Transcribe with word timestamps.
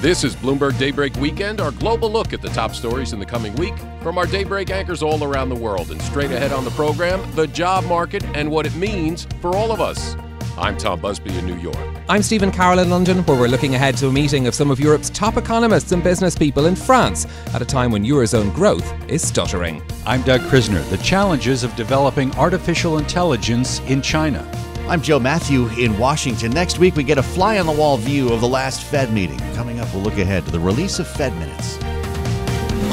This 0.00 0.24
is 0.24 0.34
Bloomberg 0.34 0.78
Daybreak 0.78 1.14
Weekend, 1.16 1.60
our 1.60 1.72
global 1.72 2.10
look 2.10 2.32
at 2.32 2.40
the 2.40 2.48
top 2.48 2.74
stories 2.74 3.12
in 3.12 3.18
the 3.18 3.26
coming 3.26 3.54
week 3.56 3.74
from 4.02 4.16
our 4.16 4.24
Daybreak 4.24 4.70
anchors 4.70 5.02
all 5.02 5.22
around 5.22 5.50
the 5.50 5.54
world. 5.54 5.90
And 5.90 6.00
straight 6.00 6.30
ahead 6.30 6.52
on 6.52 6.64
the 6.64 6.70
program, 6.70 7.22
the 7.34 7.46
job 7.46 7.84
market 7.84 8.24
and 8.34 8.50
what 8.50 8.64
it 8.64 8.74
means 8.74 9.26
for 9.42 9.54
all 9.54 9.70
of 9.70 9.82
us. 9.82 10.16
I'm 10.56 10.78
Tom 10.78 11.02
Busby 11.02 11.36
in 11.36 11.44
New 11.44 11.58
York. 11.58 11.76
I'm 12.08 12.22
Stephen 12.22 12.50
Carroll 12.50 12.78
in 12.78 12.88
London, 12.88 13.18
where 13.24 13.38
we're 13.38 13.48
looking 13.48 13.74
ahead 13.74 13.98
to 13.98 14.08
a 14.08 14.12
meeting 14.12 14.46
of 14.46 14.54
some 14.54 14.70
of 14.70 14.80
Europe's 14.80 15.10
top 15.10 15.36
economists 15.36 15.92
and 15.92 16.02
business 16.02 16.34
people 16.34 16.64
in 16.64 16.76
France 16.76 17.26
at 17.52 17.60
a 17.60 17.66
time 17.66 17.92
when 17.92 18.02
Eurozone 18.02 18.54
growth 18.54 18.90
is 19.06 19.20
stuttering. 19.20 19.82
I'm 20.06 20.22
Doug 20.22 20.40
Krisner. 20.42 20.82
The 20.88 20.96
challenges 21.04 21.62
of 21.62 21.76
developing 21.76 22.34
artificial 22.36 22.96
intelligence 22.96 23.80
in 23.80 24.00
China. 24.00 24.50
I'm 24.90 25.00
Joe 25.00 25.20
Matthew 25.20 25.68
in 25.78 25.96
Washington. 25.98 26.50
Next 26.50 26.80
week, 26.80 26.96
we 26.96 27.04
get 27.04 27.16
a 27.16 27.22
fly 27.22 27.60
on 27.60 27.66
the 27.66 27.72
wall 27.72 27.96
view 27.96 28.32
of 28.32 28.40
the 28.40 28.48
last 28.48 28.82
Fed 28.82 29.12
meeting. 29.12 29.38
Coming 29.54 29.78
up, 29.78 29.86
we'll 29.94 30.02
look 30.02 30.18
ahead 30.18 30.44
to 30.46 30.50
the 30.50 30.58
release 30.58 30.98
of 30.98 31.06
Fed 31.06 31.32
minutes. 31.36 31.76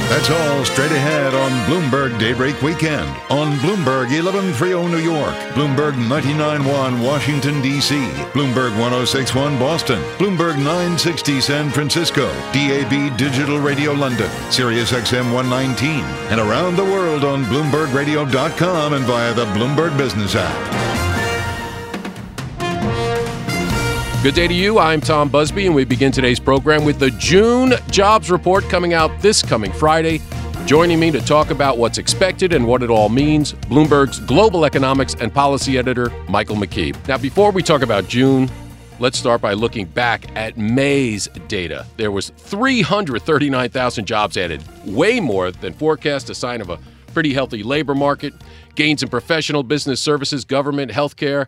That's 0.07 0.29
all 0.29 0.63
straight 0.63 0.91
ahead 0.91 1.33
on 1.33 1.49
Bloomberg 1.65 2.19
Daybreak 2.19 2.61
Weekend 2.61 3.09
on 3.31 3.57
Bloomberg 3.57 4.13
1130 4.13 4.89
New 4.89 4.99
York, 4.99 5.33
Bloomberg 5.55 5.93
99.1 5.93 7.03
Washington, 7.03 7.63
D.C., 7.63 7.95
Bloomberg 8.31 8.77
1061 8.79 9.57
Boston, 9.57 9.99
Bloomberg 10.19 10.57
960 10.57 11.41
San 11.41 11.71
Francisco, 11.71 12.31
DAB 12.53 13.17
Digital 13.17 13.57
Radio 13.57 13.93
London, 13.93 14.29
Sirius 14.51 14.91
XM 14.91 15.33
119, 15.33 16.05
and 16.29 16.39
around 16.39 16.75
the 16.75 16.85
world 16.85 17.23
on 17.23 17.43
BloombergRadio.com 17.45 18.93
and 18.93 19.05
via 19.05 19.33
the 19.33 19.45
Bloomberg 19.45 19.97
Business 19.97 20.35
app. 20.35 20.96
Good 24.23 24.33
day 24.33 24.47
to 24.47 24.53
you. 24.53 24.79
I'm 24.79 24.99
Tom 24.99 25.29
Busby, 25.29 25.67
and 25.67 25.75
we 25.75 25.85
begin 25.85 26.11
today's 26.11 26.39
program 26.39 26.83
with 26.83 26.97
the 26.97 27.11
June 27.11 27.73
jobs 27.91 28.31
report 28.31 28.63
coming 28.63 28.95
out 28.95 29.11
this 29.21 29.43
coming 29.43 29.71
Friday. 29.71 30.21
Joining 30.65 30.99
me 30.99 31.11
to 31.11 31.21
talk 31.21 31.51
about 31.51 31.77
what's 31.77 31.99
expected 31.99 32.51
and 32.51 32.65
what 32.65 32.81
it 32.81 32.89
all 32.89 33.09
means, 33.09 33.53
Bloomberg's 33.53 34.19
global 34.19 34.65
economics 34.65 35.13
and 35.13 35.31
policy 35.31 35.77
editor, 35.77 36.11
Michael 36.27 36.55
McKee. 36.55 37.07
Now, 37.07 37.19
before 37.19 37.51
we 37.51 37.61
talk 37.61 37.83
about 37.83 38.07
June, 38.07 38.49
let's 38.99 39.19
start 39.19 39.39
by 39.39 39.53
looking 39.53 39.85
back 39.85 40.35
at 40.35 40.57
May's 40.57 41.27
data. 41.47 41.85
There 41.97 42.11
was 42.11 42.29
339,000 42.37 44.05
jobs 44.05 44.35
added, 44.35 44.63
way 44.83 45.19
more 45.19 45.51
than 45.51 45.73
forecast, 45.73 46.31
a 46.31 46.35
sign 46.35 46.59
of 46.59 46.71
a 46.71 46.79
pretty 47.13 47.33
healthy 47.33 47.61
labor 47.61 47.93
market, 47.93 48.33
gains 48.73 49.03
in 49.03 49.09
professional 49.09 49.61
business 49.61 50.01
services, 50.01 50.43
government, 50.43 50.91
healthcare, 50.91 51.45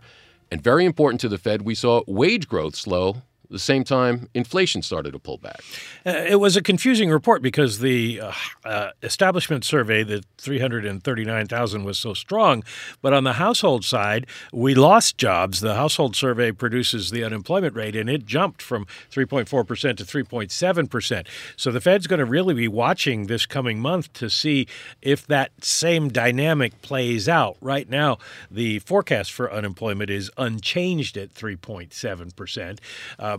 and 0.52 0.62
very 0.62 0.86
important 0.86 1.22
to 1.22 1.30
the 1.30 1.38
Fed, 1.38 1.62
we 1.62 1.76
saw 1.76 2.02
wage 2.08 2.48
growth 2.48 2.76
slow 2.76 3.22
the 3.50 3.60
same 3.60 3.84
time 3.84 4.30
inflation 4.34 4.82
started 4.82 5.12
to 5.12 5.20
pull 5.20 5.38
back. 5.38 5.62
Uh, 6.06 6.12
it 6.12 6.40
was 6.40 6.56
a 6.56 6.62
confusing 6.62 7.10
report 7.10 7.42
because 7.42 7.80
the 7.80 8.22
uh, 8.22 8.32
uh, 8.64 8.92
establishment 9.02 9.66
survey, 9.66 10.04
the 10.04 10.24
339,000, 10.38 11.84
was 11.84 11.98
so 11.98 12.14
strong. 12.14 12.64
But 13.02 13.14
on 13.14 13.24
the 13.24 13.34
household 13.34 13.84
side, 13.84 14.28
we 14.54 14.76
lost 14.76 15.18
jobs. 15.18 15.62
The 15.62 15.76
household 15.76 16.16
survey 16.16 16.52
produces 16.52 17.12
the 17.12 17.24
unemployment 17.24 17.76
rate, 17.76 17.96
and 17.96 18.10
it 18.10 18.26
jumped 18.26 18.62
from 18.62 18.86
3.4% 19.12 19.98
to 19.98 20.04
3.7%. 20.04 21.28
So 21.56 21.72
the 21.72 21.81
Fed's 21.81 22.08
going 22.08 22.20
to 22.20 22.26
really 22.26 22.54
be 22.54 22.68
watching 22.68 23.28
this 23.28 23.46
coming 23.46 23.80
month 23.80 24.14
to 24.14 24.30
see 24.30 24.68
if 25.02 25.26
that 25.28 25.52
same 25.64 26.10
dynamic 26.10 26.81
plays 26.81 27.28
out. 27.28 27.58
Right 27.62 27.90
now, 27.90 28.18
the 28.52 28.80
forecast 28.80 29.31
for 29.31 29.52
unemployment 29.52 30.10
is 30.10 30.30
unchanged 30.38 31.18
at 31.18 31.34
3.7%. 31.34 32.80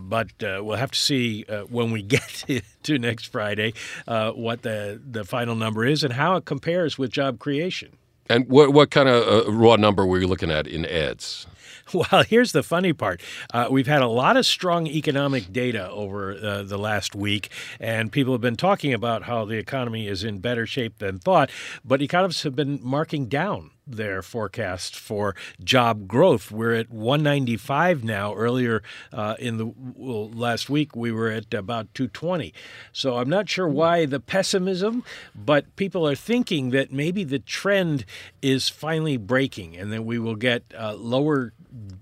But 0.01 0.43
uh, 0.43 0.61
we'll 0.63 0.77
have 0.77 0.91
to 0.91 0.99
see 0.99 1.45
uh, 1.47 1.63
when 1.63 1.91
we 1.91 2.01
get 2.15 2.45
to 2.83 2.99
next 2.99 3.25
Friday 3.25 3.73
uh, 4.07 4.31
what 4.31 4.63
the, 4.63 5.01
the 5.03 5.23
final 5.23 5.55
number 5.55 5.85
is 5.85 6.03
and 6.03 6.13
how 6.13 6.35
it 6.35 6.45
compares 6.45 6.97
with 6.97 7.11
job 7.11 7.39
creation. 7.39 7.97
And 8.29 8.47
what, 8.47 8.71
what 8.73 8.91
kind 8.91 9.09
of 9.09 9.47
uh, 9.47 9.51
raw 9.51 9.75
number 9.75 10.05
were 10.05 10.19
you 10.19 10.27
looking 10.27 10.51
at 10.51 10.67
in 10.67 10.85
ads? 10.85 11.47
Well, 11.93 12.23
here's 12.23 12.53
the 12.53 12.63
funny 12.63 12.93
part. 12.93 13.21
Uh, 13.53 13.67
we've 13.69 13.87
had 13.87 14.01
a 14.01 14.07
lot 14.07 14.37
of 14.37 14.45
strong 14.45 14.87
economic 14.87 15.51
data 15.51 15.89
over 15.89 16.33
uh, 16.33 16.63
the 16.63 16.77
last 16.77 17.15
week, 17.15 17.49
and 17.81 18.11
people 18.11 18.33
have 18.33 18.39
been 18.39 18.55
talking 18.55 18.93
about 18.93 19.23
how 19.23 19.43
the 19.43 19.57
economy 19.57 20.07
is 20.07 20.23
in 20.23 20.39
better 20.39 20.65
shape 20.65 20.99
than 20.99 21.19
thought, 21.19 21.49
but 21.83 22.01
economists 22.01 22.43
have 22.43 22.55
been 22.55 22.79
marking 22.81 23.25
down 23.25 23.71
their 23.95 24.21
forecast 24.21 24.95
for 24.95 25.35
job 25.63 26.07
growth. 26.07 26.51
We're 26.51 26.73
at 26.73 26.89
195 26.89 28.03
now. 28.03 28.33
Earlier 28.33 28.83
uh, 29.11 29.35
in 29.39 29.57
the 29.57 29.73
well, 29.95 30.29
last 30.29 30.69
week, 30.69 30.95
we 30.95 31.11
were 31.11 31.29
at 31.29 31.53
about 31.53 31.93
220. 31.93 32.53
So 32.91 33.17
I'm 33.17 33.29
not 33.29 33.49
sure 33.49 33.67
why 33.67 34.05
the 34.05 34.19
pessimism, 34.19 35.03
but 35.35 35.75
people 35.75 36.07
are 36.07 36.15
thinking 36.15 36.71
that 36.71 36.91
maybe 36.91 37.23
the 37.23 37.39
trend 37.39 38.05
is 38.41 38.69
finally 38.69 39.17
breaking 39.17 39.77
and 39.77 39.91
that 39.93 40.03
we 40.03 40.19
will 40.19 40.35
get 40.35 40.63
uh, 40.77 40.93
lower 40.93 41.53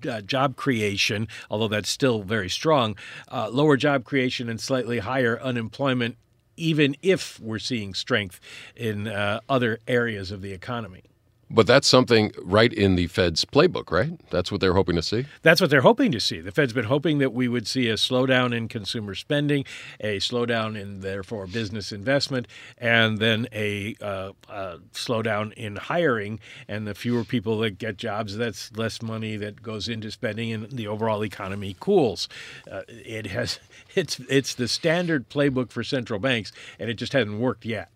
uh, 0.08 0.22
job 0.22 0.56
creation, 0.56 1.28
although 1.50 1.68
that's 1.68 1.90
still 1.90 2.24
very 2.24 2.50
strong, 2.50 2.96
uh, 3.32 3.50
lower 3.50 3.78
job 3.78 4.04
creation 4.04 4.50
and 4.50 4.60
slightly 4.60 5.00
higher 5.00 5.40
unemployment, 5.42 6.18
even 6.58 6.96
if 7.02 7.40
we're 7.40 7.60
seeing 7.60 7.94
strength 7.94 8.40
in 8.76 9.08
uh, 9.08 9.40
other 9.48 9.80
areas 9.88 10.32
of 10.32 10.42
the 10.42 10.52
economy. 10.52 11.04
But 11.52 11.66
that's 11.66 11.88
something 11.88 12.32
right 12.44 12.72
in 12.72 12.96
the 12.96 13.08
Fed's 13.08 13.44
playbook, 13.44 13.92
right? 13.92 14.12
That's 14.30 14.52
what 14.52 14.62
they're 14.62 14.76
hoping 14.76 14.96
to 14.98 15.02
see. 15.02 15.26
That's 15.42 15.60
what 15.60 15.72
they're 15.72 15.82
hoping 15.82 16.12
to 16.12 16.20
see. 16.20 16.42
The 16.42 16.52
Fed's 16.52 16.74
been 16.74 16.86
hoping 16.86 17.18
that 17.18 17.34
we 17.34 17.48
would 17.48 17.68
see 17.68 17.90
a 17.90 17.96
slowdown 17.96 18.56
in 18.56 18.68
consumer 18.68 19.16
spending, 19.16 19.66
a 20.00 20.18
slowdown 20.18 20.80
in 20.80 21.00
therefore 21.00 21.48
business 21.48 21.92
investment, 21.92 22.48
and 22.78 23.18
then 23.18 23.48
a, 23.52 23.96
uh, 24.00 24.34
a 24.48 24.78
slowdown 24.94 25.52
in 25.54 25.78
hiring. 25.78 26.40
And 26.68 26.86
the 26.86 26.94
fewer 26.94 27.24
people 27.24 27.58
that 27.60 27.80
get 27.80 27.98
jobs, 27.98 28.38
that's 28.38 28.76
less 28.78 29.02
money 29.02 29.36
that 29.38 29.64
goes 29.64 29.88
into 29.88 30.12
spending, 30.12 30.52
and 30.54 30.70
the 30.72 30.88
overall 30.88 31.26
economy 31.26 31.76
cools. 31.80 32.30
Uh, 32.72 32.82
it 32.88 33.26
has 33.28 33.60
it's 33.96 34.20
it's 34.30 34.54
the 34.54 34.68
standard 34.68 35.30
playbook 35.30 35.72
for 35.72 35.84
central 35.84 36.20
banks, 36.20 36.52
and 36.78 36.92
it 36.92 36.96
just 36.96 37.14
hasn't 37.14 37.40
worked 37.40 37.66
yet. 37.66 37.90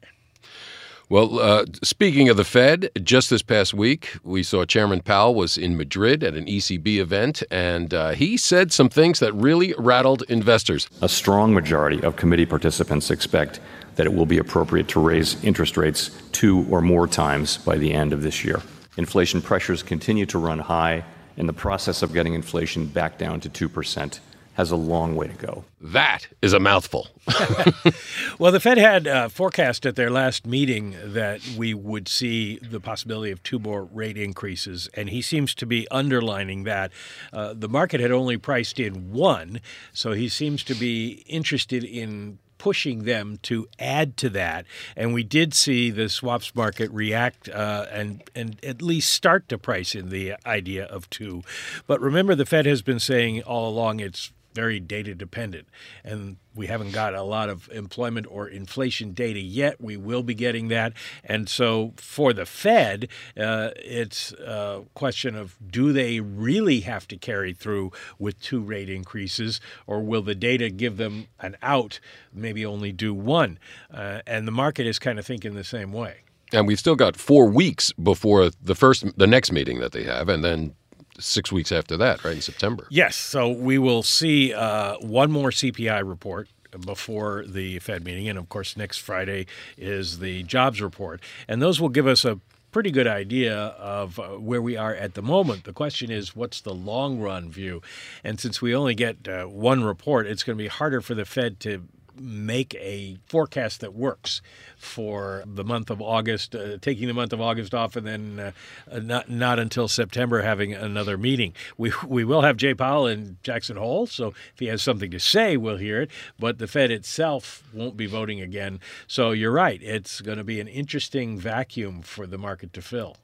Well, 1.09 1.39
uh, 1.39 1.65
speaking 1.83 2.29
of 2.29 2.37
the 2.37 2.45
Fed, 2.45 2.89
just 3.03 3.29
this 3.29 3.41
past 3.41 3.73
week, 3.73 4.15
we 4.23 4.41
saw 4.41 4.63
Chairman 4.63 5.01
Powell 5.01 5.35
was 5.35 5.57
in 5.57 5.75
Madrid 5.75 6.23
at 6.23 6.33
an 6.33 6.45
ECB 6.45 6.97
event, 6.97 7.43
and 7.51 7.93
uh, 7.93 8.11
he 8.11 8.37
said 8.37 8.71
some 8.71 8.87
things 8.87 9.19
that 9.19 9.33
really 9.33 9.75
rattled 9.77 10.23
investors. 10.29 10.87
A 11.01 11.09
strong 11.09 11.53
majority 11.53 12.01
of 12.01 12.15
committee 12.15 12.45
participants 12.45 13.11
expect 13.11 13.59
that 13.95 14.05
it 14.05 14.13
will 14.13 14.25
be 14.25 14.37
appropriate 14.37 14.87
to 14.89 15.01
raise 15.01 15.43
interest 15.43 15.75
rates 15.75 16.09
two 16.31 16.65
or 16.69 16.81
more 16.81 17.05
times 17.05 17.57
by 17.57 17.77
the 17.77 17.93
end 17.93 18.13
of 18.13 18.21
this 18.21 18.45
year. 18.45 18.61
Inflation 18.95 19.41
pressures 19.41 19.83
continue 19.83 20.25
to 20.27 20.39
run 20.39 20.59
high, 20.59 21.03
and 21.35 21.49
the 21.49 21.53
process 21.53 22.01
of 22.01 22.13
getting 22.13 22.33
inflation 22.33 22.85
back 22.85 23.17
down 23.17 23.41
to 23.41 23.49
2 23.49 23.67
percent 23.67 24.21
has 24.53 24.71
a 24.71 24.75
long 24.75 25.15
way 25.15 25.27
to 25.27 25.33
go. 25.33 25.65
That 25.81 26.27
is 26.41 26.53
a 26.53 26.59
mouthful. 26.59 27.07
well, 28.39 28.51
the 28.51 28.59
Fed 28.59 28.77
had 28.77 29.07
uh, 29.07 29.29
forecast 29.29 29.85
at 29.85 29.95
their 29.95 30.09
last 30.09 30.45
meeting 30.45 30.95
that 31.03 31.41
we 31.57 31.73
would 31.73 32.07
see 32.07 32.57
the 32.59 32.79
possibility 32.79 33.31
of 33.31 33.41
two 33.43 33.59
more 33.59 33.83
rate 33.83 34.17
increases, 34.17 34.89
and 34.93 35.09
he 35.09 35.21
seems 35.21 35.55
to 35.55 35.65
be 35.65 35.87
underlining 35.89 36.63
that. 36.63 36.91
Uh, 37.31 37.53
the 37.53 37.69
market 37.69 37.99
had 37.99 38.11
only 38.11 38.37
priced 38.37 38.79
in 38.79 39.11
one, 39.11 39.59
so 39.91 40.13
he 40.13 40.29
seems 40.29 40.63
to 40.63 40.75
be 40.75 41.23
interested 41.27 41.83
in 41.83 42.39
pushing 42.63 43.03
them 43.03 43.37
to 43.41 43.67
add 43.77 44.15
to 44.15 44.29
that. 44.29 44.65
And 44.95 45.13
we 45.13 45.21
did 45.21 45.53
see 45.53 45.91
the 45.91 46.07
swaps 46.07 46.55
market 46.55 46.89
react 46.91 47.49
uh, 47.49 47.87
and 47.91 48.23
and 48.33 48.57
at 48.63 48.81
least 48.81 49.11
start 49.11 49.49
to 49.49 49.57
price 49.57 49.93
in 49.93 50.07
the 50.07 50.35
idea 50.45 50.85
of 50.85 51.09
two. 51.09 51.43
But 51.87 51.99
remember, 51.99 52.35
the 52.35 52.45
Fed 52.45 52.65
has 52.65 52.81
been 52.81 53.01
saying 53.01 53.43
all 53.43 53.67
along 53.67 53.99
it's 53.99 54.31
very 54.53 54.79
data 54.79 55.15
dependent. 55.15 55.67
And 56.03 56.37
we 56.55 56.67
haven't 56.67 56.91
got 56.91 57.13
a 57.13 57.23
lot 57.23 57.49
of 57.49 57.69
employment 57.71 58.27
or 58.29 58.47
inflation 58.47 59.13
data 59.13 59.39
yet. 59.39 59.81
We 59.81 59.97
will 59.97 60.23
be 60.23 60.35
getting 60.35 60.67
that. 60.69 60.93
And 61.23 61.49
so 61.49 61.93
for 61.97 62.33
the 62.33 62.45
Fed, 62.45 63.07
uh, 63.37 63.71
it's 63.77 64.31
a 64.33 64.83
question 64.93 65.35
of 65.35 65.57
do 65.69 65.91
they 65.93 66.19
really 66.19 66.81
have 66.81 67.07
to 67.07 67.17
carry 67.17 67.53
through 67.53 67.91
with 68.19 68.39
two 68.41 68.61
rate 68.61 68.89
increases, 68.89 69.59
or 69.87 70.01
will 70.01 70.21
the 70.21 70.35
data 70.35 70.69
give 70.69 70.97
them 70.97 71.27
an 71.39 71.57
out, 71.61 71.99
maybe 72.33 72.65
only 72.65 72.91
do 72.91 73.13
one? 73.13 73.57
Uh, 73.91 74.21
and 74.27 74.47
the 74.47 74.51
market 74.51 74.85
is 74.85 74.99
kind 74.99 75.17
of 75.19 75.25
thinking 75.25 75.55
the 75.55 75.63
same 75.63 75.91
way. 75.91 76.17
And 76.51 76.67
we've 76.67 76.79
still 76.79 76.95
got 76.95 77.15
four 77.15 77.47
weeks 77.47 77.91
before 77.93 78.51
the 78.61 78.75
first, 78.75 79.17
the 79.17 79.25
next 79.25 79.51
meeting 79.51 79.79
that 79.79 79.91
they 79.91 80.03
have, 80.03 80.29
and 80.29 80.43
then 80.43 80.75
six 81.19 81.51
weeks 81.51 81.71
after 81.71 81.97
that, 81.97 82.23
right 82.23 82.35
in 82.35 82.41
September. 82.41 82.87
Yes. 82.89 83.15
So 83.15 83.49
we 83.49 83.77
will 83.77 84.03
see 84.03 84.53
uh, 84.53 84.95
one 84.97 85.31
more 85.31 85.49
CPI 85.49 86.07
report 86.07 86.49
before 86.85 87.43
the 87.45 87.79
Fed 87.79 88.03
meeting, 88.03 88.27
and 88.27 88.39
of 88.39 88.49
course, 88.49 88.75
next 88.75 88.97
Friday 88.97 89.45
is 89.77 90.19
the 90.19 90.43
jobs 90.43 90.81
report, 90.81 91.21
and 91.47 91.61
those 91.61 91.79
will 91.79 91.89
give 91.89 92.07
us 92.07 92.25
a 92.25 92.39
pretty 92.71 92.89
good 92.89 93.05
idea 93.07 93.55
of 93.55 94.19
uh, 94.19 94.29
where 94.29 94.61
we 94.61 94.75
are 94.75 94.95
at 94.95 95.13
the 95.13 95.21
moment. 95.21 95.63
The 95.63 95.73
question 95.73 96.09
is, 96.11 96.35
what's 96.35 96.59
the 96.59 96.73
long 96.73 97.19
run 97.19 97.51
view? 97.51 97.83
And 98.23 98.39
since 98.39 98.63
we 98.63 98.75
only 98.75 98.95
get 98.95 99.27
uh, 99.27 99.45
one 99.45 99.83
report, 99.83 100.25
it's 100.25 100.41
going 100.41 100.57
to 100.57 100.63
be 100.63 100.67
harder 100.67 100.99
for 100.99 101.13
the 101.13 101.23
Fed 101.23 101.59
to 101.61 101.87
make 102.19 102.75
a 102.75 103.17
forecast 103.25 103.81
that 103.81 103.93
works 103.93 104.41
for 104.77 105.43
the 105.45 105.63
month 105.63 105.89
of 105.89 106.01
August, 106.01 106.55
uh, 106.55 106.77
taking 106.77 107.07
the 107.07 107.13
month 107.13 107.33
of 107.33 107.41
August 107.41 107.73
off, 107.73 107.95
and 107.95 108.05
then 108.05 108.53
uh, 108.91 108.99
not 108.99 109.29
not 109.29 109.59
until 109.59 109.87
September 109.87 110.41
having 110.41 110.73
another 110.73 111.17
meeting. 111.17 111.53
We 111.77 111.91
we 112.05 112.23
will 112.23 112.41
have 112.41 112.57
Jay 112.57 112.73
Powell 112.73 113.07
in 113.07 113.37
Jackson 113.43 113.77
Hole, 113.77 114.07
so 114.07 114.27
if 114.27 114.59
he 114.59 114.67
has 114.67 114.81
something 114.81 115.11
to 115.11 115.19
say, 115.19 115.57
we'll 115.57 115.77
hear 115.77 116.01
it. 116.01 116.11
But 116.39 116.59
the 116.59 116.67
Fed 116.67 116.91
itself 116.91 117.63
won't 117.73 117.97
be 117.97 118.05
voting 118.05 118.41
again. 118.41 118.79
So 119.07 119.31
you're 119.31 119.51
right; 119.51 119.81
it's 119.81 120.21
going 120.21 120.37
to 120.37 120.43
be 120.43 120.59
an 120.59 120.67
interesting 120.67 121.37
vacuum 121.37 122.01
for 122.01 122.27
the 122.27 122.37
market 122.37 122.73
to 122.73 122.81
fill. 122.81 123.17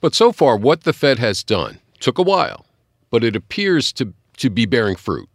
But 0.00 0.14
so 0.14 0.32
far, 0.32 0.56
what 0.56 0.84
the 0.84 0.92
Fed 0.92 1.18
has 1.18 1.42
done 1.42 1.78
took 2.00 2.18
a 2.18 2.22
while, 2.22 2.66
but 3.10 3.24
it 3.24 3.36
appears 3.36 3.92
to 3.94 4.14
to 4.38 4.50
be 4.50 4.66
bearing 4.66 4.96
fruit. 4.96 5.28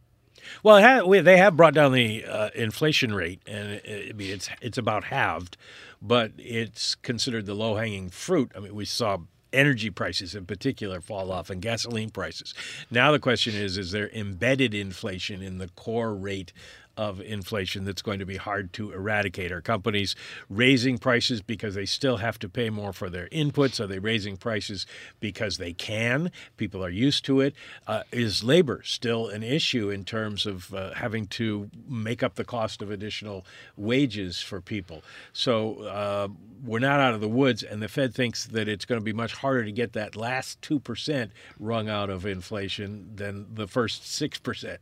Well, 0.63 1.07
they 1.07 1.37
have 1.37 1.57
brought 1.57 1.73
down 1.73 1.93
the 1.93 2.25
uh, 2.25 2.49
inflation 2.55 3.13
rate, 3.13 3.41
and 3.47 3.81
I 3.87 4.11
mean 4.13 4.33
it's 4.33 4.49
it's 4.61 4.77
about 4.77 5.05
halved, 5.05 5.57
but 6.01 6.31
it's 6.37 6.95
considered 6.95 7.45
the 7.45 7.53
low 7.53 7.75
hanging 7.75 8.09
fruit. 8.09 8.51
I 8.55 8.59
mean, 8.59 8.75
we 8.75 8.85
saw 8.85 9.17
energy 9.53 9.89
prices 9.89 10.35
in 10.35 10.45
particular 10.45 11.01
fall 11.01 11.31
off 11.31 11.49
and 11.49 11.61
gasoline 11.61 12.09
prices. 12.09 12.53
Now 12.91 13.11
the 13.11 13.19
question 13.19 13.55
is 13.55 13.77
is 13.77 13.91
there 13.91 14.09
embedded 14.09 14.73
inflation 14.73 15.41
in 15.41 15.57
the 15.57 15.69
core 15.69 16.13
rate 16.13 16.51
of 16.97 17.21
inflation 17.21 17.85
that's 17.85 18.01
going 18.01 18.19
to 18.19 18.25
be 18.25 18.37
hard 18.37 18.73
to 18.73 18.91
eradicate? 18.91 19.51
Are 19.51 19.61
companies 19.61 20.15
raising 20.49 20.97
prices 20.97 21.41
because 21.41 21.75
they 21.75 21.85
still 21.85 22.17
have 22.17 22.39
to 22.39 22.49
pay 22.49 22.69
more 22.69 22.91
for 22.91 23.09
their 23.09 23.27
inputs? 23.27 23.79
Are 23.79 23.87
they 23.87 23.99
raising 23.99 24.35
prices 24.35 24.85
because 25.19 25.57
they 25.57 25.73
can? 25.73 26.31
People 26.57 26.83
are 26.83 26.89
used 26.89 27.23
to 27.25 27.39
it. 27.41 27.55
Uh, 27.85 28.03
is 28.11 28.43
labor 28.43 28.81
still 28.83 29.27
an 29.27 29.43
issue 29.43 29.89
in 29.89 30.03
terms 30.03 30.45
of 30.45 30.73
uh, 30.73 30.93
having 30.95 31.27
to 31.27 31.69
make 31.87 32.23
up 32.23 32.35
the 32.35 32.43
cost 32.43 32.81
of 32.81 32.91
additional 32.91 33.45
wages 33.77 34.41
for 34.41 34.59
people? 34.59 35.03
So 35.31 35.83
uh, 35.83 36.27
we're 36.65 36.79
not 36.79 36.99
out 36.99 37.13
of 37.13 37.21
the 37.21 37.27
woods, 37.27 37.63
and 37.63 37.81
the 37.81 37.87
Fed 37.87 38.13
thinks 38.13 38.45
that 38.47 38.67
it's 38.67 38.85
going 38.85 38.99
to 38.99 39.05
be 39.05 39.13
much 39.13 39.33
harder 39.33 39.63
to 39.63 39.71
get 39.71 39.93
that 39.93 40.15
last 40.15 40.61
2% 40.61 41.29
wrung 41.59 41.89
out 41.89 42.09
of 42.09 42.25
inflation 42.25 43.11
than 43.15 43.45
the 43.53 43.67
first 43.67 44.03
6%. 44.03 44.77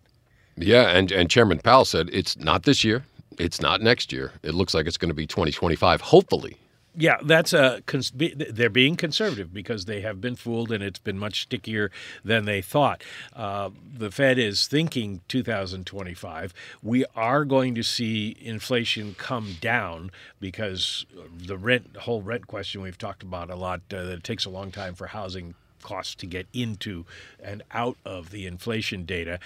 Yeah, 0.58 0.90
and, 0.90 1.12
and 1.12 1.30
Chairman 1.30 1.60
Powell 1.60 1.86
said 1.86 2.10
it's 2.14 2.38
not 2.38 2.64
this 2.64 2.84
year, 2.84 3.04
it's 3.38 3.62
not 3.62 3.82
next 3.82 4.12
year. 4.12 4.32
It 4.44 4.54
looks 4.54 4.74
like 4.74 4.88
it's 4.88 4.98
going 4.98 5.10
to 5.10 5.16
be 5.16 5.28
2025, 5.28 6.02
hopefully. 6.02 6.58
Yeah, 6.98 7.18
that's 7.22 7.52
a 7.52 7.82
they're 8.14 8.70
being 8.70 8.96
conservative 8.96 9.54
because 9.54 9.84
they 9.84 10.00
have 10.00 10.22
been 10.22 10.38
fooled 10.38 10.72
and 10.72 10.82
it's 10.82 11.00
been 11.00 11.20
much 11.20 11.42
stickier 11.42 11.92
than 12.24 12.46
they 12.46 12.62
thought. 12.62 13.04
Uh, 13.36 13.72
the 13.98 14.10
Fed 14.12 14.40
is 14.40 14.66
thinking 14.68 15.20
2025. 15.28 16.54
We 16.82 17.04
are 17.14 17.44
going 17.44 17.76
to 17.76 17.84
see 17.84 18.38
inflation 18.40 19.14
come 19.18 19.58
down 19.60 20.10
because 20.40 21.06
the 21.36 21.58
rent 21.58 21.98
whole 21.98 22.22
rent 22.22 22.48
question 22.48 22.82
we've 22.82 22.98
talked 22.98 23.24
about 23.24 23.50
a 23.50 23.58
lot. 23.58 23.82
Uh, 23.92 23.98
it 23.98 24.24
takes 24.24 24.46
a 24.46 24.50
long 24.50 24.72
time 24.72 24.96
for 24.96 25.08
housing 25.08 25.56
costs 25.82 26.16
to 26.16 26.26
get 26.26 26.48
into 26.54 27.06
and 27.44 27.62
out 27.72 27.98
of 28.06 28.32
the 28.32 28.46
inflation 28.48 29.06
data 29.06 29.40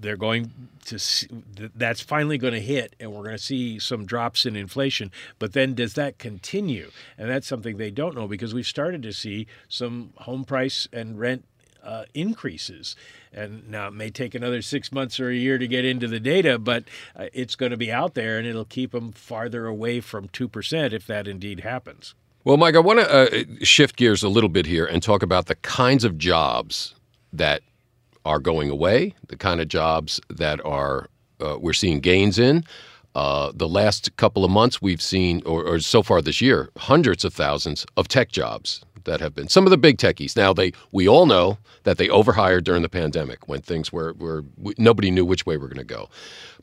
they're 0.00 0.16
going 0.16 0.52
to 0.84 0.98
see, 0.98 1.26
that's 1.74 2.00
finally 2.00 2.38
going 2.38 2.54
to 2.54 2.60
hit 2.60 2.94
and 3.00 3.12
we're 3.12 3.22
going 3.22 3.36
to 3.36 3.42
see 3.42 3.78
some 3.78 4.04
drops 4.06 4.46
in 4.46 4.56
inflation 4.56 5.10
but 5.38 5.52
then 5.52 5.74
does 5.74 5.94
that 5.94 6.18
continue 6.18 6.90
and 7.18 7.28
that's 7.30 7.46
something 7.46 7.76
they 7.76 7.90
don't 7.90 8.14
know 8.14 8.26
because 8.26 8.54
we've 8.54 8.66
started 8.66 9.02
to 9.02 9.12
see 9.12 9.46
some 9.68 10.12
home 10.16 10.44
price 10.44 10.88
and 10.92 11.18
rent 11.18 11.44
uh, 11.86 12.04
increases. 12.14 12.96
And 13.32 13.68
now 13.70 13.88
it 13.88 13.94
may 13.94 14.10
take 14.10 14.34
another 14.34 14.60
six 14.60 14.90
months 14.90 15.20
or 15.20 15.30
a 15.30 15.36
year 15.36 15.56
to 15.56 15.68
get 15.68 15.84
into 15.84 16.08
the 16.08 16.20
data, 16.20 16.58
but 16.58 16.84
uh, 17.14 17.26
it's 17.32 17.54
going 17.54 17.70
to 17.70 17.76
be 17.76 17.92
out 17.92 18.14
there 18.14 18.38
and 18.38 18.46
it'll 18.46 18.64
keep 18.64 18.92
them 18.92 19.12
farther 19.12 19.66
away 19.66 20.00
from 20.00 20.28
2% 20.28 20.92
if 20.92 21.06
that 21.06 21.28
indeed 21.28 21.60
happens. 21.60 22.14
Well, 22.44 22.56
Mike, 22.56 22.74
I 22.76 22.80
want 22.80 23.00
to 23.00 23.10
uh, 23.10 23.64
shift 23.64 23.96
gears 23.96 24.22
a 24.22 24.28
little 24.28 24.48
bit 24.48 24.66
here 24.66 24.84
and 24.84 25.02
talk 25.02 25.22
about 25.22 25.46
the 25.46 25.56
kinds 25.56 26.04
of 26.04 26.18
jobs 26.18 26.94
that 27.32 27.62
are 28.26 28.40
going 28.40 28.68
away, 28.68 29.14
the 29.28 29.36
kind 29.36 29.60
of 29.60 29.68
jobs 29.68 30.20
that 30.28 30.62
are 30.64 31.08
uh, 31.40 31.56
we're 31.58 31.72
seeing 31.72 32.00
gains 32.00 32.38
in. 32.38 32.64
Uh, 33.14 33.50
the 33.54 33.68
last 33.68 34.14
couple 34.16 34.44
of 34.44 34.50
months, 34.50 34.82
we've 34.82 35.00
seen, 35.00 35.42
or, 35.46 35.64
or, 35.64 35.80
so 35.80 36.02
far 36.02 36.20
this 36.20 36.42
year, 36.42 36.68
hundreds 36.76 37.24
of 37.24 37.32
thousands 37.32 37.86
of 37.96 38.08
tech 38.08 38.30
jobs 38.30 38.84
that 39.04 39.20
have 39.20 39.34
been 39.34 39.48
some 39.48 39.64
of 39.64 39.70
the 39.70 39.78
big 39.78 39.96
techies. 39.96 40.36
Now, 40.36 40.52
they 40.52 40.72
we 40.92 41.08
all 41.08 41.24
know 41.24 41.56
that 41.84 41.96
they 41.96 42.10
overhired 42.10 42.64
during 42.64 42.82
the 42.82 42.90
pandemic 42.90 43.48
when 43.48 43.62
things 43.62 43.90
were, 43.90 44.12
were 44.18 44.44
nobody 44.76 45.10
knew 45.10 45.24
which 45.24 45.46
way 45.46 45.56
we're 45.56 45.68
going 45.68 45.78
to 45.78 45.84
go. 45.84 46.10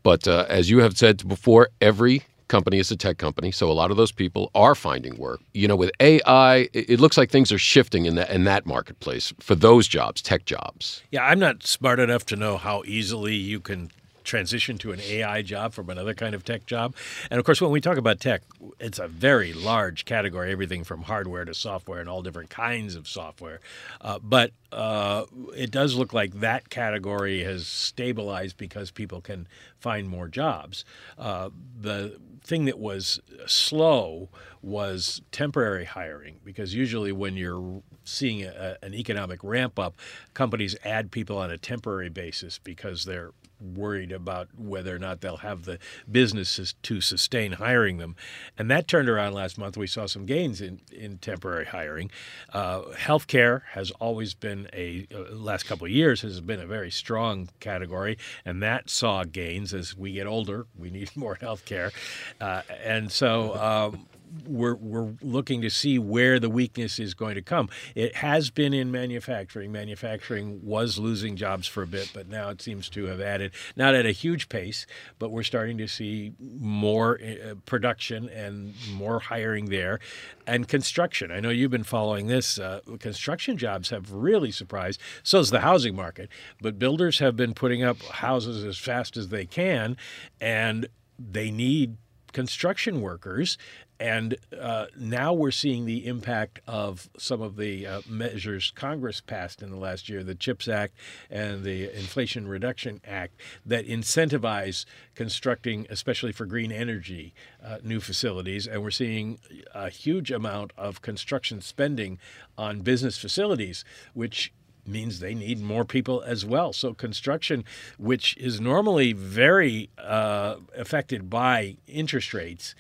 But 0.03 0.27
uh, 0.27 0.45
as 0.47 0.69
you 0.69 0.79
have 0.79 0.95
said 0.95 1.27
before, 1.27 1.69
every 1.81 2.23
company 2.47 2.79
is 2.79 2.91
a 2.91 2.95
tech 2.95 3.17
company, 3.17 3.51
so 3.51 3.69
a 3.69 3.73
lot 3.73 3.91
of 3.91 3.97
those 3.97 4.11
people 4.11 4.51
are 4.55 4.75
finding 4.75 5.17
work. 5.17 5.41
You 5.53 5.67
know, 5.67 5.75
with 5.75 5.91
AI, 5.99 6.69
it 6.73 6.99
looks 6.99 7.17
like 7.17 7.29
things 7.29 7.51
are 7.51 7.57
shifting 7.57 8.05
in 8.05 8.15
that 8.15 8.29
in 8.29 8.43
that 8.45 8.65
marketplace 8.65 9.33
for 9.39 9.55
those 9.55 9.87
jobs, 9.87 10.21
tech 10.21 10.45
jobs. 10.45 11.01
Yeah, 11.11 11.23
I'm 11.25 11.39
not 11.39 11.63
smart 11.63 11.99
enough 11.99 12.25
to 12.27 12.35
know 12.35 12.57
how 12.57 12.83
easily 12.85 13.35
you 13.35 13.59
can 13.59 13.91
transition 14.23 14.77
to 14.79 14.91
an 14.91 14.99
AI 15.01 15.41
job 15.41 15.73
from 15.73 15.89
another 15.89 16.13
kind 16.13 16.33
of 16.33 16.43
tech 16.43 16.65
job. 16.65 16.95
And 17.29 17.39
of 17.39 17.45
course, 17.45 17.61
when 17.61 17.71
we 17.71 17.81
talk 17.81 17.97
about 17.97 18.19
tech, 18.19 18.41
it's 18.79 18.99
a 18.99 19.07
very 19.07 19.53
large 19.53 20.05
category, 20.05 20.51
everything 20.51 20.83
from 20.83 21.03
hardware 21.03 21.45
to 21.45 21.53
software 21.53 21.99
and 21.99 22.09
all 22.09 22.21
different 22.21 22.49
kinds 22.49 22.95
of 22.95 23.07
software. 23.07 23.59
Uh, 24.01 24.19
but 24.19 24.51
uh, 24.71 25.25
it 25.55 25.71
does 25.71 25.95
look 25.95 26.13
like 26.13 26.39
that 26.39 26.69
category 26.69 27.43
has 27.43 27.67
stabilized 27.67 28.57
because 28.57 28.91
people 28.91 29.21
can 29.21 29.47
find 29.77 30.09
more 30.09 30.27
jobs. 30.27 30.85
Uh, 31.17 31.49
the 31.79 32.17
thing 32.43 32.65
that 32.65 32.79
was 32.79 33.19
slow 33.45 34.29
was 34.61 35.21
temporary 35.31 35.85
hiring 35.85 36.39
because 36.43 36.73
usually 36.73 37.11
when 37.11 37.35
you're 37.35 37.81
seeing 38.03 38.43
a, 38.43 38.77
an 38.81 38.93
economic 38.93 39.43
ramp 39.43 39.79
up, 39.79 39.95
companies 40.33 40.75
add 40.83 41.11
people 41.11 41.37
on 41.37 41.51
a 41.51 41.57
temporary 41.57 42.09
basis 42.09 42.59
because 42.59 43.05
they're 43.05 43.31
worried 43.63 44.11
about 44.11 44.49
whether 44.57 44.95
or 44.95 44.99
not 44.99 45.21
they'll 45.21 45.37
have 45.37 45.63
the 45.63 45.79
businesses 46.11 46.75
to 46.83 47.01
sustain 47.01 47.53
hiring 47.53 47.97
them. 47.97 48.15
And 48.57 48.69
that 48.69 48.87
turned 48.87 49.09
around 49.09 49.33
last 49.33 49.57
month. 49.57 49.77
We 49.77 49.87
saw 49.87 50.05
some 50.05 50.25
gains 50.25 50.61
in, 50.61 50.81
in 50.91 51.17
temporary 51.17 51.65
hiring. 51.65 52.11
Uh, 52.51 52.81
healthcare 52.93 53.61
has 53.71 53.91
always 53.91 54.33
been 54.33 54.69
a, 54.73 55.07
uh, 55.13 55.33
last 55.33 55.63
couple 55.63 55.85
of 55.85 55.91
years, 55.91 56.21
has 56.21 56.41
been 56.41 56.59
a 56.59 56.67
very 56.67 56.91
strong 56.91 57.49
category. 57.59 58.17
And 58.45 58.61
that 58.61 58.89
saw 58.89 59.23
gains 59.23 59.73
as 59.73 59.95
we 59.97 60.13
get 60.13 60.27
older. 60.27 60.65
We 60.77 60.89
need 60.89 61.11
more 61.15 61.37
healthcare. 61.37 61.91
Uh, 62.39 62.61
and 62.83 63.11
so, 63.11 63.55
um, 63.55 64.07
we're, 64.47 64.75
we're 64.75 65.13
looking 65.21 65.61
to 65.61 65.69
see 65.69 65.99
where 65.99 66.39
the 66.39 66.49
weakness 66.49 66.99
is 66.99 67.13
going 67.13 67.35
to 67.35 67.41
come. 67.41 67.69
It 67.95 68.15
has 68.15 68.49
been 68.49 68.73
in 68.73 68.91
manufacturing. 68.91 69.71
Manufacturing 69.71 70.59
was 70.63 70.97
losing 70.97 71.35
jobs 71.35 71.67
for 71.67 71.83
a 71.83 71.87
bit, 71.87 72.11
but 72.13 72.27
now 72.27 72.49
it 72.49 72.61
seems 72.61 72.89
to 72.89 73.05
have 73.05 73.21
added, 73.21 73.53
not 73.75 73.95
at 73.95 74.05
a 74.05 74.11
huge 74.11 74.49
pace, 74.49 74.85
but 75.19 75.31
we're 75.31 75.43
starting 75.43 75.77
to 75.77 75.87
see 75.87 76.33
more 76.39 77.19
uh, 77.21 77.55
production 77.65 78.29
and 78.29 78.73
more 78.91 79.19
hiring 79.19 79.65
there. 79.65 79.99
And 80.45 80.67
construction. 80.67 81.31
I 81.31 81.39
know 81.39 81.49
you've 81.49 81.71
been 81.71 81.83
following 81.83 82.27
this. 82.27 82.59
Uh, 82.59 82.81
construction 82.99 83.57
jobs 83.57 83.89
have 83.91 84.11
really 84.11 84.51
surprised. 84.51 84.99
So 85.23 85.39
is 85.39 85.51
the 85.51 85.61
housing 85.61 85.95
market. 85.95 86.29
But 86.61 86.79
builders 86.79 87.19
have 87.19 87.35
been 87.35 87.53
putting 87.53 87.83
up 87.83 88.01
houses 88.01 88.63
as 88.65 88.77
fast 88.77 89.15
as 89.15 89.29
they 89.29 89.45
can, 89.45 89.97
and 90.41 90.87
they 91.17 91.51
need 91.51 91.97
construction 92.33 92.99
workers 92.99 93.57
and 94.03 94.35
uh, 94.59 94.87
now 94.99 95.31
we're 95.31 95.49
seeing 95.49 95.85
the 95.85 96.05
impact 96.07 96.59
of 96.67 97.09
some 97.17 97.41
of 97.41 97.55
the 97.55 97.87
uh, 97.87 98.01
measures 98.05 98.69
Congress 98.75 99.21
passed 99.21 99.61
in 99.61 99.69
the 99.69 99.77
last 99.77 100.09
year, 100.09 100.25
the 100.25 100.35
CHIPS 100.35 100.67
Act 100.67 100.93
and 101.29 101.63
the 101.63 101.89
Inflation 101.97 102.45
Reduction 102.45 102.99
Act, 103.07 103.39
that 103.65 103.87
incentivize 103.87 104.83
constructing, 105.15 105.87
especially 105.89 106.33
for 106.33 106.45
green 106.45 106.69
energy, 106.69 107.33
uh, 107.63 107.77
new 107.81 108.01
facilities. 108.01 108.67
And 108.67 108.83
we're 108.83 108.91
seeing 108.91 109.39
a 109.73 109.89
huge 109.89 110.31
amount 110.31 110.73
of 110.77 111.01
construction 111.01 111.61
spending 111.61 112.19
on 112.57 112.81
business 112.81 113.17
facilities, 113.17 113.85
which 114.13 114.51
means 114.85 115.21
they 115.21 115.33
need 115.33 115.61
more 115.61 115.85
people 115.85 116.21
as 116.23 116.45
well. 116.45 116.73
So 116.73 116.93
construction, 116.93 117.63
which 117.97 118.35
is 118.35 118.59
normally 118.59 119.13
very 119.13 119.89
uh, 119.97 120.57
affected 120.75 121.29
by 121.29 121.77
interest 121.87 122.33
rates, 122.33 122.75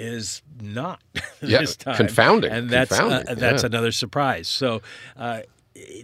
is 0.00 0.42
not 0.60 1.00
yeah, 1.42 1.58
this 1.58 1.76
time. 1.76 1.96
Confounding, 1.96 2.50
and 2.50 2.70
that's 2.70 2.98
uh, 2.98 3.22
that's 3.36 3.62
yeah. 3.62 3.66
another 3.66 3.92
surprise. 3.92 4.48
So. 4.48 4.82
Uh, 5.16 5.42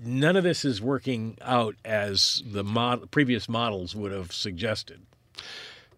none 0.05 0.37
of 0.37 0.45
this 0.45 0.65
is 0.65 0.81
working 0.81 1.37
out 1.43 1.75
as 1.85 2.43
the 2.47 2.65
mod- 2.65 3.11
previous 3.11 3.47
models 3.47 3.95
would 3.95 4.13
have 4.13 4.33
suggested. 4.33 5.03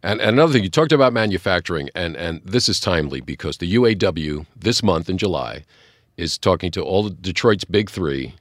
And, 0.03 0.21
and 0.21 0.31
another 0.31 0.53
thing, 0.53 0.65
you 0.65 0.71
talked 0.71 0.91
about 0.91 1.13
manufacturing, 1.13 1.89
and, 1.95 2.17
and 2.17 2.41
this 2.45 2.69
is 2.69 2.81
timely 2.81 3.21
because 3.21 3.59
the 3.59 3.73
UAW 3.75 4.47
this 4.57 4.83
month 4.83 5.09
in 5.09 5.19
July 5.19 5.65
is 6.17 6.39
talking 6.39 6.71
to 6.73 6.83
all 6.83 7.07
of 7.07 7.23
Detroit's 7.23 7.65
big 7.65 7.91
three 7.91 8.35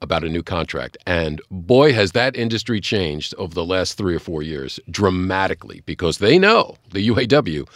about 0.00 0.24
a 0.24 0.28
new 0.28 0.42
contract. 0.42 0.96
And 1.06 1.40
boy, 1.50 1.92
has 1.92 2.12
that 2.12 2.36
industry 2.36 2.80
changed 2.80 3.34
over 3.38 3.54
the 3.54 3.64
last 3.64 3.94
three 3.96 4.14
or 4.14 4.18
four 4.18 4.42
years 4.42 4.78
dramatically 4.90 5.82
because 5.86 6.18
they 6.18 6.38
know, 6.38 6.76
the 6.90 7.08
UAW, 7.08 7.68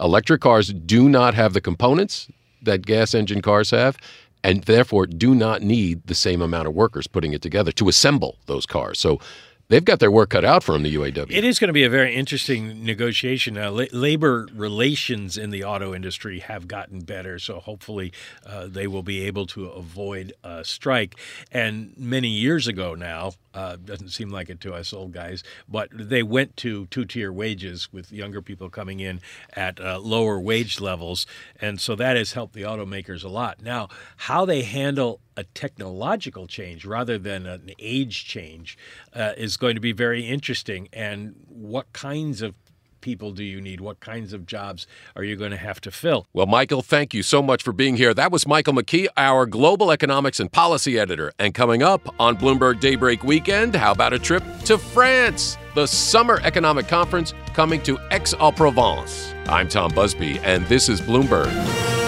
electric 0.00 0.40
cars 0.40 0.72
do 0.72 1.08
not 1.08 1.34
have 1.34 1.52
the 1.52 1.60
components 1.60 2.28
that 2.62 2.86
gas 2.86 3.14
engine 3.14 3.42
cars 3.42 3.70
have 3.70 3.96
and 4.42 4.64
therefore 4.64 5.06
do 5.06 5.34
not 5.34 5.62
need 5.62 6.06
the 6.06 6.14
same 6.14 6.40
amount 6.40 6.66
of 6.66 6.74
workers 6.74 7.06
putting 7.06 7.32
it 7.32 7.42
together 7.42 7.72
to 7.72 7.88
assemble 7.88 8.38
those 8.46 8.66
cars. 8.66 8.98
So 8.98 9.20
they've 9.68 9.84
got 9.84 9.98
their 9.98 10.10
work 10.10 10.30
cut 10.30 10.44
out 10.44 10.62
for 10.62 10.72
them, 10.72 10.82
the 10.82 10.94
UAW. 10.94 11.30
It 11.30 11.44
is 11.44 11.58
going 11.58 11.68
to 11.68 11.74
be 11.74 11.84
a 11.84 11.90
very 11.90 12.14
interesting 12.14 12.84
negotiation. 12.84 13.58
Uh, 13.58 13.70
la- 13.70 13.84
labor 13.92 14.48
relations 14.54 15.36
in 15.36 15.50
the 15.50 15.64
auto 15.64 15.94
industry 15.94 16.40
have 16.40 16.68
gotten 16.68 17.00
better, 17.00 17.38
so 17.38 17.60
hopefully 17.60 18.12
uh, 18.46 18.66
they 18.66 18.86
will 18.86 19.02
be 19.02 19.22
able 19.22 19.46
to 19.48 19.66
avoid 19.66 20.32
a 20.42 20.64
strike. 20.64 21.16
And 21.52 21.92
many 21.98 22.28
years 22.28 22.66
ago 22.66 22.94
now, 22.94 23.32
uh, 23.54 23.76
doesn't 23.76 24.10
seem 24.10 24.30
like 24.30 24.48
it 24.48 24.60
to 24.60 24.74
us 24.74 24.92
old 24.92 25.12
guys, 25.12 25.42
but 25.68 25.88
they 25.92 26.22
went 26.22 26.56
to 26.58 26.86
two 26.86 27.04
tier 27.04 27.32
wages 27.32 27.92
with 27.92 28.12
younger 28.12 28.42
people 28.42 28.70
coming 28.70 29.00
in 29.00 29.20
at 29.54 29.80
uh, 29.80 29.98
lower 29.98 30.38
wage 30.38 30.80
levels. 30.80 31.26
And 31.60 31.80
so 31.80 31.94
that 31.96 32.16
has 32.16 32.32
helped 32.32 32.54
the 32.54 32.62
automakers 32.62 33.24
a 33.24 33.28
lot. 33.28 33.62
Now, 33.62 33.88
how 34.16 34.44
they 34.44 34.62
handle 34.62 35.20
a 35.36 35.44
technological 35.44 36.46
change 36.46 36.84
rather 36.84 37.18
than 37.18 37.46
an 37.46 37.70
age 37.78 38.24
change 38.26 38.76
uh, 39.14 39.32
is 39.36 39.56
going 39.56 39.74
to 39.74 39.80
be 39.80 39.92
very 39.92 40.26
interesting. 40.26 40.88
And 40.92 41.34
what 41.48 41.92
kinds 41.92 42.42
of 42.42 42.54
people 43.00 43.32
do 43.32 43.44
you 43.44 43.60
need? 43.60 43.80
What 43.80 44.00
kinds 44.00 44.32
of 44.32 44.46
jobs 44.46 44.86
are 45.16 45.24
you 45.24 45.36
going 45.36 45.50
to 45.50 45.56
have 45.56 45.80
to 45.82 45.90
fill? 45.90 46.26
Well, 46.32 46.46
Michael, 46.46 46.82
thank 46.82 47.14
you 47.14 47.22
so 47.22 47.42
much 47.42 47.62
for 47.62 47.72
being 47.72 47.96
here. 47.96 48.14
That 48.14 48.32
was 48.32 48.46
Michael 48.46 48.74
McKee, 48.74 49.08
our 49.16 49.46
global 49.46 49.90
economics 49.90 50.40
and 50.40 50.50
policy 50.50 50.98
editor. 50.98 51.32
And 51.38 51.54
coming 51.54 51.82
up 51.82 52.14
on 52.20 52.36
Bloomberg 52.36 52.80
Daybreak 52.80 53.24
Weekend, 53.24 53.74
how 53.74 53.92
about 53.92 54.12
a 54.12 54.18
trip 54.18 54.44
to 54.64 54.78
France? 54.78 55.56
The 55.74 55.86
Summer 55.86 56.40
Economic 56.42 56.88
Conference 56.88 57.32
coming 57.54 57.80
to 57.82 57.98
Aix-en-Provence. 58.10 59.34
I'm 59.46 59.68
Tom 59.68 59.92
Busby, 59.94 60.38
and 60.40 60.66
this 60.66 60.88
is 60.88 61.00
Bloomberg. 61.00 61.99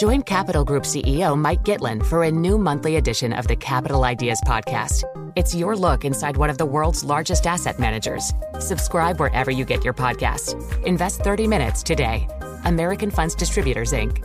Join 0.00 0.22
Capital 0.22 0.64
Group 0.64 0.84
CEO 0.84 1.38
Mike 1.38 1.62
Gitlin 1.62 2.02
for 2.02 2.24
a 2.24 2.30
new 2.30 2.56
monthly 2.56 2.96
edition 2.96 3.34
of 3.34 3.46
the 3.46 3.54
Capital 3.54 4.04
Ideas 4.04 4.40
Podcast. 4.46 5.04
It's 5.36 5.54
your 5.54 5.76
look 5.76 6.06
inside 6.06 6.38
one 6.38 6.48
of 6.48 6.56
the 6.56 6.64
world's 6.64 7.04
largest 7.04 7.46
asset 7.46 7.78
managers. 7.78 8.32
Subscribe 8.60 9.20
wherever 9.20 9.50
you 9.50 9.66
get 9.66 9.84
your 9.84 9.92
podcasts. 9.92 10.56
Invest 10.86 11.20
30 11.20 11.46
minutes 11.48 11.82
today. 11.82 12.26
American 12.64 13.10
Funds 13.10 13.34
Distributors, 13.34 13.92
Inc. 13.92 14.24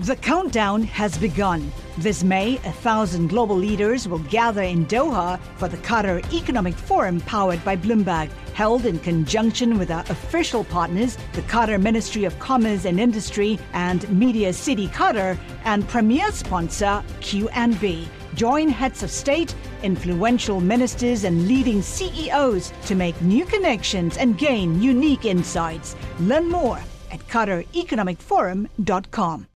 The 0.00 0.16
countdown 0.16 0.82
has 0.82 1.16
begun. 1.16 1.72
This 1.96 2.22
May, 2.22 2.56
a 2.56 2.72
thousand 2.72 3.28
global 3.28 3.56
leaders 3.56 4.06
will 4.06 4.24
gather 4.28 4.64
in 4.64 4.84
Doha 4.84 5.40
for 5.56 5.68
the 5.68 5.78
Qatar 5.78 6.30
Economic 6.34 6.74
Forum 6.74 7.22
powered 7.22 7.64
by 7.64 7.74
Bloomberg, 7.74 8.28
held 8.56 8.86
in 8.86 8.98
conjunction 9.00 9.78
with 9.78 9.90
our 9.90 10.00
official 10.08 10.64
partners, 10.64 11.18
the 11.34 11.42
Qatar 11.42 11.78
Ministry 11.78 12.24
of 12.24 12.38
Commerce 12.38 12.86
and 12.86 12.98
Industry 12.98 13.58
and 13.74 14.08
Media 14.08 14.50
City 14.50 14.88
Qatar, 14.88 15.36
and 15.64 15.86
premier 15.86 16.32
sponsor 16.32 17.04
QNB. 17.20 18.06
Join 18.34 18.70
heads 18.70 19.02
of 19.02 19.10
state, 19.10 19.54
influential 19.82 20.62
ministers, 20.62 21.24
and 21.24 21.46
leading 21.46 21.82
CEOs 21.82 22.72
to 22.86 22.94
make 22.94 23.20
new 23.20 23.44
connections 23.44 24.16
and 24.16 24.38
gain 24.38 24.80
unique 24.80 25.26
insights. 25.26 25.94
Learn 26.18 26.48
more 26.48 26.78
at 27.12 27.20
QatarEconomicForum.com. 27.28 29.46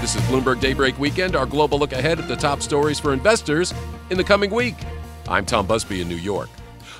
This 0.00 0.16
is 0.16 0.22
Bloomberg 0.22 0.58
Daybreak 0.58 0.98
Weekend, 0.98 1.36
our 1.36 1.46
global 1.46 1.78
look 1.78 1.92
ahead 1.92 2.18
at 2.18 2.26
the 2.26 2.34
top 2.34 2.60
stories 2.60 2.98
for 2.98 3.12
investors 3.12 3.72
in 4.10 4.16
the 4.16 4.24
coming 4.24 4.50
week. 4.50 4.74
I'm 5.28 5.46
Tom 5.46 5.68
Busby 5.68 6.00
in 6.00 6.08
New 6.08 6.16
York. 6.16 6.48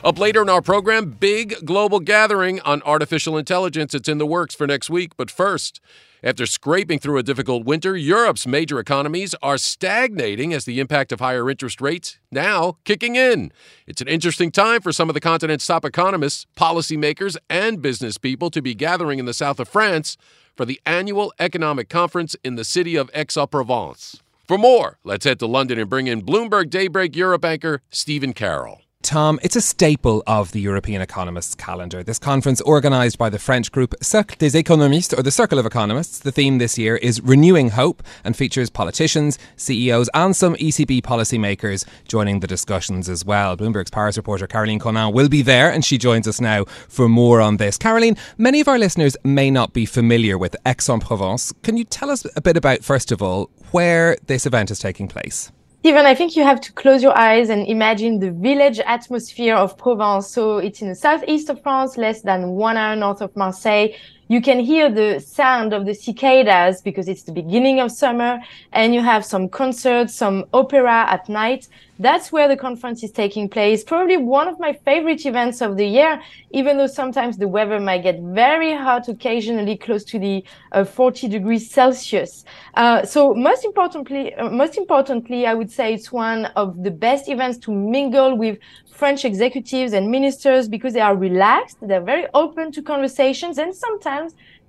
Up 0.04 0.18
later 0.18 0.42
in 0.42 0.50
our 0.50 0.60
program, 0.60 1.12
big 1.12 1.64
global 1.64 1.98
gathering 1.98 2.60
on 2.60 2.82
artificial 2.82 3.38
intelligence. 3.38 3.94
It's 3.94 4.06
in 4.06 4.18
the 4.18 4.26
works 4.26 4.54
for 4.54 4.66
next 4.66 4.90
week. 4.90 5.16
But 5.16 5.30
first, 5.30 5.80
after 6.22 6.44
scraping 6.44 6.98
through 6.98 7.16
a 7.16 7.22
difficult 7.22 7.64
winter, 7.64 7.96
Europe's 7.96 8.46
major 8.46 8.78
economies 8.78 9.34
are 9.42 9.56
stagnating 9.56 10.52
as 10.52 10.66
the 10.66 10.78
impact 10.78 11.10
of 11.10 11.20
higher 11.20 11.48
interest 11.48 11.80
rates 11.80 12.18
now 12.30 12.76
kicking 12.84 13.16
in. 13.16 13.50
It's 13.86 14.02
an 14.02 14.08
interesting 14.08 14.50
time 14.50 14.82
for 14.82 14.92
some 14.92 15.08
of 15.08 15.14
the 15.14 15.22
continent's 15.22 15.66
top 15.66 15.86
economists, 15.86 16.44
policymakers, 16.54 17.38
and 17.48 17.80
business 17.80 18.18
people 18.18 18.50
to 18.50 18.60
be 18.60 18.74
gathering 18.74 19.18
in 19.18 19.24
the 19.24 19.32
south 19.32 19.58
of 19.58 19.68
France 19.68 20.18
for 20.54 20.66
the 20.66 20.78
annual 20.84 21.32
economic 21.38 21.88
conference 21.88 22.36
in 22.44 22.56
the 22.56 22.64
city 22.64 22.94
of 22.94 23.10
Aix-en-Provence. 23.14 24.20
For 24.46 24.58
more, 24.58 24.98
let's 25.02 25.24
head 25.24 25.38
to 25.38 25.46
London 25.46 25.78
and 25.78 25.88
bring 25.88 26.08
in 26.08 26.20
Bloomberg 26.20 26.68
Daybreak 26.68 27.16
Europe 27.16 27.46
anchor 27.46 27.80
Stephen 27.88 28.34
Carroll. 28.34 28.83
Tom, 29.04 29.38
it's 29.42 29.54
a 29.54 29.60
staple 29.60 30.22
of 30.26 30.52
the 30.52 30.60
European 30.60 31.02
economists' 31.02 31.54
calendar. 31.54 32.02
This 32.02 32.18
conference, 32.18 32.62
organised 32.62 33.18
by 33.18 33.28
the 33.28 33.38
French 33.38 33.70
group 33.70 33.94
Cercle 34.00 34.36
des 34.38 34.58
Économistes, 34.58 35.16
or 35.16 35.22
the 35.22 35.30
Circle 35.30 35.58
of 35.58 35.66
Economists, 35.66 36.18
the 36.18 36.32
theme 36.32 36.56
this 36.56 36.78
year 36.78 36.96
is 36.96 37.20
Renewing 37.20 37.68
Hope 37.70 38.02
and 38.24 38.34
features 38.34 38.70
politicians, 38.70 39.38
CEOs, 39.56 40.08
and 40.14 40.34
some 40.34 40.54
ECB 40.56 41.02
policymakers 41.02 41.84
joining 42.08 42.40
the 42.40 42.46
discussions 42.46 43.10
as 43.10 43.26
well. 43.26 43.56
Bloomberg's 43.56 43.90
Paris 43.90 44.16
reporter 44.16 44.46
Caroline 44.46 44.80
Connan 44.80 45.12
will 45.12 45.28
be 45.28 45.42
there, 45.42 45.70
and 45.70 45.84
she 45.84 45.98
joins 45.98 46.26
us 46.26 46.40
now 46.40 46.64
for 46.64 47.06
more 47.06 47.42
on 47.42 47.58
this. 47.58 47.76
Caroline, 47.76 48.16
many 48.38 48.60
of 48.60 48.68
our 48.68 48.78
listeners 48.78 49.18
may 49.22 49.50
not 49.50 49.74
be 49.74 49.84
familiar 49.84 50.38
with 50.38 50.56
Aix-en-Provence. 50.64 51.52
Can 51.62 51.76
you 51.76 51.84
tell 51.84 52.10
us 52.10 52.26
a 52.34 52.40
bit 52.40 52.56
about, 52.56 52.82
first 52.82 53.12
of 53.12 53.20
all, 53.20 53.50
where 53.70 54.16
this 54.26 54.46
event 54.46 54.70
is 54.70 54.78
taking 54.78 55.08
place? 55.08 55.52
Stephen, 55.84 56.06
I 56.06 56.14
think 56.14 56.34
you 56.34 56.44
have 56.44 56.62
to 56.62 56.72
close 56.72 57.02
your 57.02 57.14
eyes 57.14 57.50
and 57.50 57.66
imagine 57.66 58.18
the 58.18 58.30
village 58.30 58.80
atmosphere 58.86 59.54
of 59.54 59.76
Provence. 59.76 60.28
So 60.28 60.56
it's 60.56 60.80
in 60.80 60.88
the 60.88 60.94
southeast 60.94 61.50
of 61.50 61.62
France, 61.62 61.98
less 61.98 62.22
than 62.22 62.52
one 62.52 62.78
hour 62.78 62.96
north 62.96 63.20
of 63.20 63.36
Marseille. 63.36 63.88
You 64.34 64.42
can 64.42 64.58
hear 64.58 64.90
the 64.90 65.20
sound 65.20 65.72
of 65.72 65.86
the 65.86 65.94
cicadas 65.94 66.82
because 66.82 67.06
it's 67.06 67.22
the 67.22 67.30
beginning 67.30 67.78
of 67.78 67.92
summer 67.92 68.40
and 68.72 68.92
you 68.92 69.00
have 69.00 69.24
some 69.24 69.48
concerts, 69.48 70.12
some 70.12 70.46
opera 70.52 71.06
at 71.08 71.28
night. 71.28 71.68
That's 72.00 72.32
where 72.32 72.48
the 72.48 72.56
conference 72.56 73.04
is 73.04 73.12
taking 73.12 73.48
place. 73.48 73.84
Probably 73.84 74.16
one 74.16 74.48
of 74.48 74.58
my 74.58 74.72
favorite 74.72 75.24
events 75.24 75.62
of 75.62 75.76
the 75.76 75.86
year, 75.86 76.20
even 76.50 76.76
though 76.76 76.88
sometimes 76.88 77.36
the 77.36 77.46
weather 77.46 77.78
might 77.78 78.02
get 78.02 78.18
very 78.18 78.74
hot, 78.74 79.06
occasionally 79.06 79.76
close 79.76 80.02
to 80.06 80.18
the 80.18 80.44
uh, 80.72 80.82
40 80.82 81.28
degrees 81.28 81.70
Celsius. 81.70 82.44
Uh, 82.74 83.04
so 83.04 83.34
most 83.34 83.64
importantly, 83.64 84.34
uh, 84.34 84.50
most 84.50 84.76
importantly, 84.76 85.46
I 85.46 85.54
would 85.54 85.70
say 85.70 85.94
it's 85.94 86.10
one 86.10 86.46
of 86.56 86.82
the 86.82 86.90
best 86.90 87.28
events 87.28 87.58
to 87.58 87.70
mingle 87.70 88.36
with 88.36 88.58
French 88.94 89.24
executives 89.24 89.92
and 89.92 90.08
ministers 90.08 90.68
because 90.68 90.94
they 90.94 91.00
are 91.00 91.16
relaxed, 91.16 91.76
they're 91.82 92.00
very 92.00 92.26
open 92.32 92.70
to 92.72 92.80
conversations, 92.80 93.58
and 93.58 93.74
sometimes 93.74 94.23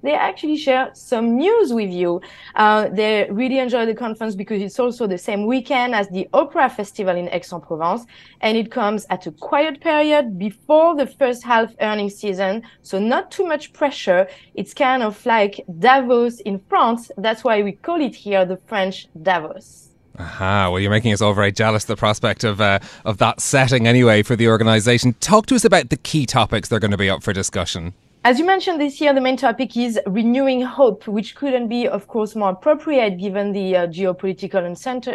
they 0.06 0.14
actually 0.14 0.56
share 0.56 0.92
some 0.94 1.36
news 1.36 1.74
with 1.74 1.90
you. 1.90 2.22
Uh, 2.56 2.90
they 2.90 3.28
really 3.32 3.58
enjoy 3.58 3.86
the 3.86 3.96
conference 3.96 4.36
because 4.36 4.62
it's 4.62 4.80
also 4.80 5.08
the 5.08 5.18
same 5.18 5.46
weekend 5.48 5.96
as 5.96 6.08
the 6.10 6.30
Opera 6.32 6.70
Festival 6.70 7.16
in 7.16 7.28
Aix-en-Provence, 7.30 8.06
and 8.42 8.56
it 8.56 8.72
comes 8.72 9.06
at 9.10 9.26
a 9.26 9.32
quiet 9.32 9.82
period 9.82 10.38
before 10.38 10.96
the 10.96 11.08
first 11.08 11.44
half 11.44 11.74
earnings 11.82 12.16
season, 12.16 12.62
so 12.84 13.00
not 13.00 13.32
too 13.32 13.46
much 13.46 13.74
pressure. 13.74 14.28
It's 14.54 14.74
kind 14.74 15.02
of 15.02 15.26
like 15.26 15.66
Davos 15.80 16.40
in 16.42 16.60
France. 16.70 17.10
That's 17.18 17.44
why 17.44 17.64
we 17.64 17.72
call 17.72 18.00
it 18.00 18.14
here 18.14 18.46
the 18.46 18.58
French 18.68 19.08
Davos. 19.22 19.90
Aha, 20.18 20.70
well, 20.70 20.80
you're 20.80 20.92
making 20.92 21.12
us 21.12 21.22
all 21.22 21.34
very 21.34 21.52
jealous, 21.52 21.84
the 21.86 21.98
prospect 21.98 22.46
of, 22.46 22.62
uh, 22.62 22.80
of 23.04 23.18
that 23.18 23.42
setting 23.42 23.86
anyway 23.86 24.24
for 24.24 24.38
the 24.38 24.48
organisation. 24.48 25.14
Talk 25.20 25.48
to 25.48 25.56
us 25.56 25.66
about 25.66 25.90
the 25.90 25.98
key 25.98 26.26
topics 26.26 26.70
that 26.70 26.76
are 26.76 26.80
going 26.80 26.92
to 26.92 26.98
be 26.98 27.10
up 27.10 27.22
for 27.22 27.34
discussion. 27.34 27.94
As 28.26 28.40
you 28.40 28.46
mentioned 28.46 28.82
this 28.82 29.00
year, 29.00 29.14
the 29.14 29.22
main 29.22 29.38
topic 29.38 29.78
is 29.78 30.00
renewing 30.08 30.60
hope, 30.60 31.08
which 31.08 31.36
couldn't 31.36 31.68
be, 31.68 31.88
of 31.88 32.08
course, 32.08 32.36
more 32.36 32.50
appropriate 32.50 33.20
given 33.20 33.52
the 33.52 33.78
uh, 33.78 33.86
geopolitical 33.86 34.66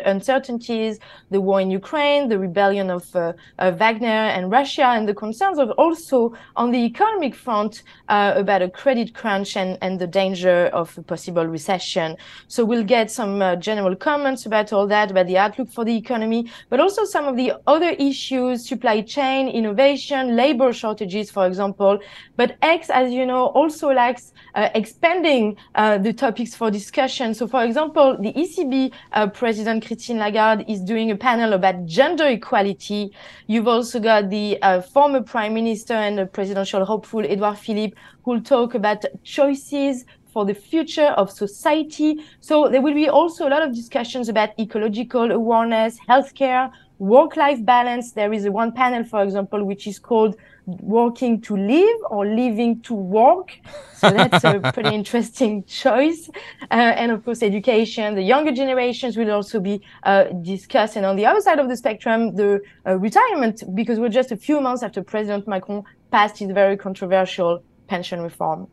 uncertainties, 0.07 1.01
the 1.29 1.41
war 1.41 1.61
in 1.61 1.73
Ukraine, 1.73 2.29
the 2.29 2.39
rebellion 2.39 2.89
of 2.89 3.05
uh, 3.17 3.33
Wagner 3.59 4.07
and 4.07 4.53
Russia, 4.53 4.85
and 4.85 5.09
the 5.09 5.15
concerns 5.15 5.59
of 5.59 5.73
also 5.73 6.37
on 6.55 6.71
the 6.71 6.79
economic 6.79 7.35
front 7.35 7.83
uh, 8.09 8.35
about 8.37 8.63
a 8.63 8.71
credit 8.71 9.13
crunch 9.13 9.57
and, 9.57 9.77
and 9.83 9.99
the 9.99 10.07
danger 10.07 10.67
of 10.67 10.97
a 10.97 11.03
possible 11.03 11.45
recession. 11.45 12.17
So 12.47 12.65
we'll 12.65 12.85
get 12.85 13.11
some 13.11 13.43
uh, 13.43 13.57
general 13.57 13.97
comments 13.97 14.47
about 14.47 14.73
all 14.73 14.87
that, 14.87 15.11
about 15.11 15.27
the 15.27 15.37
outlook 15.37 15.69
for 15.73 15.85
the 15.85 15.97
economy, 15.97 16.49
but 16.69 16.79
also 16.79 17.05
some 17.05 17.27
of 17.27 17.35
the 17.35 17.55
other 17.67 17.91
issues, 17.91 18.69
supply 18.69 19.01
chain, 19.01 19.49
innovation, 19.49 20.37
labor 20.37 20.73
shortages, 20.73 21.29
for 21.29 21.45
example. 21.49 21.99
But 22.37 22.57
Aix 22.63 22.89
as 23.01 23.13
you 23.13 23.25
know, 23.25 23.47
also 23.47 23.89
likes 23.89 24.33
uh, 24.55 24.69
expanding 24.75 25.57
uh, 25.75 25.99
the 25.99 26.13
topics 26.13 26.55
for 26.55 26.71
discussion. 26.71 27.35
So, 27.35 27.47
for 27.47 27.65
example, 27.65 28.17
the 28.21 28.33
ECB 28.33 28.93
uh, 29.13 29.29
President 29.29 29.87
Christine 29.87 30.19
Lagarde 30.19 30.65
is 30.69 30.81
doing 30.81 31.11
a 31.11 31.17
panel 31.17 31.55
about 31.55 31.87
gender 31.87 32.27
equality. 32.29 33.13
You've 33.47 33.69
also 33.69 34.01
got 34.01 34.31
the 34.31 34.59
former 34.93 35.23
Prime 35.23 35.55
Minister 35.55 35.95
and 35.95 36.19
the 36.19 36.27
presidential 36.27 36.85
hopeful 36.85 37.25
Edouard 37.25 37.59
Philippe, 37.59 37.97
who 38.25 38.33
will 38.33 38.43
talk 38.43 38.75
about 38.75 39.05
choices 39.25 40.05
for 40.33 40.45
the 40.45 40.55
future 40.55 41.11
of 41.17 41.31
society. 41.31 42.25
So 42.41 42.69
there 42.69 42.83
will 42.83 42.95
be 42.95 43.09
also 43.09 43.49
a 43.49 43.51
lot 43.51 43.63
of 43.63 43.75
discussions 43.75 44.29
about 44.29 44.51
ecological 44.59 45.31
awareness, 45.31 45.99
healthcare, 46.09 46.71
work-life 46.99 47.65
balance. 47.65 48.13
There 48.13 48.33
is 48.33 48.49
one 48.49 48.73
panel, 48.73 49.05
for 49.05 49.23
example, 49.23 49.65
which 49.65 49.87
is 49.87 49.99
called 49.99 50.37
working 50.67 51.41
to 51.43 51.57
live 51.57 51.99
or 52.11 52.27
living 52.27 52.81
to 52.83 52.95
work. 52.95 53.59
So 53.97 54.11
that's 54.11 54.45
a 54.45 54.61
pretty 54.75 54.95
interesting 54.95 55.65
choice. 55.65 56.29
Uh, 56.71 56.75
and 56.75 57.13
of 57.13 57.25
course, 57.25 57.43
education, 57.43 58.15
the 58.15 58.23
younger 58.23 58.53
generations 58.53 59.17
will 59.17 59.31
also 59.31 59.61
be 59.61 59.83
uh, 60.05 60.25
discussed. 60.43 60.97
And 60.97 61.05
on 61.07 61.17
the 61.17 61.27
other 61.27 61.41
side 61.41 61.59
of 61.59 61.69
the 61.69 61.77
spectrum, 61.77 62.35
the 62.35 62.61
uh, 62.87 62.97
retirement, 62.97 63.63
because 63.75 63.99
we're 63.99 64.09
just 64.09 64.33
a 64.33 64.37
few 64.37 64.61
months 64.61 64.83
after 64.83 65.03
President 65.03 65.47
Macron 65.47 65.83
passed 66.11 66.39
his 66.39 66.51
very 66.51 66.77
controversial 66.77 67.63
pension 67.89 68.21
reform. 68.21 68.69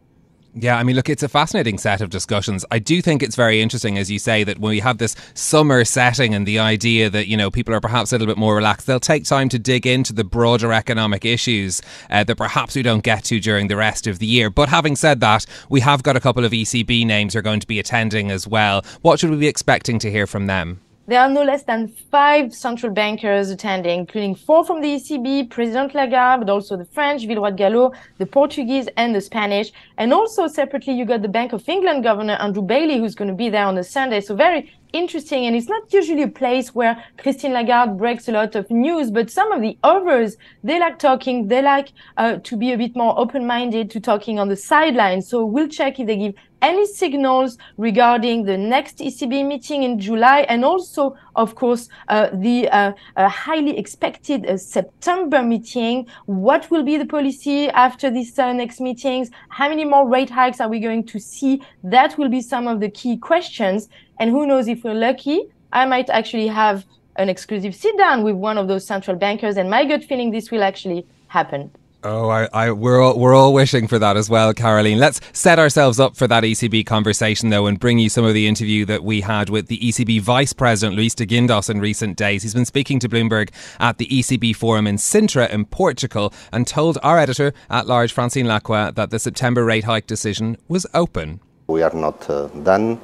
Yeah, 0.60 0.76
I 0.76 0.82
mean, 0.82 0.96
look, 0.96 1.08
it's 1.08 1.22
a 1.22 1.30
fascinating 1.30 1.78
set 1.78 2.02
of 2.02 2.10
discussions. 2.10 2.66
I 2.72 2.80
do 2.80 3.00
think 3.00 3.22
it's 3.22 3.36
very 3.36 3.62
interesting, 3.62 4.00
as 4.00 4.10
you 4.10 4.18
say, 4.18 4.44
that 4.44 4.58
when 4.58 4.72
we 4.72 4.80
have 4.80 4.98
this 4.98 5.16
summer 5.36 5.86
setting 5.86 6.34
and 6.34 6.48
the 6.48 6.58
idea 6.58 7.12
that, 7.12 7.28
you 7.28 7.38
know, 7.38 7.52
people 7.52 7.76
are 7.76 7.80
perhaps 7.80 8.12
a 8.12 8.16
little 8.16 8.26
bit 8.26 8.40
more 8.40 8.56
relaxed, 8.56 8.88
they'll 8.88 9.00
take 9.00 9.24
time 9.24 9.50
to 9.50 9.60
dig 9.60 9.86
into 9.86 10.14
the 10.14 10.24
broader 10.24 10.74
economic 10.74 11.26
issues 11.26 11.80
uh, 12.10 12.24
that 12.24 12.38
perhaps 12.38 12.76
we 12.76 12.82
don't 12.82 13.04
get 13.04 13.24
to 13.26 13.40
during 13.40 13.68
the 13.68 13.76
rest 13.76 14.08
of 14.08 14.18
the 14.18 14.26
year. 14.26 14.50
But 14.50 14.70
having 14.70 14.96
said 14.96 15.20
that, 15.20 15.46
we 15.70 15.82
have 15.82 16.02
got 16.02 16.18
a 16.18 16.20
couple 16.20 16.44
of 16.44 16.52
ECB 16.52 17.06
names 17.06 17.34
who 17.34 17.40
are 17.40 17.44
going 17.44 17.60
to 17.60 17.68
be 17.68 17.78
attending 17.78 18.32
as 18.32 18.48
well. 18.48 18.84
What 19.04 19.20
should 19.20 19.30
we 19.30 19.38
be 19.38 19.48
expecting 19.48 20.00
to 20.00 20.10
hear 20.10 20.26
from 20.26 20.48
them? 20.48 20.82
There 21.10 21.22
are 21.22 21.30
no 21.30 21.42
less 21.42 21.64
than 21.64 21.88
five 21.88 22.54
central 22.54 22.92
bankers 22.92 23.50
attending, 23.50 24.02
including 24.02 24.36
four 24.36 24.66
from 24.66 24.82
the 24.82 24.90
ECB, 24.90 25.50
President 25.50 25.96
Lagarde, 25.96 26.44
but 26.44 26.52
also 26.52 26.76
the 26.76 26.84
French, 26.84 27.26
Villeroy 27.26 27.52
de 27.52 27.64
Galhau, 27.64 27.96
the 28.18 28.26
Portuguese, 28.26 28.90
and 28.98 29.16
the 29.16 29.22
Spanish. 29.22 29.72
And 29.98 30.12
also 30.12 30.48
separately, 30.48 30.96
you 30.96 31.06
got 31.06 31.22
the 31.22 31.30
Bank 31.30 31.54
of 31.54 31.70
England 31.70 32.04
Governor 32.04 32.34
Andrew 32.34 32.62
Bailey, 32.62 32.98
who's 32.98 33.16
going 33.16 33.30
to 33.30 33.34
be 33.34 33.48
there 33.48 33.66
on 33.66 33.76
the 33.76 33.86
Sunday. 33.86 34.20
So 34.20 34.36
very 34.36 34.70
interesting. 34.92 35.46
And 35.46 35.56
it's 35.56 35.70
not 35.70 35.94
usually 35.94 36.24
a 36.24 36.28
place 36.28 36.76
where 36.76 37.02
Christine 37.18 37.54
Lagarde 37.54 37.98
breaks 37.98 38.28
a 38.28 38.34
lot 38.34 38.56
of 38.56 38.70
news, 38.70 39.10
but 39.10 39.30
some 39.30 39.54
of 39.54 39.62
the 39.62 39.78
others, 39.84 40.36
they 40.62 40.78
like 40.78 41.00
talking. 41.00 41.48
They 41.48 41.62
like 41.62 41.94
uh, 42.18 42.40
to 42.44 42.58
be 42.58 42.74
a 42.74 42.78
bit 42.78 42.98
more 42.98 43.18
open-minded 43.18 43.90
to 43.92 44.02
talking 44.02 44.40
on 44.40 44.50
the 44.50 44.58
sidelines. 44.58 45.30
So 45.30 45.46
we'll 45.46 45.70
check 45.70 46.02
if 46.02 46.08
they 46.08 46.18
give 46.18 46.36
any 46.62 46.86
signals 46.86 47.58
regarding 47.78 48.44
the 48.44 48.58
next 48.58 48.98
ECB 48.98 49.46
meeting 49.46 49.84
in 49.84 50.00
July 50.00 50.42
and 50.50 50.66
also, 50.66 51.16
of 51.36 51.56
course, 51.56 51.90
uh, 52.08 52.30
the 52.34 52.68
uh, 52.70 52.92
uh, 53.16 53.30
highly 53.30 53.78
expected 53.78 54.46
uh, 54.46 54.58
September 54.58 55.44
meeting. 55.44 56.08
What 56.26 56.70
will 56.72 56.84
be 56.84 56.98
the 56.98 57.06
policy 57.06 57.70
after 57.70 58.10
these 58.10 58.38
uh, 58.40 58.54
next 58.54 58.80
meetings? 58.80 59.30
How 59.50 59.70
many 59.70 59.86
more 59.86 60.08
rate 60.08 60.30
hikes 60.30 60.60
are 60.60 60.70
we 60.70 60.80
going 60.80 61.06
to 61.06 61.20
see? 61.20 61.62
That 61.84 62.18
will 62.18 62.30
be 62.30 62.42
some 62.42 62.68
of 62.68 62.80
the 62.80 62.90
key 62.90 63.18
questions. 63.18 63.90
And 64.20 64.32
who 64.32 64.46
knows 64.46 64.68
if 64.68 64.84
we're 64.84 64.94
lucky, 64.94 65.50
I 65.72 65.86
might 65.86 66.10
actually 66.10 66.48
have 66.48 66.86
an 67.18 67.30
exclusive 67.30 67.76
sit 67.76 67.98
down 67.98 68.24
with 68.24 68.36
one 68.36 68.58
of 68.58 68.68
those 68.68 68.86
central 68.86 69.18
bankers. 69.18 69.58
And 69.58 69.70
my 69.70 69.86
gut 69.86 70.04
feeling 70.04 70.32
this 70.32 70.52
will 70.52 70.64
actually 70.64 71.06
happen. 71.28 71.72
Oh, 72.10 72.30
I, 72.30 72.48
I, 72.54 72.72
we're 72.72 73.02
all, 73.02 73.20
we're 73.20 73.36
all 73.36 73.52
wishing 73.52 73.86
for 73.86 74.00
that 74.00 74.16
as 74.16 74.30
well, 74.30 74.54
Caroline. 74.54 74.98
Let's 74.98 75.20
set 75.34 75.60
ourselves 75.60 76.00
up 76.00 76.16
for 76.16 76.26
that 76.26 76.46
ECB 76.46 76.86
conversation 76.86 77.50
though, 77.50 77.66
and 77.66 77.78
bring 77.78 78.00
you 78.00 78.08
some 78.08 78.24
of 78.24 78.34
the 78.34 78.48
interview 78.48 78.86
that 78.86 79.04
we 79.04 79.20
had 79.20 79.50
with 79.50 79.68
the 79.68 79.78
ECB 79.78 80.22
Vice 80.22 80.54
President 80.54 80.96
Luis 80.96 81.14
de 81.14 81.26
Guindos 81.26 81.70
in 81.70 81.82
recent 81.82 82.16
days. 82.16 82.44
He's 82.44 82.54
been 82.54 82.64
speaking 82.64 83.02
to 83.02 83.10
Bloomberg 83.10 83.50
at 83.82 83.98
the 83.98 84.08
ECB 84.08 84.56
forum 84.56 84.88
in 84.88 84.96
Sintra 84.96 85.50
in 85.50 85.66
Portugal, 85.66 86.34
and 86.54 86.66
told 86.66 86.98
our 87.04 87.20
editor 87.20 87.52
at 87.70 87.88
large 87.88 88.14
Francine 88.14 88.46
Lacqua 88.46 88.96
that 88.96 89.10
the 89.10 89.20
September 89.20 89.66
rate 89.66 89.84
hike 89.84 90.08
decision 90.08 90.56
was 90.70 90.88
open. 90.94 91.42
We 91.68 91.82
are 91.82 91.94
not 91.94 92.30
uh, 92.30 92.48
done. 92.48 93.02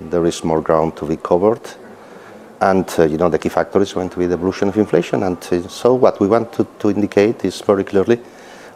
There 0.00 0.26
is 0.26 0.42
more 0.42 0.60
ground 0.60 0.96
to 0.96 1.06
be 1.06 1.16
covered. 1.16 1.60
And 2.62 2.88
uh, 2.96 3.06
you 3.06 3.18
know 3.18 3.28
the 3.28 3.40
key 3.40 3.48
factor 3.48 3.82
is 3.82 3.92
going 3.92 4.10
to 4.10 4.18
be 4.18 4.26
the 4.26 4.34
evolution 4.34 4.68
of 4.68 4.76
inflation. 4.76 5.24
And 5.24 5.36
uh, 5.50 5.66
so 5.68 5.94
what 5.94 6.20
we 6.20 6.28
want 6.28 6.52
to, 6.52 6.66
to 6.78 6.90
indicate 6.90 7.44
is 7.44 7.60
very 7.60 7.82
clearly 7.82 8.20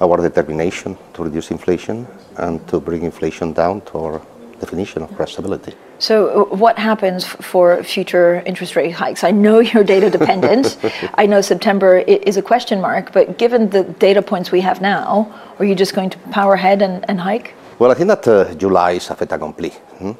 our 0.01 0.17
determination 0.17 0.99
to 1.15 1.23
reduce 1.23 1.53
inflation 1.53 2.05
and 2.37 2.67
to 2.67 2.81
bring 2.81 3.03
inflation 3.05 3.53
down 3.53 3.83
to 3.83 3.99
our 3.99 4.23
definition 4.59 5.03
of 5.03 5.15
price 5.15 5.33
stability. 5.33 5.73
So, 5.99 6.17
uh, 6.29 6.57
what 6.57 6.79
happens 6.79 7.25
for 7.25 7.83
future 7.85 8.43
interest 8.45 8.75
rate 8.75 8.91
hikes? 8.91 9.23
I 9.23 9.31
know 9.31 9.61
you're 9.69 9.85
data 9.85 10.11
dependent. 10.11 10.77
I 11.15 11.27
know 11.27 11.41
September 11.41 11.99
is 11.99 12.37
a 12.37 12.43
question 12.43 12.81
mark, 12.81 13.13
but 13.13 13.39
given 13.39 13.71
the 13.71 13.85
data 13.85 14.21
points 14.21 14.51
we 14.51 14.63
have 14.63 14.81
now, 14.81 15.33
are 15.61 15.65
you 15.65 15.77
just 15.77 15.95
going 15.95 16.11
to 16.11 16.19
power 16.33 16.55
ahead 16.55 16.83
and, 16.83 17.05
and 17.09 17.21
hike? 17.21 17.55
Well, 17.79 17.91
I 17.93 17.95
think 17.95 18.09
that 18.09 18.27
uh, 18.27 18.55
July 18.55 18.93
is 18.93 19.11
a 19.11 19.15
fait 19.15 19.31
accompli. 19.31 19.71
Hmm? 19.99 20.13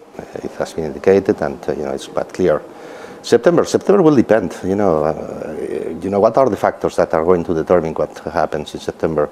It 0.45 0.53
has 0.59 0.73
been 0.75 0.85
indicated, 0.85 1.41
and 1.43 1.59
uh, 1.69 1.73
you 1.73 1.85
know 1.85 1.93
it's 1.93 2.07
quite 2.07 2.33
clear 2.33 2.63
September. 3.27 3.65
September 3.65 4.03
will 4.03 4.15
depend. 4.15 4.55
You 4.63 4.77
know, 4.77 5.05
uh, 5.05 5.99
you 6.01 6.11
know 6.11 6.21
what 6.21 6.37
are 6.37 6.49
the 6.49 6.57
factors 6.57 6.95
that 6.95 7.13
are 7.13 7.25
going 7.25 7.43
to 7.45 7.55
determine 7.55 7.93
what 7.95 8.17
happens 8.21 8.73
in 8.75 8.81
September. 8.81 9.29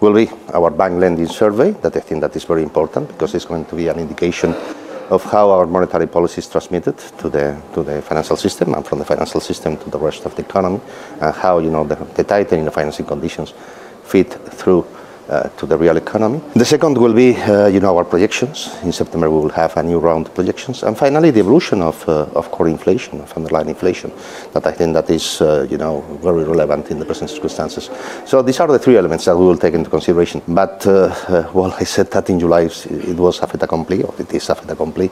Will 0.00 0.14
be 0.14 0.30
our 0.52 0.70
bank 0.70 1.00
lending 1.00 1.26
survey. 1.26 1.70
That 1.72 1.96
I 1.96 2.00
think 2.00 2.20
that 2.20 2.36
is 2.36 2.44
very 2.44 2.62
important 2.62 3.08
because 3.08 3.34
it's 3.34 3.46
going 3.46 3.64
to 3.66 3.76
be 3.76 3.88
an 3.88 3.98
indication 3.98 4.54
of 5.08 5.24
how 5.24 5.50
our 5.50 5.66
monetary 5.66 6.06
policy 6.06 6.40
is 6.40 6.48
transmitted 6.48 6.98
to 7.18 7.30
the 7.30 7.56
to 7.72 7.82
the 7.82 8.02
financial 8.02 8.36
system 8.36 8.74
and 8.74 8.86
from 8.86 8.98
the 8.98 9.06
financial 9.06 9.40
system 9.40 9.76
to 9.78 9.90
the 9.90 9.98
rest 9.98 10.26
of 10.26 10.34
the 10.36 10.42
economy, 10.42 10.80
and 11.20 11.34
how 11.34 11.60
you 11.60 11.70
know 11.70 11.84
the, 11.84 11.96
the 12.16 12.24
tightening 12.24 12.66
of 12.66 12.74
financing 12.74 13.06
conditions 13.06 13.54
fit 14.04 14.32
through 14.52 14.84
uh, 15.30 15.48
to 15.56 15.66
the 15.66 15.76
real 15.76 15.96
economy. 15.96 16.40
The 16.54 16.64
second 16.64 16.98
will 16.98 17.14
be, 17.14 17.36
uh, 17.36 17.68
you 17.68 17.80
know, 17.80 17.96
our 17.96 18.04
projections. 18.04 18.68
In 18.82 18.92
September, 18.92 19.30
we 19.30 19.38
will 19.38 19.50
have 19.50 19.76
a 19.76 19.82
new 19.82 19.98
round 19.98 20.26
of 20.26 20.34
projections. 20.34 20.82
And 20.82 20.98
finally, 20.98 21.30
the 21.30 21.40
evolution 21.40 21.82
of, 21.82 22.08
uh, 22.08 22.26
of 22.34 22.50
core 22.50 22.68
inflation, 22.68 23.20
of 23.20 23.32
underlying 23.36 23.68
inflation, 23.68 24.12
that 24.52 24.66
I 24.66 24.72
think 24.72 24.94
that 24.94 25.08
is, 25.08 25.40
uh, 25.40 25.66
you 25.70 25.78
know, 25.78 26.00
very 26.22 26.44
relevant 26.44 26.90
in 26.90 26.98
the 26.98 27.04
present 27.04 27.30
circumstances. 27.30 27.90
So 28.26 28.42
these 28.42 28.58
are 28.60 28.66
the 28.66 28.78
three 28.78 28.96
elements 28.96 29.24
that 29.26 29.36
we 29.36 29.46
will 29.46 29.58
take 29.58 29.74
into 29.74 29.88
consideration. 29.88 30.42
But, 30.48 30.86
uh, 30.86 31.14
uh, 31.28 31.50
well, 31.54 31.72
I 31.78 31.84
said 31.84 32.10
that 32.10 32.28
in 32.28 32.40
July 32.40 32.62
it 32.62 33.16
was 33.16 33.40
a 33.40 33.46
fait 33.46 33.62
accompli, 33.62 34.02
or 34.02 34.14
it 34.18 34.32
is 34.34 34.48
a 34.50 34.54
fait 34.54 34.70
accompli. 34.70 35.10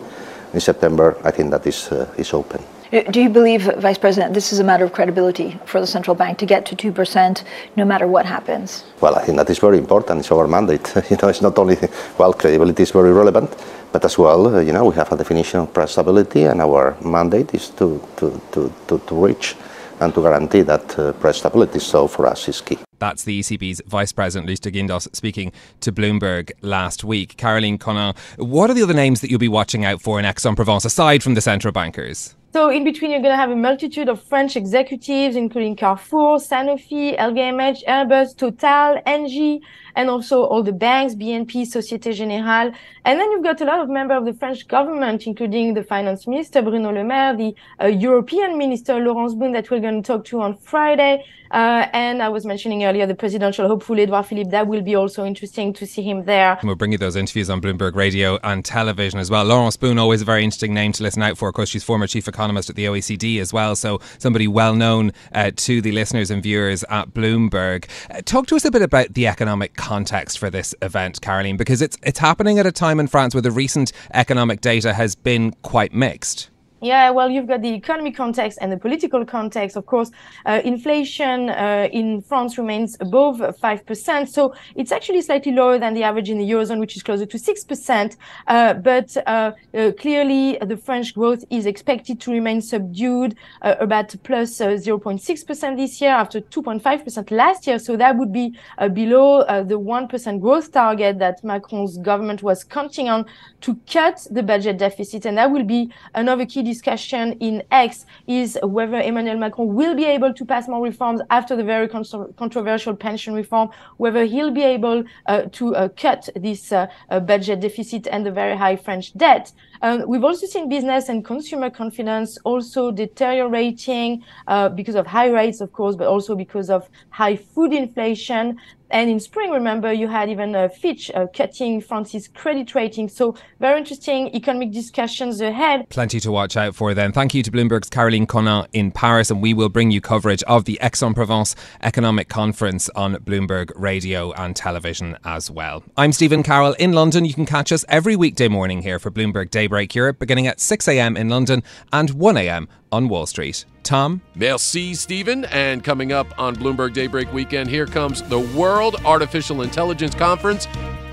In 0.53 0.61
September, 0.61 1.17
I 1.25 1.31
think 1.31 1.51
that 1.51 1.67
is, 1.67 1.93
is 2.17 2.33
open. 2.33 2.78
Uh, 2.91 3.03
do 3.03 3.21
you 3.21 3.29
believe, 3.29 3.63
Vice 3.79 3.99
President, 3.99 4.33
this 4.33 4.51
is 4.51 4.61
a 4.61 4.65
matter 4.65 4.85
of 4.85 4.93
credibility 4.95 5.59
for 5.67 5.79
the 5.79 5.87
central 5.87 6.15
bank 6.15 6.39
to 6.39 6.47
get 6.47 6.65
to 6.65 6.75
2% 6.75 7.45
no 7.77 7.85
matter 7.85 8.07
what 8.07 8.25
happens? 8.25 8.85
Well, 9.01 9.15
I 9.15 9.25
think 9.25 9.37
that 9.37 9.51
is 9.51 9.59
very 9.59 9.77
important. 9.77 10.21
It's 10.21 10.33
our 10.33 10.47
mandate. 10.47 10.91
you 11.11 11.19
know, 11.21 11.29
it's 11.29 11.43
not 11.43 11.59
only, 11.59 11.77
well, 12.17 12.33
credibility 12.33 12.83
is 12.83 12.91
very 12.91 13.13
relevant, 13.13 13.55
but 13.93 14.05
as 14.05 14.17
well, 14.17 14.57
uh, 14.57 14.61
you 14.61 14.73
know, 14.73 14.87
we 14.87 14.95
have 14.95 15.13
a 15.13 15.17
definition 15.17 15.61
of 15.61 15.75
price 15.75 15.93
stability, 15.93 16.45
and 16.45 16.63
our 16.63 16.97
mandate 17.05 17.55
is 17.55 17.69
to, 17.71 18.01
to, 18.17 18.41
to, 18.53 18.73
to, 18.87 18.99
to 18.99 19.15
reach 19.15 19.55
and 20.01 20.15
to 20.15 20.23
guarantee 20.23 20.63
that 20.63 20.99
uh, 20.99 21.13
price 21.13 21.39
stability. 21.39 21.81
So 21.81 22.09
for 22.09 22.27
us 22.27 22.49
is 22.49 22.63
key. 22.63 22.79
That's 23.01 23.25
the 23.25 23.41
ECB's 23.41 23.83
Vice 23.87 24.13
President, 24.13 24.47
Luis 24.47 24.61
de 24.61 24.71
Guindos, 24.71 25.09
speaking 25.13 25.53
to 25.81 25.93
Bloomberg 25.93 26.53
last 26.63 27.05
week. 27.05 27.37
Caroline 27.37 27.79
Connan, 27.79 28.17
what 28.39 28.71
are 28.71 28.75
the 28.75 28.83
other 28.83 28.95
names 28.95 29.21
that 29.21 29.31
you'll 29.31 29.39
be 29.39 29.49
watching 29.49 29.85
out 29.85 30.01
for 30.01 30.19
in 30.19 30.25
Aix-en-Provence, 30.25 30.85
aside 30.85 31.23
from 31.23 31.35
the 31.35 31.41
central 31.41 31.73
bankers? 31.73 32.35
So 32.51 32.71
in 32.71 32.83
between, 32.83 33.11
you're 33.11 33.21
going 33.21 33.33
to 33.33 33.37
have 33.37 33.51
a 33.51 33.57
multitude 33.57 34.09
of 34.09 34.23
French 34.23 34.57
executives, 34.57 35.37
including 35.37 35.77
Carrefour, 35.77 36.39
Sanofi, 36.39 37.17
LVMH, 37.19 37.85
Airbus, 37.85 38.35
Total, 38.35 39.03
Engie, 39.07 39.61
and 39.99 40.09
also 40.09 40.45
all 40.45 40.63
the 40.63 40.73
banks, 40.73 41.17
BNP, 41.17 41.67
Societe 41.67 42.13
Generale. 42.13 42.73
And 43.05 43.19
then 43.19 43.33
you've 43.33 43.43
got 43.43 43.61
a 43.61 43.65
lot 43.65 43.81
of 43.81 43.89
members 43.89 44.19
of 44.19 44.25
the 44.27 44.33
French 44.33 44.69
government, 44.69 45.27
including 45.27 45.75
the 45.75 45.83
finance 45.83 46.25
minister, 46.29 46.63
Bruno 46.63 46.93
Le 46.93 47.03
Maire, 47.03 47.37
the 47.37 47.53
uh, 47.83 47.87
European 47.87 48.57
minister, 48.57 49.01
Laurence 49.01 49.35
Boone, 49.35 49.53
that 49.53 49.73
we're 49.73 49.81
going 49.81 50.01
to 50.01 50.07
talk 50.07 50.25
to 50.27 50.41
on 50.41 50.57
Friday. 50.57 51.25
Uh, 51.51 51.87
and 51.93 52.23
I 52.23 52.29
was 52.29 52.45
mentioning 52.45 52.85
earlier 52.85 53.07
the 53.07 53.15
presidential 53.15 53.67
hopeful 53.67 53.99
Edouard 53.99 54.27
Philippe. 54.27 54.51
That 54.51 54.67
will 54.67 54.83
be 54.83 54.95
also 54.95 55.25
interesting 55.25 55.73
to 55.75 55.87
see 55.87 56.03
him 56.03 56.25
there. 56.25 56.59
We'll 56.63 56.75
bring 56.75 56.93
you 56.93 56.99
those 56.99 57.17
interviews 57.17 57.49
on 57.49 57.61
Bloomberg 57.61 57.95
Radio 57.95 58.39
and 58.45 58.65
television 58.65 59.19
as 59.19 59.31
well. 59.31 59.45
Laurence 59.45 59.77
Boone, 59.77 59.99
always 59.99 60.23
a 60.23 60.25
very 60.25 60.45
interesting 60.45 60.75
name 60.75 60.93
to 60.93 61.03
listen 61.03 61.23
out 61.23 61.39
for. 61.39 61.49
Of 61.49 61.55
course, 61.55 61.71
she's 61.71 61.85
former 61.85 62.07
chief 62.07 62.29
economist 62.29 62.69
at 62.69 62.77
the 62.77 62.85
OECD 62.85 63.41
as 63.41 63.53
well, 63.53 63.75
so 63.75 64.01
somebody 64.19 64.47
well 64.47 64.75
known 64.75 65.13
uh, 65.33 65.51
to 65.57 65.81
the 65.81 65.93
listeners 65.93 66.31
and 66.31 66.43
viewers 66.43 66.85
at 66.85 67.15
Bloomberg. 67.15 67.89
Uh, 68.11 68.21
talk 68.25 68.47
to 68.49 68.57
us 68.57 68.65
a 68.65 68.71
bit 68.71 68.83
about 68.83 69.15
the 69.15 69.27
economic 69.27 69.75
context 69.89 70.39
for 70.39 70.51
this 70.51 70.75
event, 70.83 71.19
Caroline, 71.23 71.57
because 71.57 71.81
it's 71.81 71.97
it's 72.03 72.19
happening 72.19 72.59
at 72.59 72.67
a 72.67 72.73
time 72.73 73.01
in 73.01 73.07
France 73.07 73.35
where 73.35 73.41
the 73.41 73.51
recent 73.51 73.91
economic 74.13 74.61
data 74.61 74.93
has 74.93 75.15
been 75.15 75.53
quite 75.63 75.95
mixed. 75.95 76.51
Yeah, 76.81 77.11
well, 77.11 77.29
you've 77.29 77.49
got 77.49 77.63
the 77.63 77.75
economic 77.75 78.15
context 78.15 78.59
and 78.61 78.71
the 78.71 78.77
political 78.77 79.25
context. 79.25 79.77
Of 79.77 79.87
course, 79.87 80.13
uh, 80.47 80.61
inflation 80.65 81.51
uh, 81.51 81.89
in 81.93 82.23
France 82.23 82.57
remains 82.57 82.97
above 83.01 83.39
5%. 83.39 84.29
So 84.29 84.55
it's 84.77 84.93
actually 84.93 85.23
slightly 85.23 85.51
lower 85.51 85.79
than 85.79 85.95
the 85.95 86.05
average 86.05 86.31
in 86.31 86.39
the 86.39 86.49
Eurozone, 86.49 86.79
which 86.79 86.97
is 86.97 87.03
closer 87.03 87.27
to 87.27 87.37
6%. 87.37 88.17
Uh, 88.47 88.75
but 88.75 89.17
uh, 89.27 89.53
uh, 89.75 89.91
clearly, 89.99 90.57
the 90.65 90.77
French 90.77 91.15
growth 91.15 91.45
is 91.51 91.67
expected 91.67 92.21
to 92.21 92.31
remain 92.31 92.61
subdued, 92.61 93.35
uh, 93.63 93.75
about 93.81 94.15
plus 94.23 94.59
0.6% 94.59 95.77
this 95.77 96.01
year 96.01 96.11
after 96.13 96.41
2.5% 96.41 97.31
last 97.33 97.67
year. 97.67 97.81
So 97.81 97.97
that 97.97 98.17
would 98.17 98.33
be 98.33 98.57
below 98.93 99.43
the 99.65 99.79
1% 99.79 100.41
growth 100.41 100.71
target 100.71 101.19
that 101.19 101.43
Macron's 101.43 101.99
government 101.99 102.45
was 102.45 102.63
counting 102.63 103.09
on 103.09 103.27
to 103.63 103.77
cut 103.91 104.25
the 104.31 104.45
budget 104.45 104.79
deficit. 104.79 105.27
And 105.27 105.39
that 105.39 105.51
will 105.51 105.65
be 105.65 105.93
another 106.15 106.47
key 106.47 106.68
discussion 106.73 107.33
in 107.41 107.63
Aix 107.73 108.07
is 108.27 108.59
whether 108.63 109.01
Emmanuel 109.01 109.39
Macron 109.39 109.75
will 109.75 109.95
be 109.95 110.05
able 110.05 110.33
to 110.35 110.45
pass 110.45 110.69
more 110.69 110.83
reforms 110.83 111.21
after 111.31 111.57
the 111.57 111.65
very 111.65 111.89
con- 111.89 112.33
controversial 112.37 112.95
pension 112.95 113.35
reform, 113.35 113.71
whether 113.97 114.25
he'll 114.25 114.57
be 114.63 114.67
able 114.77 115.05
uh, 115.27 115.43
to 115.53 115.75
uh, 115.75 115.89
cut 116.05 116.29
this 116.37 116.73
uh, 116.73 116.87
uh 117.11 117.21
budget 117.21 117.61
deficit 117.61 118.07
and 118.13 118.25
the 118.27 118.35
very 118.43 118.57
high 118.57 118.77
French 118.77 119.07
debt. 119.17 119.53
Um, 119.83 120.05
we've 120.07 120.25
also 120.25 120.47
seen 120.47 120.69
business 120.69 121.09
and 121.09 121.25
consumer 121.25 121.71
confidence 121.71 122.39
also 122.45 122.91
deteriorating 122.91 124.25
uh, 124.47 124.69
because 124.69 124.95
of 124.95 125.07
high 125.07 125.29
rates, 125.29 125.61
of 125.61 125.73
course, 125.73 125.97
but 125.97 126.07
also 126.07 126.35
because 126.35 126.71
of 126.71 126.89
high 127.11 127.37
food 127.37 127.73
inflation. 127.73 128.59
And 128.91 129.11
in 129.11 129.21
spring, 129.21 129.51
remember, 129.51 129.93
you 129.93 130.09
had 130.09 130.31
even 130.31 130.55
uh, 130.55 130.69
Fitch 130.69 131.11
uh, 131.15 131.27
cutting 131.35 131.83
France's 131.83 132.27
credit 132.27 132.75
rating. 132.75 133.11
So 133.11 133.37
very 133.61 133.79
interesting 133.79 134.35
economic 134.35 134.73
discussions 134.73 135.43
ahead. 135.43 135.91
Plenty 135.91 136.21
to 136.21 136.33
watch 136.33 136.57
out 136.57 136.75
for 136.75 136.95
then. 136.95 137.13
Thank 137.13 137.35
you 137.35 137.43
to 137.43 137.51
Bloomberg's 137.51 137.91
Caroline 137.91 138.27
Connan 138.27 138.67
in 138.73 138.91
Paris, 138.91 139.31
and 139.31 139.43
we 139.43 139.53
will 139.53 139.69
bring 139.69 139.91
you 139.91 140.01
coverage 140.01 140.43
of 140.45 140.65
the 140.65 140.79
Aix-en-Provence 140.81 141.55
Economic 141.83 142.31
Conference 142.31 142.89
on 142.97 143.17
Bloomberg 143.17 143.73
Radio 143.77 144.33
and 144.33 144.57
television 144.57 145.19
as 145.23 145.51
well. 145.51 145.85
I'm 145.99 146.13
Stephen 146.13 146.43
Carroll 146.43 146.73
in 146.79 146.93
London. 146.93 147.27
You 147.27 147.35
can 147.35 147.45
catch 147.45 147.73
us 147.73 147.85
every 147.91 148.17
weekday 148.17 148.49
morning 148.49 148.81
here 148.81 148.99
for 148.99 149.11
Bloomberg 149.11 149.51
Daybreak 149.69 149.95
Europe, 149.95 150.19
beginning 150.19 150.47
at 150.47 150.57
6am 150.57 151.19
in 151.19 151.29
London 151.29 151.63
and 151.93 152.09
1am 152.09 152.69
on 152.91 153.09
Wall 153.11 153.27
Street. 153.27 153.67
Tom? 153.83 154.23
Merci, 154.35 154.95
Stephen. 154.95 155.45
And 155.47 155.85
coming 155.85 156.11
up 156.11 156.27
on 156.39 156.57
Bloomberg 156.57 156.95
Daybreak 156.95 157.31
Weekend, 157.35 157.69
here 157.69 157.85
comes 157.85 158.23
the 158.23 158.41
World 158.41 158.97
Artificial 159.05 159.61
Intelligence 159.61 160.15
Conference 160.15 160.67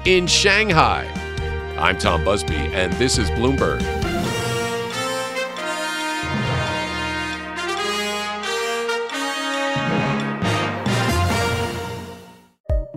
in 0.06 0.26
Shanghai. 0.26 1.06
I'm 1.78 1.98
Tom 1.98 2.24
Busby, 2.24 2.56
and 2.56 2.94
this 2.94 3.18
is 3.18 3.30
Bloomberg. 3.32 4.14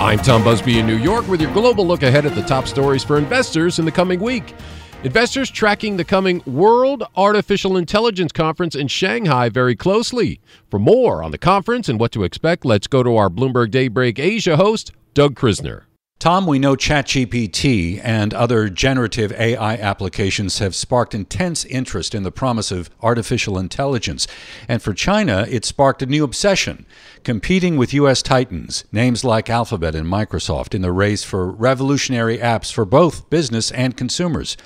I'm 0.00 0.18
Tom 0.18 0.42
Busby 0.42 0.78
in 0.78 0.86
New 0.86 0.96
York 0.96 1.28
with 1.28 1.42
your 1.42 1.52
global 1.52 1.86
look 1.86 2.02
ahead 2.02 2.24
at 2.24 2.34
the 2.34 2.40
top 2.40 2.66
stories 2.66 3.04
for 3.04 3.18
investors 3.18 3.78
in 3.78 3.84
the 3.84 3.92
coming 3.92 4.18
week. 4.18 4.54
Investors 5.04 5.50
tracking 5.50 5.98
the 5.98 6.06
coming 6.06 6.42
World 6.46 7.04
Artificial 7.16 7.76
Intelligence 7.76 8.32
Conference 8.32 8.74
in 8.74 8.88
Shanghai 8.88 9.50
very 9.50 9.76
closely. 9.76 10.40
For 10.70 10.78
more 10.78 11.22
on 11.22 11.32
the 11.32 11.38
conference 11.38 11.86
and 11.90 12.00
what 12.00 12.12
to 12.12 12.24
expect, 12.24 12.64
let's 12.64 12.86
go 12.86 13.02
to 13.02 13.14
our 13.16 13.28
Bloomberg 13.28 13.70
Daybreak 13.70 14.18
Asia 14.18 14.56
host, 14.56 14.92
Doug 15.12 15.34
Krisner. 15.34 15.82
Tom, 16.20 16.44
we 16.44 16.58
know 16.58 16.76
ChatGPT 16.76 17.98
and 18.04 18.34
other 18.34 18.68
generative 18.68 19.32
AI 19.32 19.76
applications 19.76 20.58
have 20.58 20.74
sparked 20.74 21.14
intense 21.14 21.64
interest 21.64 22.14
in 22.14 22.24
the 22.24 22.30
promise 22.30 22.70
of 22.70 22.90
artificial 23.00 23.58
intelligence. 23.58 24.26
And 24.68 24.82
for 24.82 24.92
China, 24.92 25.46
it 25.48 25.64
sparked 25.64 26.02
a 26.02 26.06
new 26.06 26.22
obsession, 26.22 26.84
competing 27.24 27.78
with 27.78 27.94
U.S. 27.94 28.20
titans, 28.20 28.84
names 28.92 29.24
like 29.24 29.48
Alphabet 29.48 29.94
and 29.94 30.06
Microsoft, 30.06 30.74
in 30.74 30.82
the 30.82 30.92
race 30.92 31.24
for 31.24 31.50
revolutionary 31.50 32.36
apps 32.36 32.70
for 32.70 32.84
both 32.84 33.30
business 33.30 33.70
and 33.70 33.96
consumers. 33.96 34.58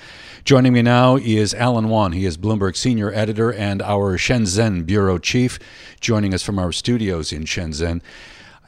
Joining 0.45 0.73
me 0.73 0.83
now 0.83 1.15
is 1.15 1.55
Alan 1.55 1.89
Wan. 1.89 2.11
He 2.11 2.27
is 2.27 2.37
Bloomberg 2.37 2.75
senior 2.77 3.13
editor 3.15 3.53
and 3.53 3.81
our 3.81 4.19
Shenzhen 4.19 4.85
bureau 4.87 5.19
chief, 5.19 5.61
joining 6.01 6.35
us 6.35 6.43
from 6.43 6.59
our 6.59 6.73
studios 6.73 7.33
in 7.33 7.45
Shenzhen. 7.45 8.03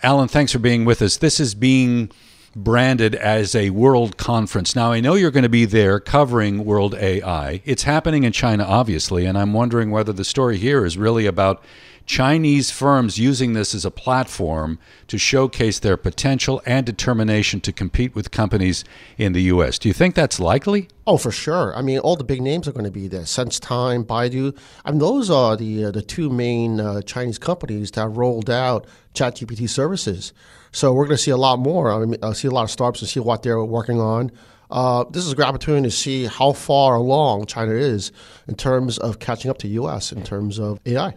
Alan, 0.04 0.28
thanks 0.28 0.52
for 0.52 0.60
being 0.60 0.84
with 0.84 1.02
us. 1.02 1.16
This 1.16 1.40
is 1.40 1.56
being 1.56 2.12
branded 2.56 3.14
as 3.14 3.54
a 3.54 3.68
world 3.70 4.16
conference. 4.16 4.74
Now, 4.74 4.90
I 4.90 5.00
know 5.00 5.14
you're 5.14 5.30
going 5.30 5.42
to 5.42 5.48
be 5.48 5.66
there 5.66 6.00
covering 6.00 6.64
World 6.64 6.94
AI. 6.94 7.60
It's 7.66 7.82
happening 7.82 8.24
in 8.24 8.32
China, 8.32 8.64
obviously, 8.64 9.26
and 9.26 9.36
I'm 9.36 9.52
wondering 9.52 9.90
whether 9.90 10.12
the 10.12 10.24
story 10.24 10.56
here 10.56 10.84
is 10.86 10.96
really 10.96 11.26
about 11.26 11.62
Chinese 12.06 12.70
firms 12.70 13.18
using 13.18 13.52
this 13.52 13.74
as 13.74 13.84
a 13.84 13.90
platform 13.90 14.78
to 15.08 15.18
showcase 15.18 15.80
their 15.80 15.96
potential 15.96 16.62
and 16.64 16.86
determination 16.86 17.60
to 17.60 17.72
compete 17.72 18.14
with 18.14 18.30
companies 18.30 18.84
in 19.18 19.32
the 19.32 19.42
U.S. 19.42 19.78
Do 19.78 19.88
you 19.88 19.92
think 19.92 20.14
that's 20.14 20.38
likely? 20.38 20.88
Oh, 21.06 21.18
for 21.18 21.32
sure. 21.32 21.76
I 21.76 21.82
mean, 21.82 21.98
all 21.98 22.16
the 22.16 22.24
big 22.24 22.40
names 22.40 22.68
are 22.68 22.72
going 22.72 22.84
to 22.84 22.90
be 22.92 23.08
there. 23.08 23.22
SenseTime, 23.22 24.04
Baidu. 24.04 24.56
I 24.84 24.92
mean, 24.92 25.00
those 25.00 25.30
are 25.30 25.56
the 25.56 25.86
uh, 25.86 25.90
the 25.90 26.02
two 26.02 26.30
main 26.30 26.80
uh, 26.80 27.02
Chinese 27.02 27.38
companies 27.38 27.90
that 27.92 28.08
rolled 28.08 28.48
out 28.48 28.86
ChatGPT 29.14 29.68
services. 29.68 30.32
So 30.76 30.92
we're 30.92 31.06
going 31.06 31.16
to 31.16 31.22
see 31.22 31.30
a 31.30 31.38
lot 31.38 31.58
more. 31.58 31.90
I 31.90 32.04
mean, 32.04 32.18
I'll 32.22 32.34
see 32.34 32.48
a 32.48 32.50
lot 32.50 32.64
of 32.64 32.70
startups 32.70 33.00
and 33.00 33.08
see 33.08 33.18
what 33.18 33.42
they're 33.42 33.64
working 33.64 33.98
on. 33.98 34.30
Uh, 34.70 35.04
this 35.10 35.24
is 35.24 35.32
a 35.32 35.36
great 35.36 35.48
opportunity 35.48 35.84
to 35.84 35.90
see 35.90 36.26
how 36.26 36.52
far 36.52 36.96
along 36.96 37.46
China 37.46 37.72
is 37.72 38.10
in 38.48 38.54
terms 38.54 38.98
of 38.98 39.18
catching 39.18 39.50
up 39.50 39.58
to 39.58 39.68
U.S. 39.68 40.12
in 40.12 40.22
terms 40.24 40.58
of 40.58 40.80
AI. 40.86 41.14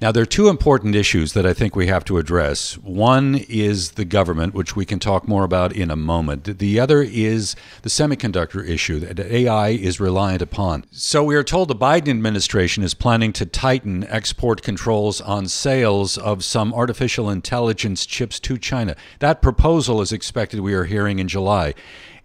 Now, 0.00 0.12
there 0.12 0.22
are 0.22 0.26
two 0.26 0.48
important 0.48 0.94
issues 0.94 1.32
that 1.32 1.44
I 1.44 1.52
think 1.52 1.74
we 1.74 1.88
have 1.88 2.04
to 2.06 2.18
address. 2.18 2.78
One 2.78 3.36
is 3.48 3.92
the 3.92 4.04
government, 4.04 4.54
which 4.54 4.76
we 4.76 4.84
can 4.84 4.98
talk 4.98 5.26
more 5.26 5.44
about 5.44 5.72
in 5.72 5.90
a 5.90 5.96
moment. 5.96 6.58
The 6.58 6.80
other 6.80 7.02
is 7.02 7.56
the 7.82 7.88
semiconductor 7.88 8.66
issue 8.66 9.00
that 9.00 9.18
AI 9.18 9.70
is 9.70 10.00
reliant 10.00 10.42
upon. 10.42 10.84
So, 10.90 11.24
we 11.24 11.36
are 11.36 11.44
told 11.44 11.68
the 11.68 11.76
Biden 11.76 12.08
administration 12.08 12.82
is 12.82 12.94
planning 12.94 13.32
to 13.34 13.46
tighten 13.46 14.04
export 14.04 14.62
controls 14.62 15.20
on 15.20 15.48
sales 15.48 16.16
of 16.16 16.44
some 16.44 16.72
artificial 16.72 17.28
intelligence 17.28 18.06
chips 18.06 18.40
to 18.40 18.56
China. 18.58 18.96
That 19.18 19.42
proposal 19.42 20.00
is 20.00 20.12
expected, 20.12 20.60
we 20.60 20.74
are 20.74 20.84
hearing, 20.84 21.18
in 21.18 21.28
July 21.28 21.74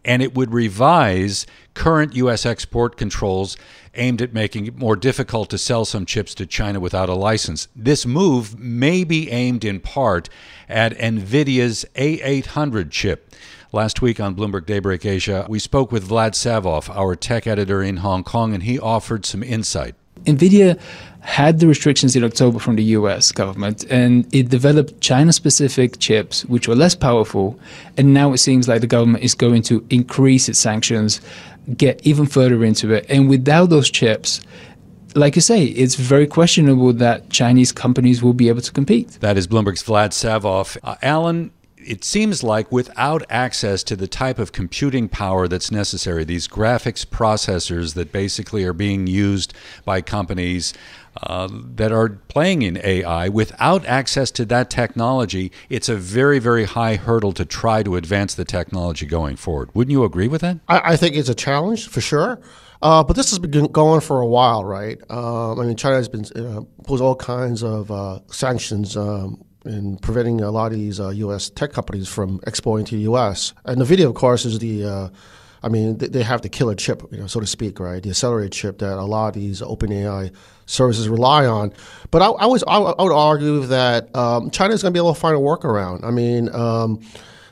and 0.04 0.22
it 0.22 0.36
would 0.36 0.54
revise 0.54 1.46
current 1.74 2.16
U.S. 2.16 2.46
export 2.46 2.98
controls 2.98 3.58
aimed 3.96 4.22
at 4.22 4.34
making 4.34 4.66
it 4.68 4.78
more 4.78 4.96
difficult 4.96 5.50
to 5.50 5.58
sell 5.58 5.86
some 5.86 6.06
chips 6.06 6.34
to 6.36 6.46
China 6.46 6.80
without 6.80 7.10
a 7.10 7.14
license. 7.14 7.68
This 7.76 8.06
move 8.06 8.58
may 8.60 9.04
be 9.04 9.30
aimed 9.32 9.66
in 9.66 9.80
part 9.80 10.30
at 10.70 10.98
NVIDIA's 10.98 11.86
A800 11.96 12.90
chip. 12.92 13.34
Last 13.74 14.02
week 14.02 14.20
on 14.20 14.36
Bloomberg 14.36 14.66
Daybreak 14.66 15.06
Asia, 15.06 15.46
we 15.48 15.60
spoke 15.60 15.92
with 15.92 16.10
Vlad 16.10 16.32
Savov, 16.32 16.94
our 16.94 17.16
tech 17.16 17.48
editor 17.48 17.82
in 17.82 17.98
Hong 17.98 18.24
Kong, 18.24 18.54
and 18.54 18.64
he 18.64 18.78
offered 18.78 19.26
some 19.26 19.44
insight. 19.44 19.96
NVIDIA 20.26 20.80
had 21.22 21.60
the 21.60 21.68
restrictions 21.68 22.16
in 22.16 22.24
October 22.24 22.58
from 22.58 22.76
the 22.76 22.84
US 22.84 23.32
government 23.32 23.86
and 23.90 24.28
it 24.34 24.50
developed 24.50 25.00
China 25.02 25.32
specific 25.32 26.00
chips 26.00 26.44
which 26.46 26.68
were 26.68 26.76
less 26.76 26.96
powerful. 26.96 27.60
And 27.98 28.14
now 28.14 28.34
it 28.34 28.40
seems 28.40 28.68
like 28.68 28.82
the 28.82 28.88
government 28.88 29.24
is 29.24 29.36
going 29.36 29.62
to 29.64 29.86
increase 29.90 30.50
its 30.50 30.60
sanctions, 30.60 31.22
get 31.78 32.06
even 32.06 32.26
further 32.26 32.64
into 32.64 32.92
it. 32.92 33.06
And 33.08 33.30
without 33.30 33.70
those 33.70 33.92
chips, 33.92 34.42
like 35.14 35.36
you 35.36 35.42
say, 35.42 35.66
it's 35.66 35.96
very 35.96 36.26
questionable 36.26 36.94
that 36.94 37.30
Chinese 37.30 37.72
companies 37.72 38.24
will 38.24 38.34
be 38.34 38.48
able 38.50 38.62
to 38.62 38.72
compete. 38.72 39.10
That 39.20 39.38
is 39.38 39.48
Bloomberg's 39.48 39.84
Vlad 39.84 40.12
Savov. 40.12 40.78
Uh, 40.84 40.96
Alan, 41.02 41.52
it 41.86 42.04
seems 42.04 42.44
like 42.44 42.72
without 42.72 43.24
access 43.30 43.84
to 43.84 43.96
the 43.96 44.08
type 44.08 44.40
of 44.40 44.52
computing 44.52 45.10
power 45.10 45.48
that's 45.48 45.72
necessary, 45.72 46.24
these 46.24 46.48
graphics 46.48 47.06
processors 47.06 47.94
that 47.96 48.12
basically 48.12 48.64
are 48.64 48.74
being 48.74 49.08
used 49.08 49.54
by 49.86 50.02
companies 50.02 50.74
uh, 51.24 51.50
that 51.52 51.92
are 51.92 52.10
playing 52.30 52.62
in 52.62 52.80
AI, 52.84 53.28
without 53.28 53.86
access 53.86 54.32
to 54.32 54.46
that 54.46 54.70
technology, 54.70 55.52
it's 55.70 55.90
a 55.90 55.96
very, 55.96 56.40
very 56.40 56.64
high 56.64 56.96
hurdle 56.96 57.34
to 57.34 57.44
try 57.44 57.84
to 57.84 57.96
advance 57.96 58.34
the 58.34 58.46
technology 58.46 59.06
going 59.06 59.36
forward. 59.36 59.70
Wouldn't 59.74 59.92
you 59.92 60.04
agree 60.04 60.28
with 60.28 60.42
that? 60.42 60.60
I, 60.68 60.94
I 60.94 60.98
think 60.98 61.16
it's 61.16 61.30
a 61.30 61.36
challenge 61.36 61.90
for 61.90 62.02
sure. 62.02 62.40
Uh, 62.82 63.04
but 63.04 63.16
this 63.16 63.30
has 63.30 63.38
been 63.38 63.68
going 63.68 64.02
for 64.02 64.22
a 64.22 64.26
while, 64.26 64.66
right? 64.66 65.00
Um, 65.10 65.60
I 65.60 65.66
mean, 65.66 65.76
China 65.76 65.98
has 65.98 66.10
been 66.10 66.26
uh, 66.36 66.62
posed 66.84 67.04
all 67.04 67.16
kinds 67.16 67.62
of 67.64 67.92
uh, 67.92 68.20
sanctions 68.28 68.98
um, 68.98 69.44
in 69.66 69.98
preventing 69.98 70.42
a 70.42 70.52
lot 70.52 70.72
of 70.72 70.78
these 70.78 71.00
uh, 71.00 71.10
U.S. 71.10 71.50
tech 71.50 71.72
companies 71.72 72.08
from 72.08 72.40
exporting 72.48 72.86
to 72.88 72.96
the 72.96 73.02
U.S. 73.04 73.54
NVIDIA, 73.66 74.08
of 74.08 74.16
course, 74.16 74.46
is 74.46 74.60
the, 74.60 74.86
uh, 74.86 75.10
I 75.64 75.70
mean, 75.70 75.98
they 75.98 76.24
have 76.24 76.42
the 76.42 76.50
killer 76.50 76.76
chip, 76.76 77.04
you 77.12 77.20
know, 77.20 77.28
so 77.28 77.40
to 77.40 77.48
speak, 77.48 77.80
right? 77.80 78.02
The 78.02 78.10
accelerator 78.10 78.50
chip 78.50 78.80
that 78.80 78.98
a 78.98 79.04
lot 79.04 79.30
of 79.30 79.34
these 79.36 79.62
open 79.62 79.92
AI 79.92 80.32
services 80.66 81.08
rely 81.08 81.46
on. 81.46 81.74
But 82.10 82.22
I, 82.22 82.28
I 82.28 82.46
was, 82.48 82.64
I, 82.68 82.78
I, 82.78 83.04
would 83.04 83.14
argue 83.14 83.66
that 83.68 84.16
um, 84.16 84.50
China 84.50 84.74
is 84.74 84.82
going 84.82 84.94
to 84.94 84.98
be 84.98 85.00
able 85.00 85.14
to 85.14 85.20
find 85.20 85.36
a 85.36 85.40
workaround. 85.40 86.04
I 86.04 86.12
mean, 86.12 86.54
um, 86.56 87.02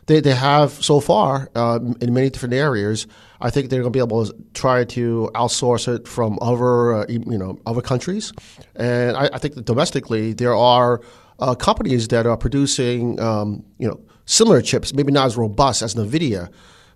they, 0.07 0.21
they 0.21 0.33
have 0.33 0.71
so 0.71 0.99
far 0.99 1.49
uh, 1.53 1.79
in 2.01 2.13
many 2.13 2.31
different 2.31 2.55
areas. 2.55 3.05
I 3.41 3.51
think 3.51 3.69
they're 3.69 3.81
going 3.81 3.93
to 3.93 3.97
be 3.97 4.03
able 4.03 4.25
to 4.25 4.35
try 4.55 4.83
to 4.85 5.29
outsource 5.35 5.93
it 5.93 6.07
from 6.07 6.39
other, 6.41 6.93
uh, 6.95 7.05
you 7.07 7.37
know, 7.37 7.59
other 7.67 7.81
countries. 7.81 8.33
And 8.75 9.15
I, 9.15 9.29
I 9.33 9.37
think 9.37 9.53
that 9.53 9.65
domestically 9.65 10.33
there 10.33 10.55
are 10.55 11.01
uh, 11.39 11.55
companies 11.55 12.07
that 12.09 12.25
are 12.25 12.37
producing 12.37 13.19
um, 13.19 13.63
you 13.77 13.87
know 13.87 13.99
similar 14.25 14.61
chips, 14.61 14.93
maybe 14.93 15.11
not 15.11 15.25
as 15.25 15.37
robust 15.37 15.81
as 15.81 15.95
NVIDIA, 15.95 16.51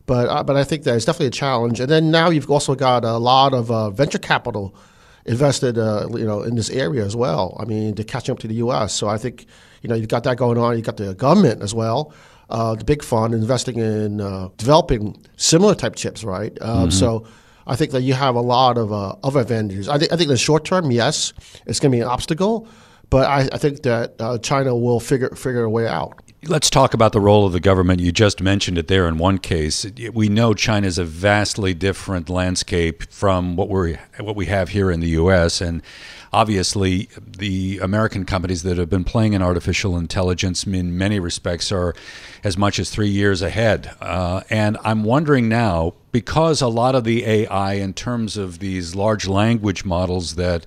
but 0.06 0.27
uh, 0.27 0.43
but 0.43 0.56
I 0.56 0.63
think 0.63 0.84
that 0.84 0.95
it's 0.95 1.06
definitely 1.06 1.27
a 1.27 1.32
challenge. 1.32 1.79
And 1.79 1.89
then 1.89 2.12
now 2.12 2.29
you've 2.29 2.49
also 2.49 2.75
got 2.75 3.03
a 3.03 3.17
lot 3.17 3.53
of 3.53 3.71
uh, 3.71 3.89
venture 3.89 4.19
capital 4.19 4.75
invested 5.25 5.77
uh, 5.77 6.08
you 6.12 6.25
know 6.25 6.41
in 6.43 6.56
this 6.56 6.69
area 6.69 7.06
as 7.06 7.15
well. 7.15 7.58
I 7.60 7.65
mean, 7.65 7.95
they're 7.95 8.06
catching 8.06 8.34
up 8.34 8.39
to 8.39 8.47
the 8.47 8.56
U.S. 8.56 8.93
So 8.93 9.08
I 9.08 9.17
think 9.17 9.45
you 9.82 9.89
know 9.89 9.95
you've 9.95 10.10
got 10.10 10.23
that 10.23 10.38
going 10.38 10.58
on. 10.58 10.75
You've 10.75 10.86
got 10.86 10.97
the 10.97 11.15
government 11.15 11.62
as 11.62 11.73
well. 11.73 12.13
Uh, 12.49 12.75
the 12.75 12.84
big 12.84 13.03
fund 13.03 13.34
investing 13.34 13.77
in 13.77 14.21
uh, 14.21 14.49
developing 14.58 15.17
similar 15.38 15.73
type 15.73 15.95
chips, 15.95 16.23
right? 16.23 16.56
Um, 16.62 16.77
mm-hmm. 16.77 16.89
So 16.89 17.25
I 17.65 17.75
think 17.75 17.91
that 17.91 18.01
you 18.01 18.13
have 18.13 18.36
a 18.36 18.41
lot 18.41 18.77
of 18.77 18.91
other 18.91 19.39
advantages. 19.39 19.88
I, 19.88 19.97
th- 19.97 20.12
I 20.12 20.17
think 20.17 20.27
in 20.27 20.34
the 20.34 20.38
short 20.38 20.65
term, 20.65 20.91
yes, 20.91 21.34
it's 21.65 21.79
going 21.79 21.91
to 21.91 21.95
be 21.95 22.01
an 22.01 22.08
obstacle. 22.08 22.67
But 23.13 23.28
I, 23.28 23.47
I 23.54 23.58
think 23.60 23.84
that 23.84 24.15
uh, 24.19 24.39
China 24.39 24.76
will 24.76 24.99
figure 24.99 25.30
figure 25.30 25.63
a 25.63 25.69
way 25.69 25.88
out. 25.88 26.19
Let's 26.45 26.67
talk 26.69 26.95
about 26.95 27.13
the 27.13 27.21
role 27.21 27.45
of 27.45 27.54
the 27.54 27.60
government. 27.60 27.99
You 28.02 28.12
just 28.12 28.41
mentioned 28.41 28.80
it 28.80 28.88
there 28.88 29.08
in 29.08 29.19
one 29.19 29.38
case. 29.38 29.86
We 30.12 30.30
know 30.30 30.56
China 30.56 30.88
is 30.88 30.97
a 30.97 31.06
vastly 31.06 31.76
different 31.76 32.28
landscape 32.28 33.04
from 33.12 33.56
what 33.56 33.69
we 33.69 33.97
what 34.19 34.36
we 34.36 34.47
have 34.47 34.69
here 34.69 34.89
in 34.89 34.99
the 34.99 35.10
U.S. 35.10 35.62
and 35.62 35.84
obviously 36.34 37.08
the 37.38 37.78
American 37.84 38.26
companies 38.26 38.63
that 38.63 38.80
have 38.80 38.89
been 38.89 39.04
playing 39.04 39.34
in 39.34 39.43
artificial 39.43 39.95
intelligence 39.95 40.65
in 40.65 40.97
many 40.97 41.19
respects 41.19 41.71
are 41.71 41.93
as 42.43 42.58
much 42.58 42.80
as 42.80 42.89
three 42.89 43.10
years 43.10 43.43
ahead. 43.43 43.95
Uh, 44.02 44.41
and 44.49 44.76
I'm 44.84 45.04
wondering 45.04 45.47
now, 45.47 45.93
because 46.12 46.62
a 46.62 46.67
lot 46.67 46.95
of 46.95 47.04
the 47.04 47.23
AI 47.26 47.73
in 47.73 47.93
terms 47.93 48.36
of 48.38 48.58
these 48.58 48.95
large 48.95 49.28
language 49.28 49.86
models 49.86 50.34
that 50.36 50.65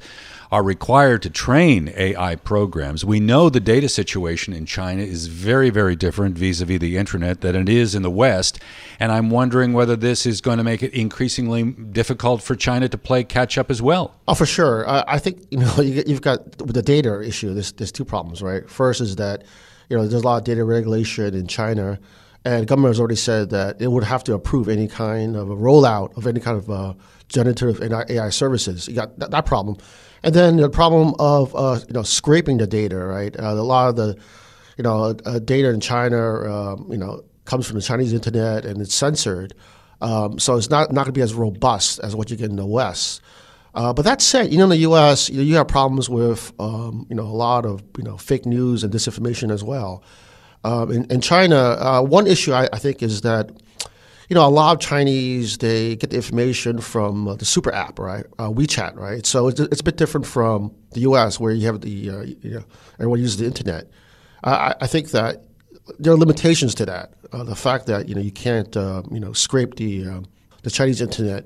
are 0.50 0.62
required 0.62 1.22
to 1.22 1.30
train 1.30 1.92
AI 1.96 2.36
programs. 2.36 3.04
We 3.04 3.20
know 3.20 3.48
the 3.48 3.60
data 3.60 3.88
situation 3.88 4.52
in 4.52 4.66
China 4.66 5.02
is 5.02 5.26
very, 5.26 5.70
very 5.70 5.96
different 5.96 6.38
vis 6.38 6.60
a 6.60 6.64
vis 6.64 6.78
the 6.78 6.96
internet 6.96 7.40
than 7.40 7.56
it 7.56 7.68
is 7.68 7.94
in 7.94 8.02
the 8.02 8.10
West. 8.10 8.60
And 9.00 9.12
I'm 9.12 9.30
wondering 9.30 9.72
whether 9.72 9.96
this 9.96 10.26
is 10.26 10.40
going 10.40 10.58
to 10.58 10.64
make 10.64 10.82
it 10.82 10.92
increasingly 10.92 11.72
difficult 11.72 12.42
for 12.42 12.54
China 12.54 12.88
to 12.88 12.98
play 12.98 13.24
catch 13.24 13.58
up 13.58 13.70
as 13.70 13.82
well. 13.82 14.14
Oh, 14.28 14.34
for 14.34 14.46
sure. 14.46 14.88
Uh, 14.88 15.04
I 15.06 15.18
think 15.18 15.46
you 15.50 15.58
know 15.58 15.74
you've 15.80 16.22
got 16.22 16.58
the 16.58 16.82
data 16.82 17.20
issue. 17.20 17.52
There's 17.54 17.72
there's 17.72 17.92
two 17.92 18.04
problems, 18.04 18.42
right? 18.42 18.68
First 18.68 19.00
is 19.00 19.16
that 19.16 19.44
you 19.88 19.96
know 19.96 20.06
there's 20.06 20.22
a 20.22 20.26
lot 20.26 20.38
of 20.38 20.44
data 20.44 20.64
regulation 20.64 21.34
in 21.34 21.46
China, 21.46 21.98
and 22.44 22.66
government 22.66 22.90
has 22.90 23.00
already 23.00 23.16
said 23.16 23.50
that 23.50 23.80
it 23.80 23.88
would 23.88 24.04
have 24.04 24.24
to 24.24 24.34
approve 24.34 24.68
any 24.68 24.88
kind 24.88 25.36
of 25.36 25.50
a 25.50 25.56
rollout 25.56 26.16
of 26.16 26.26
any 26.26 26.40
kind 26.40 26.56
of 26.56 26.70
uh, 26.70 26.94
generative 27.28 27.82
AI 27.82 28.30
services. 28.30 28.88
You 28.88 28.94
got 28.94 29.18
that, 29.18 29.30
that 29.30 29.46
problem. 29.46 29.76
And 30.26 30.34
then 30.34 30.56
the 30.56 30.68
problem 30.68 31.14
of 31.20 31.54
uh, 31.54 31.78
you 31.86 31.94
know 31.94 32.02
scraping 32.02 32.58
the 32.58 32.66
data, 32.66 32.96
right? 32.98 33.34
Uh, 33.38 33.52
a 33.52 33.62
lot 33.62 33.90
of 33.90 33.94
the 33.94 34.18
you 34.76 34.82
know 34.82 35.14
uh, 35.24 35.38
data 35.38 35.68
in 35.70 35.78
China, 35.78 36.18
um, 36.52 36.88
you 36.90 36.98
know, 36.98 37.22
comes 37.44 37.64
from 37.64 37.76
the 37.76 37.82
Chinese 37.82 38.12
internet 38.12 38.66
and 38.66 38.82
it's 38.82 38.92
censored, 38.92 39.54
um, 40.00 40.40
so 40.40 40.56
it's 40.56 40.68
not 40.68 40.90
not 40.90 41.04
going 41.04 41.14
to 41.14 41.18
be 41.18 41.20
as 41.20 41.32
robust 41.32 42.00
as 42.00 42.16
what 42.16 42.28
you 42.28 42.36
get 42.36 42.50
in 42.50 42.56
the 42.56 42.66
West. 42.66 43.22
Uh, 43.72 43.92
but 43.92 44.04
that 44.04 44.20
said, 44.20 44.50
you 44.50 44.58
know, 44.58 44.64
in 44.64 44.70
the 44.70 44.78
U.S., 44.78 45.30
you, 45.30 45.36
know, 45.36 45.42
you 45.44 45.54
have 45.54 45.68
problems 45.68 46.10
with 46.10 46.52
um, 46.58 47.06
you 47.08 47.14
know 47.14 47.22
a 47.22 47.38
lot 47.46 47.64
of 47.64 47.84
you 47.96 48.02
know 48.02 48.16
fake 48.16 48.46
news 48.46 48.82
and 48.82 48.92
disinformation 48.92 49.52
as 49.52 49.62
well. 49.62 50.02
Um, 50.64 50.90
in, 50.90 51.04
in, 51.04 51.20
China, 51.20 51.56
uh, 51.56 52.02
one 52.02 52.26
issue 52.26 52.52
I, 52.52 52.68
I 52.72 52.80
think 52.80 53.00
is 53.00 53.20
that 53.20 53.52
you 54.28 54.34
know, 54.34 54.46
a 54.46 54.50
lot 54.50 54.74
of 54.74 54.80
Chinese 54.80 55.58
they 55.58 55.96
get 55.96 56.10
the 56.10 56.16
information 56.16 56.80
from 56.80 57.28
uh, 57.28 57.34
the 57.36 57.44
super 57.44 57.72
app, 57.72 57.98
right? 57.98 58.24
Uh, 58.38 58.50
WeChat, 58.50 58.96
right? 58.96 59.24
So 59.24 59.48
it's, 59.48 59.60
it's 59.60 59.80
a 59.80 59.84
bit 59.84 59.96
different 59.96 60.26
from 60.26 60.74
the 60.92 61.00
U.S. 61.00 61.38
where 61.38 61.52
you 61.52 61.66
have 61.66 61.80
the 61.80 62.10
uh, 62.10 62.22
you 62.22 62.54
know 62.54 62.64
everyone 62.94 63.20
uses 63.20 63.38
the 63.38 63.46
internet. 63.46 63.88
I, 64.42 64.74
I 64.80 64.86
think 64.86 65.10
that 65.10 65.44
there 65.98 66.12
are 66.12 66.16
limitations 66.16 66.74
to 66.76 66.86
that. 66.86 67.12
Uh, 67.32 67.44
the 67.44 67.54
fact 67.54 67.86
that 67.86 68.08
you 68.08 68.14
know 68.14 68.20
you 68.20 68.32
can't 68.32 68.76
uh, 68.76 69.02
you 69.10 69.20
know 69.20 69.32
scrape 69.32 69.76
the 69.76 70.06
uh, 70.06 70.20
the 70.62 70.70
Chinese 70.70 71.00
internet 71.00 71.44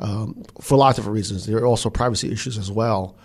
um, 0.00 0.42
for 0.60 0.74
a 0.74 0.78
lot 0.78 0.90
of 0.90 0.96
different 0.96 1.14
reasons. 1.14 1.46
There 1.46 1.58
are 1.58 1.66
also 1.66 1.90
privacy 1.90 2.32
issues 2.32 2.56
as 2.56 2.70
well. 2.70 3.16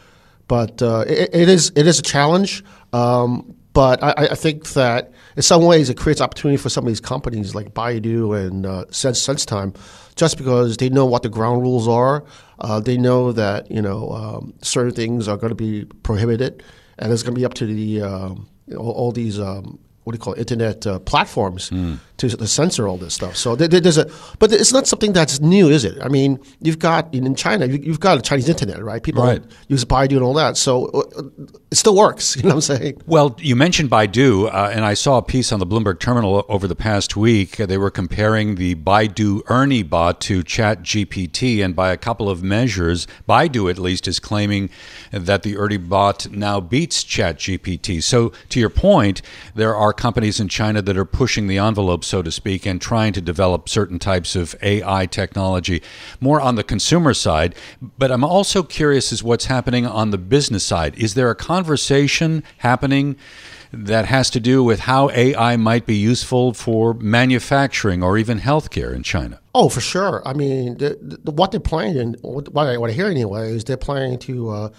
But 0.49 0.81
it, 0.81 1.29
it 1.33 1.49
is 1.49 1.71
it 1.75 1.87
is 1.87 1.99
a 1.99 2.01
challenge. 2.01 2.63
Um, 2.93 3.55
but 3.77 4.01
I, 4.01 4.29
I, 4.31 4.33
think 4.33 4.69
that 4.69 5.11
in 5.35 5.43
some 5.43 5.61
ways 5.61 5.87
it 5.91 5.97
creates 5.97 6.19
opportunity 6.19 6.57
for 6.57 6.67
some 6.67 6.83
of 6.83 6.87
these 6.87 6.99
companies 6.99 7.53
like 7.53 7.75
Baidu 7.75 8.35
and 8.35 8.65
uh, 8.65 8.85
Sense 8.89 9.23
SenseTime, 9.23 9.75
just 10.15 10.35
because 10.35 10.77
they 10.77 10.89
know 10.89 11.05
what 11.05 11.21
the 11.21 11.29
ground 11.29 11.61
rules 11.61 11.87
are. 11.87 12.23
Uh, 12.57 12.79
they 12.79 12.97
know 12.97 13.31
that 13.33 13.69
you 13.69 13.83
know 13.83 14.09
um, 14.09 14.51
certain 14.63 14.95
things 14.95 15.27
are 15.27 15.37
going 15.37 15.51
to 15.51 15.55
be 15.55 15.85
prohibited, 16.01 16.63
and 16.97 17.13
it's 17.13 17.21
going 17.21 17.35
to 17.35 17.39
be 17.39 17.45
up 17.45 17.53
to 17.53 17.67
the 17.67 18.01
uh, 18.01 18.29
all, 18.75 18.91
all, 18.93 19.11
these 19.11 19.39
um, 19.39 19.77
what 20.05 20.13
do 20.13 20.15
you 20.15 20.23
call 20.23 20.33
it, 20.33 20.39
internet 20.39 20.87
uh, 20.87 20.97
platforms 20.97 21.69
mm. 21.69 21.99
To, 22.17 22.29
to 22.29 22.47
censor 22.47 22.87
all 22.87 22.97
this 22.97 23.13
stuff. 23.13 23.35
So 23.35 23.55
there, 23.55 23.67
there's 23.67 23.97
a, 23.97 24.09
but 24.39 24.51
it's 24.51 24.73
not 24.73 24.87
something 24.87 25.13
that's 25.13 25.39
new, 25.39 25.69
is 25.69 25.85
it? 25.85 25.97
I 26.01 26.07
mean, 26.07 26.39
you've 26.61 26.79
got 26.79 27.13
in 27.13 27.35
China, 27.35 27.67
you've 27.67 27.99
got 27.99 28.17
a 28.17 28.21
Chinese 28.21 28.49
internet, 28.49 28.83
right? 28.83 29.01
People 29.01 29.23
right. 29.23 29.43
use 29.67 29.85
Baidu 29.85 30.13
and 30.13 30.23
all 30.23 30.33
that, 30.33 30.57
so 30.57 30.87
uh, 30.87 31.23
it 31.71 31.75
still 31.77 31.95
works. 31.95 32.35
You 32.37 32.43
know 32.43 32.49
what 32.49 32.69
I'm 32.69 32.77
saying? 32.77 33.01
Well, 33.07 33.35
you 33.39 33.55
mentioned 33.55 33.89
Baidu, 33.89 34.45
uh, 34.53 34.69
and 34.71 34.85
I 34.85 34.93
saw 34.93 35.17
a 35.17 35.23
piece 35.23 35.51
on 35.51 35.59
the 35.59 35.65
Bloomberg 35.65 35.99
terminal 35.99 36.45
over 36.47 36.67
the 36.67 36.75
past 36.75 37.17
week. 37.17 37.57
They 37.57 37.79
were 37.79 37.89
comparing 37.89 38.55
the 38.55 38.75
Baidu 38.75 39.41
Ernie 39.47 39.81
bot 39.81 40.21
to 40.21 40.43
Chat 40.43 40.83
GPT, 40.83 41.65
and 41.65 41.75
by 41.75 41.91
a 41.91 41.97
couple 41.97 42.29
of 42.29 42.43
measures, 42.43 43.07
Baidu 43.27 43.71
at 43.71 43.79
least 43.79 44.07
is 44.07 44.19
claiming 44.19 44.69
that 45.11 45.41
the 45.41 45.57
Ernie 45.57 45.77
bot 45.77 46.29
now 46.29 46.59
beats 46.59 47.03
Chat 47.03 47.39
GPT. 47.39 48.03
So, 48.03 48.31
to 48.49 48.59
your 48.59 48.69
point, 48.69 49.21
there 49.55 49.75
are 49.75 49.93
companies 49.93 50.39
in 50.39 50.47
China 50.47 50.81
that 50.83 50.95
are 50.95 51.05
pushing 51.05 51.47
the 51.47 51.57
envelope 51.57 52.03
so 52.07 52.21
to 52.21 52.31
speak, 52.31 52.65
and 52.65 52.81
trying 52.81 53.13
to 53.13 53.21
develop 53.21 53.69
certain 53.69 53.99
types 53.99 54.35
of 54.35 54.55
AI 54.61 55.05
technology 55.05 55.81
more 56.19 56.41
on 56.41 56.55
the 56.55 56.63
consumer 56.63 57.13
side. 57.13 57.53
But 57.97 58.11
I'm 58.11 58.23
also 58.23 58.63
curious 58.63 59.11
as 59.11 59.23
what's 59.23 59.45
happening 59.45 59.85
on 59.85 60.11
the 60.11 60.17
business 60.17 60.63
side. 60.63 60.95
Is 60.97 61.13
there 61.13 61.29
a 61.29 61.35
conversation 61.35 62.43
happening? 62.57 63.17
that 63.73 64.05
has 64.05 64.29
to 64.29 64.39
do 64.39 64.63
with 64.63 64.81
how 64.81 65.09
AI 65.11 65.57
might 65.57 65.85
be 65.85 65.95
useful 65.95 66.53
for 66.53 66.93
manufacturing 66.93 68.01
or 68.01 68.17
even 68.17 68.39
healthcare 68.39 68.93
in 68.93 69.03
China. 69.03 69.39
Oh, 69.53 69.69
for 69.69 69.81
sure. 69.81 70.21
I 70.25 70.33
mean, 70.33 70.77
the, 70.77 70.97
the, 71.01 71.31
what 71.31 71.51
they're 71.51 71.59
planning, 71.59 72.15
what 72.21 72.67
I, 72.67 72.77
what 72.77 72.89
I 72.89 72.93
hear 72.93 73.07
anyway, 73.07 73.51
is 73.51 73.63
they're 73.65 73.77
planning 73.77 74.19
to 74.19 74.49
uh, 74.49 74.69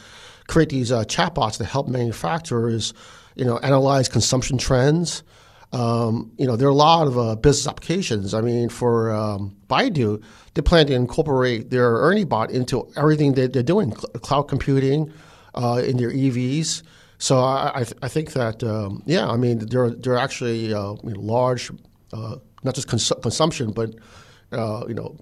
create 0.47 0.71
these 0.71 0.91
uh, 0.91 1.05
chatbots 1.05 1.59
to 1.59 1.65
help 1.65 1.89
manufacturers, 1.89 2.95
you 3.35 3.45
know, 3.45 3.59
analyze 3.59 4.09
consumption 4.09 4.59
trends, 4.59 5.23
um, 5.73 6.33
you 6.39 6.47
know, 6.47 6.57
there 6.57 6.67
are 6.69 6.71
a 6.71 6.75
lot 6.75 7.07
of 7.07 7.19
uh, 7.19 7.37
business 7.37 7.67
applications. 7.69 8.33
I 8.33 8.41
mean, 8.41 8.69
for 8.69 9.13
um, 9.13 9.55
Baidu, 9.69 10.23
they 10.55 10.63
plan 10.63 10.87
to 10.87 10.95
incorporate 10.95 11.71
their 11.71 11.97
Ernie 11.97 12.25
bot 12.25 12.51
into 12.51 12.91
everything 12.97 13.35
that 13.35 13.53
they're 13.53 13.63
doing, 13.63 13.93
cl- 13.95 14.09
cloud 14.15 14.43
computing, 14.45 15.13
uh, 15.55 15.83
in 15.85 15.99
their 15.99 16.11
EVs. 16.11 16.83
So 17.19 17.41
I, 17.41 17.73
I, 17.75 17.85
th- 17.85 17.99
I 18.03 18.09
think 18.09 18.33
that 18.33 18.63
um, 18.65 19.03
yeah, 19.05 19.29
I 19.29 19.37
mean, 19.37 19.59
there 19.59 19.91
there 19.91 20.15
are 20.15 20.19
actually 20.19 20.73
uh, 20.73 20.95
large, 21.03 21.71
uh, 22.13 22.37
not 22.63 22.75
just 22.75 22.89
cons- 22.89 23.13
consumption, 23.23 23.73
but 23.73 23.95
uh, 24.53 24.85
you 24.89 24.95
know, 24.95 25.17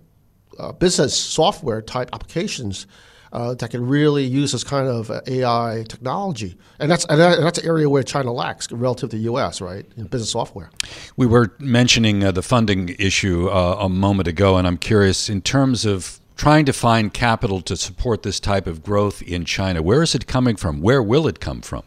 uh, 0.58 0.72
business 0.72 1.18
software 1.18 1.82
type 1.82 2.10
applications 2.12 2.86
uh, 3.32 3.54
that 3.54 3.70
can 3.70 3.86
really 3.86 4.24
use 4.24 4.52
this 4.52 4.64
kind 4.64 4.88
of 4.88 5.10
uh, 5.10 5.20
AI 5.26 5.84
technology, 5.88 6.56
and 6.78 6.90
that's 6.90 7.04
and 7.06 7.20
that's 7.20 7.58
an 7.58 7.66
area 7.66 7.88
where 7.88 8.02
China 8.02 8.32
lacks 8.32 8.70
relative 8.72 9.10
to 9.10 9.16
the 9.16 9.22
U.S. 9.24 9.60
Right, 9.60 9.86
in 9.96 10.06
business 10.06 10.30
software. 10.30 10.70
We 11.16 11.26
were 11.26 11.54
mentioning 11.58 12.24
uh, 12.24 12.32
the 12.32 12.42
funding 12.42 12.90
issue 12.98 13.48
uh, 13.48 13.76
a 13.80 13.88
moment 13.88 14.28
ago, 14.28 14.56
and 14.56 14.66
I'm 14.66 14.78
curious 14.78 15.28
in 15.28 15.42
terms 15.42 15.84
of 15.84 16.20
trying 16.36 16.66
to 16.66 16.72
find 16.72 17.12
capital 17.12 17.60
to 17.62 17.76
support 17.76 18.22
this 18.22 18.38
type 18.38 18.66
of 18.66 18.82
growth 18.82 19.22
in 19.22 19.44
China. 19.44 19.82
Where 19.82 20.02
is 20.02 20.14
it 20.14 20.26
coming 20.26 20.56
from? 20.56 20.80
Where 20.80 21.02
will 21.02 21.26
it 21.26 21.40
come 21.40 21.62
from? 21.62 21.82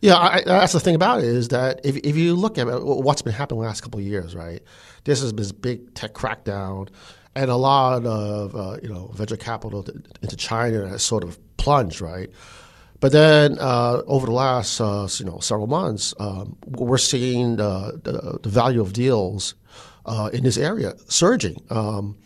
Yeah, 0.00 0.16
I, 0.16 0.42
that's 0.46 0.72
the 0.72 0.80
thing 0.80 0.94
about 0.94 1.18
it 1.18 1.26
is 1.26 1.48
that 1.48 1.84
if, 1.84 1.96
if 1.98 2.16
you 2.16 2.34
look 2.34 2.56
at 2.56 2.66
what's 2.82 3.20
been 3.20 3.34
happening 3.34 3.60
the 3.60 3.66
last 3.66 3.82
couple 3.82 4.00
of 4.00 4.06
years, 4.06 4.34
right? 4.34 4.62
This 5.04 5.20
has 5.20 5.32
been 5.32 5.42
this 5.42 5.52
big 5.52 5.92
tech 5.94 6.14
crackdown 6.14 6.88
and 7.34 7.50
a 7.50 7.56
lot 7.56 8.04
of 8.04 8.56
uh, 8.56 8.76
you 8.82 8.88
know 8.88 9.08
venture 9.14 9.36
capital 9.36 9.86
into 10.22 10.36
China 10.36 10.88
has 10.88 11.02
sort 11.02 11.24
of 11.24 11.38
plunged, 11.56 12.00
right? 12.00 12.30
But 13.00 13.12
then 13.12 13.58
uh, 13.58 14.02
over 14.06 14.26
the 14.26 14.32
last 14.32 14.80
uh, 14.80 15.08
you 15.18 15.24
know 15.24 15.38
several 15.38 15.66
months, 15.66 16.14
um, 16.18 16.56
we're 16.66 16.98
seeing 16.98 17.56
the, 17.56 18.00
the, 18.02 18.38
the, 18.42 18.48
value 18.48 18.80
of 18.80 18.92
deals 18.92 19.54
uh, 20.04 20.30
in 20.32 20.44
this 20.44 20.58
area 20.58 20.94
surging. 21.08 21.62
Um, 21.70 22.18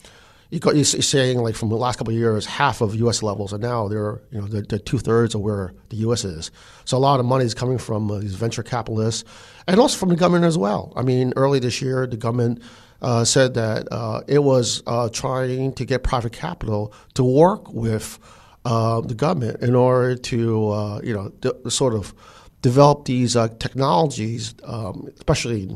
you 0.51 0.61
are 0.65 0.85
saying 0.85 1.39
like 1.39 1.55
from 1.55 1.69
the 1.69 1.77
last 1.77 1.97
couple 1.97 2.13
of 2.13 2.19
years, 2.19 2.47
half 2.47 2.81
of 2.81 2.95
U.S. 2.97 3.23
levels, 3.23 3.53
and 3.53 3.63
now 3.63 3.89
they're 3.89 4.21
you 4.31 4.41
know 4.41 4.47
they're, 4.47 4.63
they're 4.63 4.79
two 4.79 4.99
thirds 4.99 5.35
of 5.35 5.41
where 5.41 5.75
the 5.89 5.97
U.S. 5.97 6.25
is. 6.25 6.51
So 6.85 6.97
a 6.97 6.99
lot 6.99 7.21
of 7.21 7.27
money 7.27 7.45
is 7.45 7.55
coming 7.55 7.79
from 7.79 8.11
uh, 8.11 8.19
these 8.19 8.35
venture 8.35 8.63
capitalists, 8.63 9.25
and 9.67 9.81
also 9.81 9.99
from 9.99 10.11
the 10.11 10.17
government 10.17 10.45
as 10.45 10.59
well. 10.59 10.93
I 10.97 11.03
mean, 11.03 11.33
early 11.37 11.59
this 11.59 11.81
year, 11.81 12.07
the 12.07 12.17
government 12.17 12.63
uh, 13.05 13.25
said 13.25 13.55
that 13.55 13.87
uh, 13.93 14.23
it 14.27 14.43
was 14.43 14.83
uh, 14.87 15.09
trying 15.11 15.73
to 15.75 15.85
get 15.85 16.03
private 16.03 16.33
capital 16.33 16.93
to 17.15 17.23
work 17.23 17.73
with 17.73 18.19
uh, 18.65 19.01
the 19.03 19.15
government 19.15 19.61
in 19.63 19.75
order 19.75 20.17
to, 20.17 20.69
uh, 20.71 21.01
you 21.05 21.13
know, 21.13 21.31
sort 21.69 21.93
of 21.93 22.15
develop 22.63 23.05
these 23.05 23.35
technologies, 23.59 24.55
um, 24.65 25.07
especially 25.17 25.69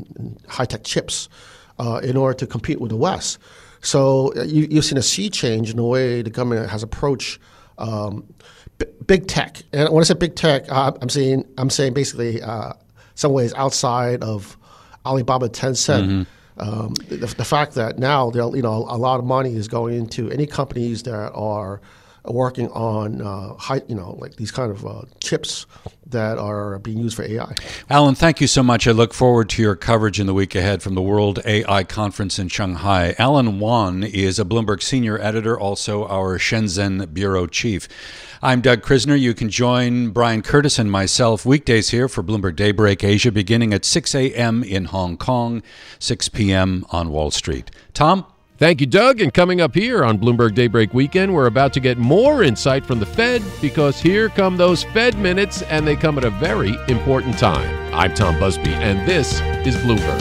high 0.48 0.64
tech 0.64 0.84
chips, 0.84 1.28
in 2.02 2.16
order 2.16 2.34
to 2.34 2.46
compete 2.46 2.80
with 2.80 2.90
the 2.90 2.96
West. 2.96 3.38
So 3.80 4.34
you, 4.42 4.68
have 4.76 4.84
seen 4.84 4.98
a 4.98 5.02
sea 5.02 5.30
change 5.30 5.70
in 5.70 5.76
the 5.76 5.84
way 5.84 6.22
the 6.22 6.30
government 6.30 6.68
has 6.70 6.82
approached 6.82 7.38
um, 7.78 8.24
b- 8.78 8.86
big 9.06 9.26
tech. 9.26 9.62
And 9.72 9.88
when 9.92 10.02
I 10.02 10.04
say 10.04 10.14
big 10.14 10.34
tech, 10.34 10.70
I'm 10.70 11.08
saying 11.08 11.44
I'm 11.56 11.70
saying 11.70 11.94
basically 11.94 12.40
some 13.14 13.32
ways 13.32 13.54
outside 13.54 14.22
of 14.22 14.56
Alibaba, 15.06 15.48
Tencent. 15.48 16.04
Mm-hmm 16.04 16.22
um, 16.58 16.94
the, 17.08 17.16
the, 17.16 17.44
fact 17.44 17.74
that 17.74 17.98
now 17.98 18.32
you 18.32 18.62
know 18.62 18.86
a 18.88 18.98
lot 18.98 19.20
of 19.20 19.24
money 19.24 19.54
is 19.54 19.68
going 19.68 19.94
into 19.94 20.30
any 20.30 20.46
companies 20.46 21.04
that 21.04 21.30
are 21.32 21.80
working 22.30 22.68
on 22.70 23.20
uh, 23.20 23.54
high, 23.54 23.82
you 23.88 23.94
know, 23.94 24.16
like 24.18 24.36
these 24.36 24.50
kind 24.50 24.70
of 24.70 24.86
uh, 24.86 25.02
chips 25.20 25.66
that 26.06 26.38
are 26.38 26.78
being 26.78 26.98
used 26.98 27.16
for 27.16 27.22
AI. 27.22 27.54
Alan, 27.90 28.14
thank 28.14 28.40
you 28.40 28.46
so 28.46 28.62
much. 28.62 28.86
I 28.86 28.92
look 28.92 29.12
forward 29.12 29.48
to 29.50 29.62
your 29.62 29.76
coverage 29.76 30.18
in 30.18 30.26
the 30.26 30.34
week 30.34 30.54
ahead 30.54 30.82
from 30.82 30.94
the 30.94 31.02
World 31.02 31.40
AI 31.44 31.84
Conference 31.84 32.38
in 32.38 32.48
Shanghai. 32.48 33.14
Alan 33.18 33.58
Wan 33.58 34.02
is 34.02 34.38
a 34.38 34.44
Bloomberg 34.44 34.82
senior 34.82 35.20
editor, 35.20 35.58
also 35.58 36.06
our 36.06 36.38
Shenzhen 36.38 37.12
bureau 37.12 37.46
chief. 37.46 37.88
I'm 38.40 38.60
Doug 38.60 38.82
Krizner. 38.82 39.18
You 39.18 39.34
can 39.34 39.48
join 39.48 40.10
Brian 40.10 40.42
Curtis 40.42 40.78
and 40.78 40.90
myself 40.90 41.44
weekdays 41.44 41.90
here 41.90 42.08
for 42.08 42.22
Bloomberg 42.22 42.54
Daybreak 42.54 43.02
Asia 43.02 43.32
beginning 43.32 43.74
at 43.74 43.84
6 43.84 44.14
a.m. 44.14 44.62
in 44.62 44.86
Hong 44.86 45.16
Kong, 45.16 45.62
6 45.98 46.28
p.m. 46.28 46.86
on 46.90 47.10
Wall 47.10 47.32
Street. 47.32 47.70
Tom? 47.94 48.24
Thank 48.58 48.80
you, 48.80 48.88
Doug. 48.88 49.20
And 49.20 49.32
coming 49.32 49.60
up 49.60 49.72
here 49.72 50.04
on 50.04 50.18
Bloomberg 50.18 50.52
Daybreak 50.56 50.92
Weekend, 50.92 51.32
we're 51.32 51.46
about 51.46 51.72
to 51.74 51.80
get 51.80 51.96
more 51.96 52.42
insight 52.42 52.84
from 52.84 52.98
the 52.98 53.06
Fed 53.06 53.40
because 53.60 54.00
here 54.00 54.28
come 54.28 54.56
those 54.56 54.82
Fed 54.82 55.16
minutes, 55.16 55.62
and 55.62 55.86
they 55.86 55.94
come 55.94 56.18
at 56.18 56.24
a 56.24 56.30
very 56.30 56.76
important 56.88 57.38
time. 57.38 57.94
I'm 57.94 58.12
Tom 58.14 58.36
Busby, 58.40 58.74
and 58.74 59.08
this 59.08 59.40
is 59.64 59.76
Bloomberg. 59.76 60.18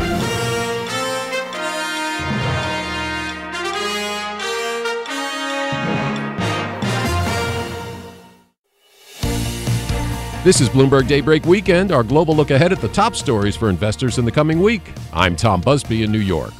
This 10.43 10.61
is 10.61 10.69
Bloomberg 10.69 11.07
Daybreak 11.07 11.45
Weekend, 11.47 11.91
our 11.91 12.03
global 12.03 12.35
look 12.35 12.51
ahead 12.51 12.71
at 12.71 12.81
the 12.81 12.87
top 12.89 13.15
stories 13.15 13.55
for 13.55 13.71
investors 13.71 14.19
in 14.19 14.25
the 14.25 14.31
coming 14.31 14.61
week. 14.61 14.93
I'm 15.11 15.35
Tom 15.35 15.59
Busby 15.59 16.03
in 16.03 16.11
New 16.11 16.19
York. 16.19 16.53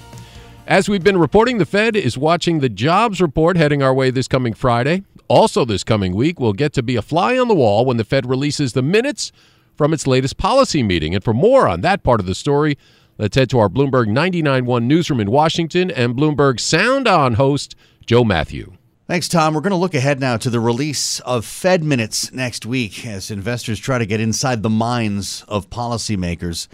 As 0.68 0.90
we've 0.90 1.04
been 1.04 1.18
reporting, 1.18 1.60
the 1.60 1.66
Fed 1.66 1.96
is 1.96 2.18
watching 2.18 2.60
the 2.60 2.68
jobs 2.68 3.22
report 3.22 3.56
heading 3.56 3.82
our 3.82 3.94
way 3.94 4.10
this 4.12 4.28
coming 4.28 4.54
Friday. 4.54 5.06
Also, 5.30 5.64
this 5.64 5.82
coming 5.82 6.14
week, 6.14 6.42
we'll 6.42 6.52
get 6.52 6.74
to 6.74 6.84
be 6.84 6.98
a 6.98 7.02
fly 7.02 7.38
on 7.38 7.48
the 7.48 7.56
wall 7.56 7.86
when 7.86 7.96
the 7.96 8.04
Fed 8.04 8.26
releases 8.26 8.74
the 8.74 8.82
minutes 8.82 9.32
from 9.78 9.94
its 9.94 10.06
latest 10.06 10.36
policy 10.36 10.84
meeting. 10.84 11.16
And 11.16 11.24
for 11.24 11.34
more 11.34 11.70
on 11.70 11.80
that 11.82 12.04
part 12.04 12.20
of 12.20 12.26
the 12.26 12.36
story, 12.36 12.78
let's 13.18 13.38
head 13.38 13.50
to 13.52 13.60
our 13.60 13.70
Bloomberg 13.70 14.08
99.1 14.08 14.84
newsroom 14.84 15.22
in 15.22 15.32
Washington 15.32 15.90
and 15.90 16.18
Bloomberg 16.18 16.60
Sound 16.60 17.08
On 17.08 17.36
host, 17.36 17.74
Joe 18.06 18.26
Mathieu. 18.26 18.74
Thanks, 19.08 19.30
Tom. 19.30 19.54
We're 19.54 19.62
going 19.62 19.72
to 19.72 19.78
look 19.78 19.96
ahead 19.96 20.20
now 20.20 20.36
to 20.36 20.50
the 20.50 20.60
release 20.60 21.22
of 21.22 21.46
Fed 21.46 21.82
minutes 21.82 22.34
next 22.34 22.66
week 22.66 23.06
as 23.06 23.32
investors 23.32 23.80
try 23.80 24.00
to 24.00 24.06
get 24.06 24.20
inside 24.20 24.64
the 24.64 24.70
minds 24.70 25.46
of 25.48 25.70
policymakers. 25.70 26.68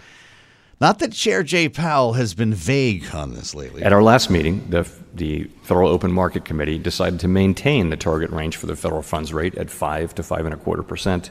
Not 0.80 0.98
that 0.98 1.12
Chair 1.12 1.42
Jay 1.42 1.68
Powell 1.68 2.14
has 2.14 2.34
been 2.34 2.52
vague 2.52 3.14
on 3.14 3.34
this 3.34 3.54
lately. 3.54 3.82
At 3.82 3.92
our 3.92 4.02
last 4.02 4.30
meeting, 4.30 4.68
the, 4.70 4.88
the 5.14 5.44
Federal 5.62 5.88
Open 5.88 6.12
Market 6.12 6.44
Committee 6.44 6.78
decided 6.78 7.20
to 7.20 7.28
maintain 7.28 7.90
the 7.90 7.96
target 7.96 8.30
range 8.30 8.56
for 8.56 8.66
the 8.66 8.76
federal 8.76 9.02
funds 9.02 9.32
rate 9.32 9.54
at 9.56 9.70
five 9.70 10.14
to 10.16 10.22
five 10.22 10.44
and 10.44 10.54
a 10.54 10.58
quarter 10.58 10.82
percent, 10.82 11.30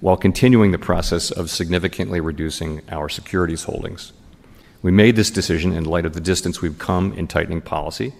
while 0.00 0.16
continuing 0.16 0.72
the 0.72 0.78
process 0.78 1.30
of 1.30 1.50
significantly 1.50 2.20
reducing 2.20 2.82
our 2.88 3.08
securities 3.08 3.64
holdings. 3.64 4.12
We 4.80 4.90
made 4.90 5.16
this 5.16 5.30
decision 5.30 5.72
in 5.72 5.84
light 5.84 6.06
of 6.06 6.14
the 6.14 6.20
distance 6.20 6.62
we've 6.62 6.78
come 6.78 7.12
in 7.12 7.26
tightening 7.26 7.60
policy 7.60 8.14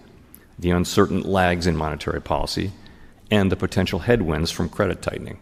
the 0.59 0.71
uncertain 0.71 1.23
lags 1.23 1.67
in 1.67 1.77
monetary 1.77 2.21
policy, 2.21 2.73
and 3.31 3.53
the 3.53 3.57
potential 3.57 4.01
headwinds 4.01 4.51
from 4.51 4.69
credit 4.69 5.01
tightening. 5.01 5.39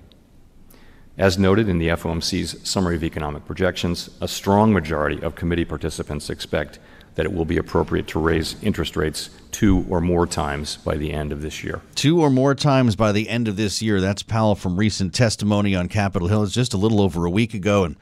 As 1.19 1.39
noted 1.39 1.69
in 1.69 1.79
the 1.79 1.89
FOMC's 1.89 2.69
Summary 2.69 2.97
of 2.97 3.03
Economic 3.03 3.47
Projections, 3.47 4.11
a 4.21 4.29
strong 4.29 4.73
majority 4.73 5.23
of 5.23 5.35
committee 5.35 5.65
participants 5.65 6.29
expect 6.29 6.79
that 7.15 7.25
it 7.25 7.33
will 7.33 7.47
be 7.47 7.57
appropriate 7.57 8.07
to 8.09 8.19
raise 8.19 8.57
interest 8.63 8.97
rates 8.97 9.31
two 9.51 9.87
or 9.89 10.03
more 10.03 10.27
times 10.27 10.77
by 10.77 10.97
the 10.97 11.13
end 11.13 11.33
of 11.33 11.41
this 11.41 11.65
year. 11.65 11.81
Two 11.95 12.21
or 12.21 12.29
more 12.29 12.55
times 12.55 12.97
by 12.97 13.13
the 13.13 13.31
end 13.31 13.49
of 13.49 13.57
this 13.57 13.81
year. 13.81 14.01
That's 14.01 14.23
Powell 14.23 14.55
from 14.55 14.77
recent 14.77 15.15
testimony 15.15 15.75
on 15.75 15.89
Capitol 15.89 16.29
Hill. 16.29 16.43
It's 16.43 16.53
just 16.53 16.75
a 16.75 16.79
little 16.79 17.01
over 17.01 17.25
a 17.25 17.31
week 17.31 17.55
ago, 17.55 17.85
and 17.85 17.97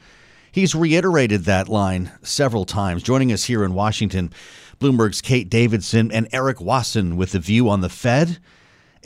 He's 0.55 0.73
reiterated 0.73 1.43
that 1.43 1.67
line 1.67 2.13
several 2.21 2.63
times. 2.63 3.03
Joining 3.03 3.33
us 3.33 3.43
here 3.43 3.65
in 3.65 3.73
Washington, 3.73 4.31
Bloomberg's 4.79 5.21
Kate 5.21 5.49
Davidson 5.49 6.13
and 6.13 6.29
Eric 6.31 6.61
Wasson 6.61 7.17
with 7.17 7.33
the 7.33 7.39
view 7.39 7.67
on 7.67 7.81
the 7.81 7.89
Fed 7.89 8.39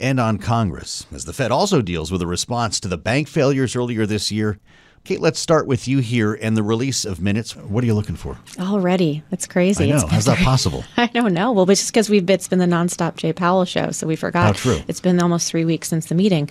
and 0.00 0.18
on 0.18 0.38
Congress, 0.38 1.06
as 1.12 1.24
the 1.24 1.32
Fed 1.32 1.52
also 1.52 1.82
deals 1.82 2.10
with 2.10 2.22
a 2.22 2.26
response 2.26 2.80
to 2.80 2.88
the 2.88 2.98
bank 2.98 3.28
failures 3.28 3.76
earlier 3.76 4.06
this 4.06 4.32
year. 4.32 4.58
Kate, 5.02 5.20
let's 5.20 5.38
start 5.38 5.66
with 5.66 5.88
you 5.88 5.98
here 6.00 6.34
and 6.34 6.56
the 6.56 6.62
release 6.62 7.06
of 7.06 7.20
minutes. 7.20 7.56
What 7.56 7.82
are 7.82 7.86
you 7.86 7.94
looking 7.94 8.16
for? 8.16 8.38
Already. 8.58 9.22
That's 9.30 9.46
crazy. 9.46 9.90
I 9.90 9.96
know. 9.96 10.06
How's 10.06 10.26
that 10.26 10.38
possible? 10.38 10.84
I 10.96 11.06
don't 11.06 11.32
know. 11.32 11.52
Well, 11.52 11.68
it's 11.70 11.80
just 11.80 11.92
because 11.92 12.10
we've 12.10 12.28
it's 12.28 12.48
been 12.48 12.58
the 12.58 12.66
nonstop 12.66 13.16
Jay 13.16 13.32
Powell 13.32 13.64
show, 13.64 13.92
so 13.92 14.06
we 14.06 14.14
forgot. 14.14 14.44
How 14.44 14.52
true. 14.52 14.80
It's 14.88 15.00
been 15.00 15.20
almost 15.20 15.50
three 15.50 15.64
weeks 15.64 15.88
since 15.88 16.06
the 16.06 16.14
meeting. 16.14 16.50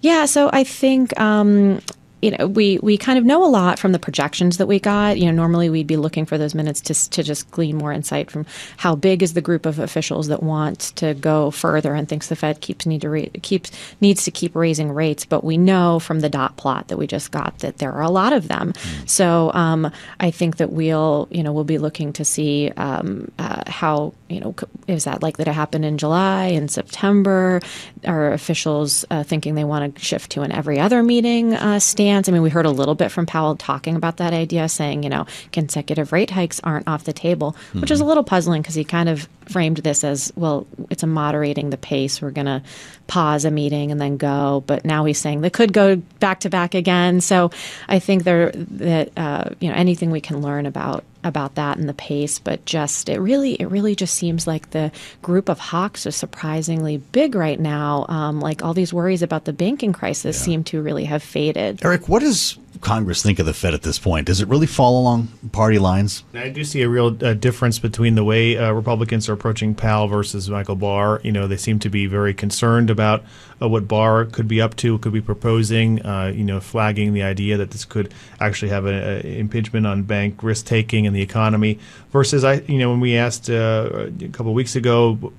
Yeah, 0.00 0.24
so 0.24 0.48
I 0.52 0.64
think 0.64 1.18
um, 1.20 1.80
you 2.22 2.30
know 2.32 2.46
we 2.46 2.78
we 2.82 2.96
kind 2.96 3.18
of 3.18 3.24
know 3.24 3.44
a 3.44 3.48
lot 3.48 3.78
from 3.78 3.92
the 3.92 3.98
projections 3.98 4.58
that 4.58 4.66
we 4.66 4.78
got. 4.78 5.18
You 5.18 5.26
know, 5.26 5.32
normally 5.32 5.70
we'd 5.70 5.86
be 5.86 5.96
looking 5.96 6.26
for 6.26 6.38
those 6.38 6.54
minutes 6.54 6.80
to 6.82 7.10
to 7.10 7.22
just 7.22 7.50
glean 7.50 7.76
more 7.76 7.92
insight 7.92 8.30
from 8.30 8.46
how 8.76 8.94
big 8.94 9.22
is 9.22 9.34
the 9.34 9.40
group 9.40 9.66
of 9.66 9.78
officials 9.78 10.28
that 10.28 10.42
want 10.42 10.92
to 10.96 11.14
go 11.14 11.50
further 11.50 11.94
and 11.94 12.08
thinks 12.08 12.28
the 12.28 12.36
Fed 12.36 12.60
keeps 12.60 12.86
need 12.86 13.00
to 13.02 13.10
ra- 13.10 13.40
keeps 13.42 13.70
needs 14.00 14.24
to 14.24 14.30
keep 14.30 14.54
raising 14.54 14.92
rates. 14.92 15.24
But 15.24 15.44
we 15.44 15.56
know 15.56 15.98
from 15.98 16.20
the 16.20 16.28
dot 16.28 16.56
plot 16.56 16.88
that 16.88 16.96
we 16.96 17.06
just 17.06 17.30
got 17.30 17.58
that 17.60 17.78
there 17.78 17.92
are 17.92 18.02
a 18.02 18.10
lot 18.10 18.32
of 18.32 18.48
them. 18.48 18.74
So 19.06 19.50
um, 19.54 19.90
I 20.18 20.30
think 20.30 20.58
that 20.58 20.72
we'll 20.72 21.28
you 21.30 21.42
know 21.42 21.52
we'll 21.52 21.64
be 21.64 21.78
looking 21.78 22.12
to 22.14 22.24
see 22.24 22.70
um, 22.76 23.30
uh, 23.38 23.62
how 23.66 24.14
you 24.28 24.40
know 24.40 24.54
is 24.86 25.04
that 25.04 25.22
likely 25.22 25.44
to 25.44 25.52
happen 25.52 25.84
in 25.84 25.98
July 25.98 26.46
in 26.46 26.68
September? 26.68 27.60
Are 28.06 28.32
officials 28.32 29.04
uh, 29.10 29.22
thinking 29.22 29.54
they 29.54 29.64
want 29.64 29.94
to 29.94 30.00
shift 30.02 30.32
to 30.32 30.42
an 30.42 30.52
every 30.52 30.78
other 30.78 31.02
meeting 31.02 31.54
uh, 31.54 31.78
stance? 32.10 32.28
I 32.28 32.32
mean, 32.32 32.42
we 32.42 32.50
heard 32.50 32.66
a 32.66 32.70
little 32.70 32.94
bit 32.94 33.10
from 33.10 33.26
Powell 33.26 33.56
talking 33.56 33.96
about 33.96 34.16
that 34.18 34.32
idea, 34.32 34.68
saying 34.68 35.02
you 35.02 35.08
know 35.08 35.26
consecutive 35.52 36.12
rate 36.12 36.30
hikes 36.30 36.60
aren't 36.64 36.88
off 36.88 37.04
the 37.04 37.12
table, 37.12 37.56
which 37.72 37.90
is 37.90 38.00
hmm. 38.00 38.04
a 38.04 38.08
little 38.08 38.24
puzzling 38.24 38.62
because 38.62 38.74
he 38.74 38.84
kind 38.84 39.08
of 39.08 39.28
framed 39.48 39.78
this 39.78 40.04
as 40.04 40.32
well. 40.36 40.66
It's 40.90 41.02
a 41.02 41.06
moderating 41.06 41.70
the 41.70 41.76
pace. 41.76 42.20
We're 42.20 42.30
going 42.30 42.46
to 42.46 42.62
pause 43.10 43.44
a 43.44 43.50
meeting 43.50 43.90
and 43.90 44.00
then 44.00 44.16
go, 44.16 44.62
but 44.68 44.84
now 44.84 45.04
he's 45.04 45.18
saying 45.18 45.40
they 45.40 45.50
could 45.50 45.72
go 45.72 45.96
back 46.20 46.38
to 46.40 46.48
back 46.48 46.76
again. 46.76 47.20
So 47.20 47.50
I 47.88 47.98
think 47.98 48.22
there 48.22 48.52
that 48.52 49.10
uh, 49.16 49.50
you 49.58 49.68
know 49.68 49.74
anything 49.74 50.12
we 50.12 50.20
can 50.20 50.40
learn 50.40 50.64
about 50.64 51.02
about 51.24 51.56
that 51.56 51.76
and 51.76 51.88
the 51.88 51.94
pace, 51.94 52.38
but 52.38 52.64
just 52.64 53.08
it 53.08 53.18
really 53.18 53.54
it 53.54 53.66
really 53.66 53.96
just 53.96 54.14
seems 54.14 54.46
like 54.46 54.70
the 54.70 54.92
group 55.22 55.48
of 55.48 55.58
hawks 55.58 56.06
is 56.06 56.14
surprisingly 56.14 56.98
big 56.98 57.34
right 57.34 57.58
now. 57.58 58.06
Um, 58.08 58.40
like 58.40 58.62
all 58.62 58.74
these 58.74 58.94
worries 58.94 59.22
about 59.22 59.44
the 59.44 59.52
banking 59.52 59.92
crisis 59.92 60.40
seem 60.40 60.62
to 60.64 60.80
really 60.80 61.06
have 61.06 61.24
faded. 61.24 61.84
Eric, 61.84 62.08
what 62.08 62.20
does 62.20 62.56
Congress 62.80 63.22
think 63.22 63.38
of 63.38 63.46
the 63.46 63.52
Fed 63.52 63.74
at 63.74 63.82
this 63.82 63.98
point? 63.98 64.26
Does 64.26 64.40
it 64.40 64.48
really 64.48 64.66
fall 64.66 65.00
along 65.00 65.28
party 65.52 65.78
lines? 65.78 66.24
I 66.32 66.48
do 66.48 66.64
see 66.64 66.82
a 66.82 66.88
real 66.88 67.16
uh, 67.24 67.34
difference 67.34 67.78
between 67.78 68.14
the 68.14 68.24
way 68.24 68.56
uh, 68.56 68.72
Republicans 68.72 69.28
are 69.28 69.32
approaching 69.32 69.74
Powell 69.74 70.08
versus 70.08 70.48
Michael 70.48 70.76
Barr. 70.76 71.20
You 71.22 71.32
know, 71.32 71.46
they 71.46 71.56
seem 71.56 71.78
to 71.80 71.90
be 71.90 72.06
very 72.06 72.32
concerned 72.32 72.88
about 72.88 73.24
uh, 73.60 73.68
what 73.68 73.88
Barr 73.88 74.24
could 74.24 74.48
be 74.48 74.60
up 74.60 74.76
to, 74.76 74.98
could 74.98 75.12
be 75.12 75.20
proposing. 75.20 76.04
Uh, 76.06 76.32
you 76.34 76.44
know, 76.44 76.60
flagging 76.60 77.12
the 77.12 77.22
idea 77.22 77.56
that 77.56 77.72
this 77.72 77.84
could 77.84 78.14
actually 78.38 78.70
have 78.70 78.86
an 78.86 79.20
impingement 79.26 79.86
on 79.86 80.04
bank 80.04 80.42
risk 80.42 80.66
taking 80.66 81.06
and 81.06 81.14
the 81.14 81.22
economy. 81.22 81.78
Versus, 82.12 82.44
I, 82.44 82.54
you 82.60 82.78
know, 82.78 82.90
when 82.90 83.00
we 83.00 83.16
asked 83.16 83.50
uh, 83.50 84.08
a 84.20 84.28
couple 84.28 84.48
of 84.48 84.54
weeks 84.54 84.76
ago. 84.76 85.32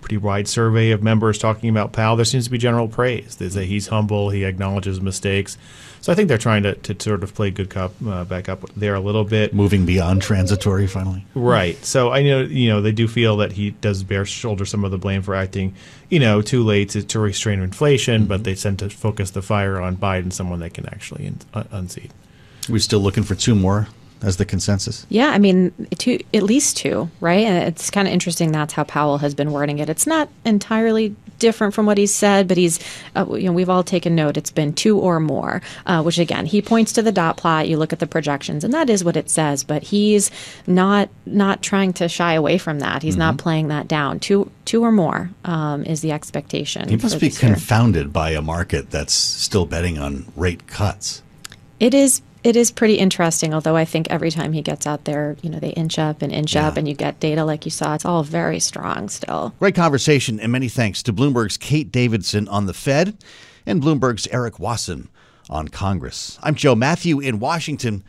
Pretty 0.00 0.16
wide 0.16 0.48
survey 0.48 0.90
of 0.90 1.02
members 1.02 1.38
talking 1.38 1.68
about 1.68 1.92
Powell. 1.92 2.16
There 2.16 2.24
seems 2.24 2.44
to 2.44 2.50
be 2.50 2.58
general 2.58 2.88
praise. 2.88 3.36
They 3.36 3.48
say 3.48 3.66
he's 3.66 3.88
humble, 3.88 4.30
he 4.30 4.44
acknowledges 4.44 5.00
mistakes. 5.00 5.58
So 6.00 6.10
I 6.10 6.14
think 6.14 6.28
they're 6.28 6.38
trying 6.38 6.62
to, 6.62 6.74
to 6.74 7.02
sort 7.02 7.22
of 7.22 7.34
play 7.34 7.50
good 7.50 7.68
cop 7.68 7.92
uh, 8.06 8.24
back 8.24 8.48
up 8.48 8.64
there 8.74 8.94
a 8.94 9.00
little 9.00 9.24
bit. 9.24 9.52
Moving 9.52 9.84
beyond 9.84 10.22
transitory, 10.22 10.86
finally. 10.86 11.26
Right. 11.34 11.82
So 11.84 12.10
I 12.10 12.22
know 12.22 12.40
you 12.40 12.70
know 12.70 12.80
they 12.80 12.92
do 12.92 13.06
feel 13.06 13.36
that 13.38 13.52
he 13.52 13.72
does 13.72 14.02
bear 14.02 14.24
shoulder 14.24 14.64
some 14.64 14.84
of 14.84 14.90
the 14.90 14.98
blame 14.98 15.20
for 15.22 15.34
acting, 15.34 15.74
you 16.08 16.18
know, 16.18 16.40
too 16.40 16.62
late 16.62 16.90
to, 16.90 17.02
to 17.02 17.18
restrain 17.18 17.60
inflation, 17.60 18.26
but 18.26 18.44
they 18.44 18.54
tend 18.54 18.78
to 18.78 18.88
focus 18.88 19.32
the 19.32 19.42
fire 19.42 19.78
on 19.78 19.96
Biden, 19.96 20.32
someone 20.32 20.60
they 20.60 20.70
can 20.70 20.86
actually 20.86 21.30
un- 21.52 21.68
unseat. 21.70 22.10
We're 22.68 22.78
still 22.78 23.00
looking 23.00 23.24
for 23.24 23.34
two 23.34 23.54
more 23.54 23.88
as 24.22 24.36
the 24.36 24.44
consensus. 24.44 25.06
Yeah, 25.08 25.28
I 25.28 25.38
mean, 25.38 25.72
two, 25.98 26.18
at 26.34 26.42
least 26.42 26.76
two, 26.76 27.10
right? 27.20 27.46
And 27.46 27.68
it's 27.68 27.90
kind 27.90 28.06
of 28.06 28.12
interesting. 28.12 28.52
That's 28.52 28.72
how 28.74 28.84
Powell 28.84 29.18
has 29.18 29.34
been 29.34 29.52
wording 29.52 29.78
it. 29.78 29.88
It's 29.88 30.06
not 30.06 30.28
entirely 30.44 31.16
different 31.38 31.74
from 31.74 31.86
what 31.86 31.96
he's 31.96 32.14
said, 32.14 32.46
but 32.46 32.56
he's, 32.56 32.78
uh, 33.16 33.26
you 33.30 33.44
know, 33.44 33.52
we've 33.52 33.70
all 33.70 33.82
taken 33.82 34.14
note. 34.14 34.36
It's 34.36 34.50
been 34.50 34.74
two 34.74 34.98
or 34.98 35.20
more, 35.20 35.62
uh, 35.86 36.02
which 36.02 36.18
again, 36.18 36.46
he 36.46 36.60
points 36.60 36.92
to 36.92 37.02
the 37.02 37.12
dot 37.12 37.36
plot. 37.36 37.66
You 37.66 37.78
look 37.78 37.92
at 37.92 37.98
the 37.98 38.06
projections, 38.06 38.62
and 38.62 38.74
that 38.74 38.90
is 38.90 39.02
what 39.02 39.16
it 39.16 39.30
says. 39.30 39.64
But 39.64 39.82
he's 39.82 40.30
not 40.66 41.08
not 41.26 41.62
trying 41.62 41.94
to 41.94 42.08
shy 42.08 42.34
away 42.34 42.58
from 42.58 42.80
that. 42.80 43.02
He's 43.02 43.16
not 43.16 43.38
playing 43.38 43.68
that 43.68 43.88
down. 43.88 44.20
Two 44.20 44.50
two 44.64 44.84
or 44.84 44.92
more 44.92 45.30
um, 45.44 45.84
is 45.84 46.02
the 46.02 46.12
expectation. 46.12 46.88
He 46.88 46.96
must 46.96 47.18
be 47.18 47.28
this 47.28 47.42
year. 47.42 47.52
confounded 47.52 48.12
by 48.12 48.30
a 48.30 48.42
market 48.42 48.90
that's 48.90 49.14
still 49.14 49.66
betting 49.66 49.98
on 49.98 50.30
rate 50.36 50.66
cuts. 50.66 51.22
It 51.80 51.94
is 51.94 52.20
it 52.42 52.56
is 52.56 52.70
pretty 52.70 52.94
interesting, 52.94 53.52
although 53.52 53.76
I 53.76 53.84
think 53.84 54.06
every 54.10 54.30
time 54.30 54.52
he 54.52 54.62
gets 54.62 54.86
out 54.86 55.04
there, 55.04 55.36
you 55.42 55.50
know, 55.50 55.58
they 55.58 55.70
inch 55.70 55.98
up 55.98 56.22
and 56.22 56.32
inch 56.32 56.56
up 56.56 56.76
and 56.76 56.88
you 56.88 56.94
get 56.94 57.20
data 57.20 57.44
like 57.44 57.64
you 57.64 57.70
saw. 57.70 57.94
It's 57.94 58.04
all 58.04 58.22
very 58.22 58.60
strong 58.60 59.08
still. 59.08 59.54
Great 59.58 59.74
conversation, 59.74 60.40
and 60.40 60.50
many 60.50 60.68
thanks 60.68 61.02
to 61.04 61.12
Bloomberg's 61.12 61.56
Kate 61.56 61.92
Davidson 61.92 62.48
on 62.48 62.66
the 62.66 62.74
Fed 62.74 63.16
and 63.66 63.82
Bloomberg's 63.82 64.26
Eric 64.28 64.58
Wasson 64.58 65.08
on 65.48 65.68
Congress. 65.68 66.38
I'm 66.42 66.54
Joe 66.54 66.74
Mathieu 66.74 67.20
in 67.20 67.40
Washington. 67.40 68.04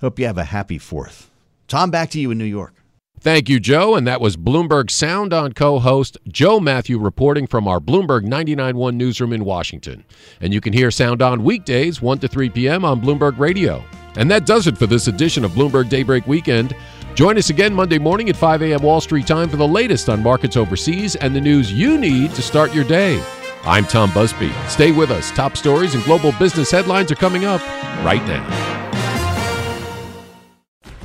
Hope 0.00 0.18
you 0.18 0.26
have 0.26 0.38
a 0.38 0.44
happy 0.44 0.78
fourth. 0.78 1.30
Tom, 1.68 1.90
back 1.90 2.10
to 2.10 2.20
you 2.20 2.30
in 2.30 2.38
New 2.38 2.44
York. 2.44 2.74
Thank 3.22 3.50
you, 3.50 3.60
Joe. 3.60 3.96
And 3.96 4.06
that 4.06 4.20
was 4.20 4.36
Bloomberg 4.36 4.90
Sound 4.90 5.34
On 5.34 5.52
co 5.52 5.78
host 5.78 6.16
Joe 6.26 6.58
Mathieu 6.58 6.98
reporting 6.98 7.46
from 7.46 7.68
our 7.68 7.78
Bloomberg 7.78 8.24
99.1 8.24 8.94
newsroom 8.94 9.32
in 9.34 9.44
Washington. 9.44 10.04
And 10.40 10.54
you 10.54 10.60
can 10.60 10.72
hear 10.72 10.90
Sound 10.90 11.20
On 11.20 11.44
weekdays, 11.44 12.00
1 12.00 12.18
to 12.20 12.28
3 12.28 12.48
p.m. 12.50 12.84
on 12.84 13.00
Bloomberg 13.00 13.38
Radio. 13.38 13.84
And 14.16 14.30
that 14.30 14.46
does 14.46 14.66
it 14.66 14.78
for 14.78 14.86
this 14.86 15.06
edition 15.06 15.44
of 15.44 15.52
Bloomberg 15.52 15.90
Daybreak 15.90 16.26
Weekend. 16.26 16.74
Join 17.14 17.36
us 17.36 17.50
again 17.50 17.74
Monday 17.74 17.98
morning 17.98 18.30
at 18.30 18.36
5 18.36 18.62
a.m. 18.62 18.82
Wall 18.82 19.00
Street 19.00 19.26
time 19.26 19.50
for 19.50 19.56
the 19.56 19.68
latest 19.68 20.08
on 20.08 20.22
markets 20.22 20.56
overseas 20.56 21.14
and 21.16 21.36
the 21.36 21.40
news 21.40 21.70
you 21.70 21.98
need 21.98 22.34
to 22.34 22.42
start 22.42 22.74
your 22.74 22.84
day. 22.84 23.22
I'm 23.64 23.84
Tom 23.84 24.10
Busby. 24.14 24.50
Stay 24.68 24.92
with 24.92 25.10
us. 25.10 25.30
Top 25.32 25.58
stories 25.58 25.94
and 25.94 26.02
global 26.04 26.32
business 26.38 26.70
headlines 26.70 27.12
are 27.12 27.16
coming 27.16 27.44
up 27.44 27.60
right 28.02 28.24
now. 28.26 28.89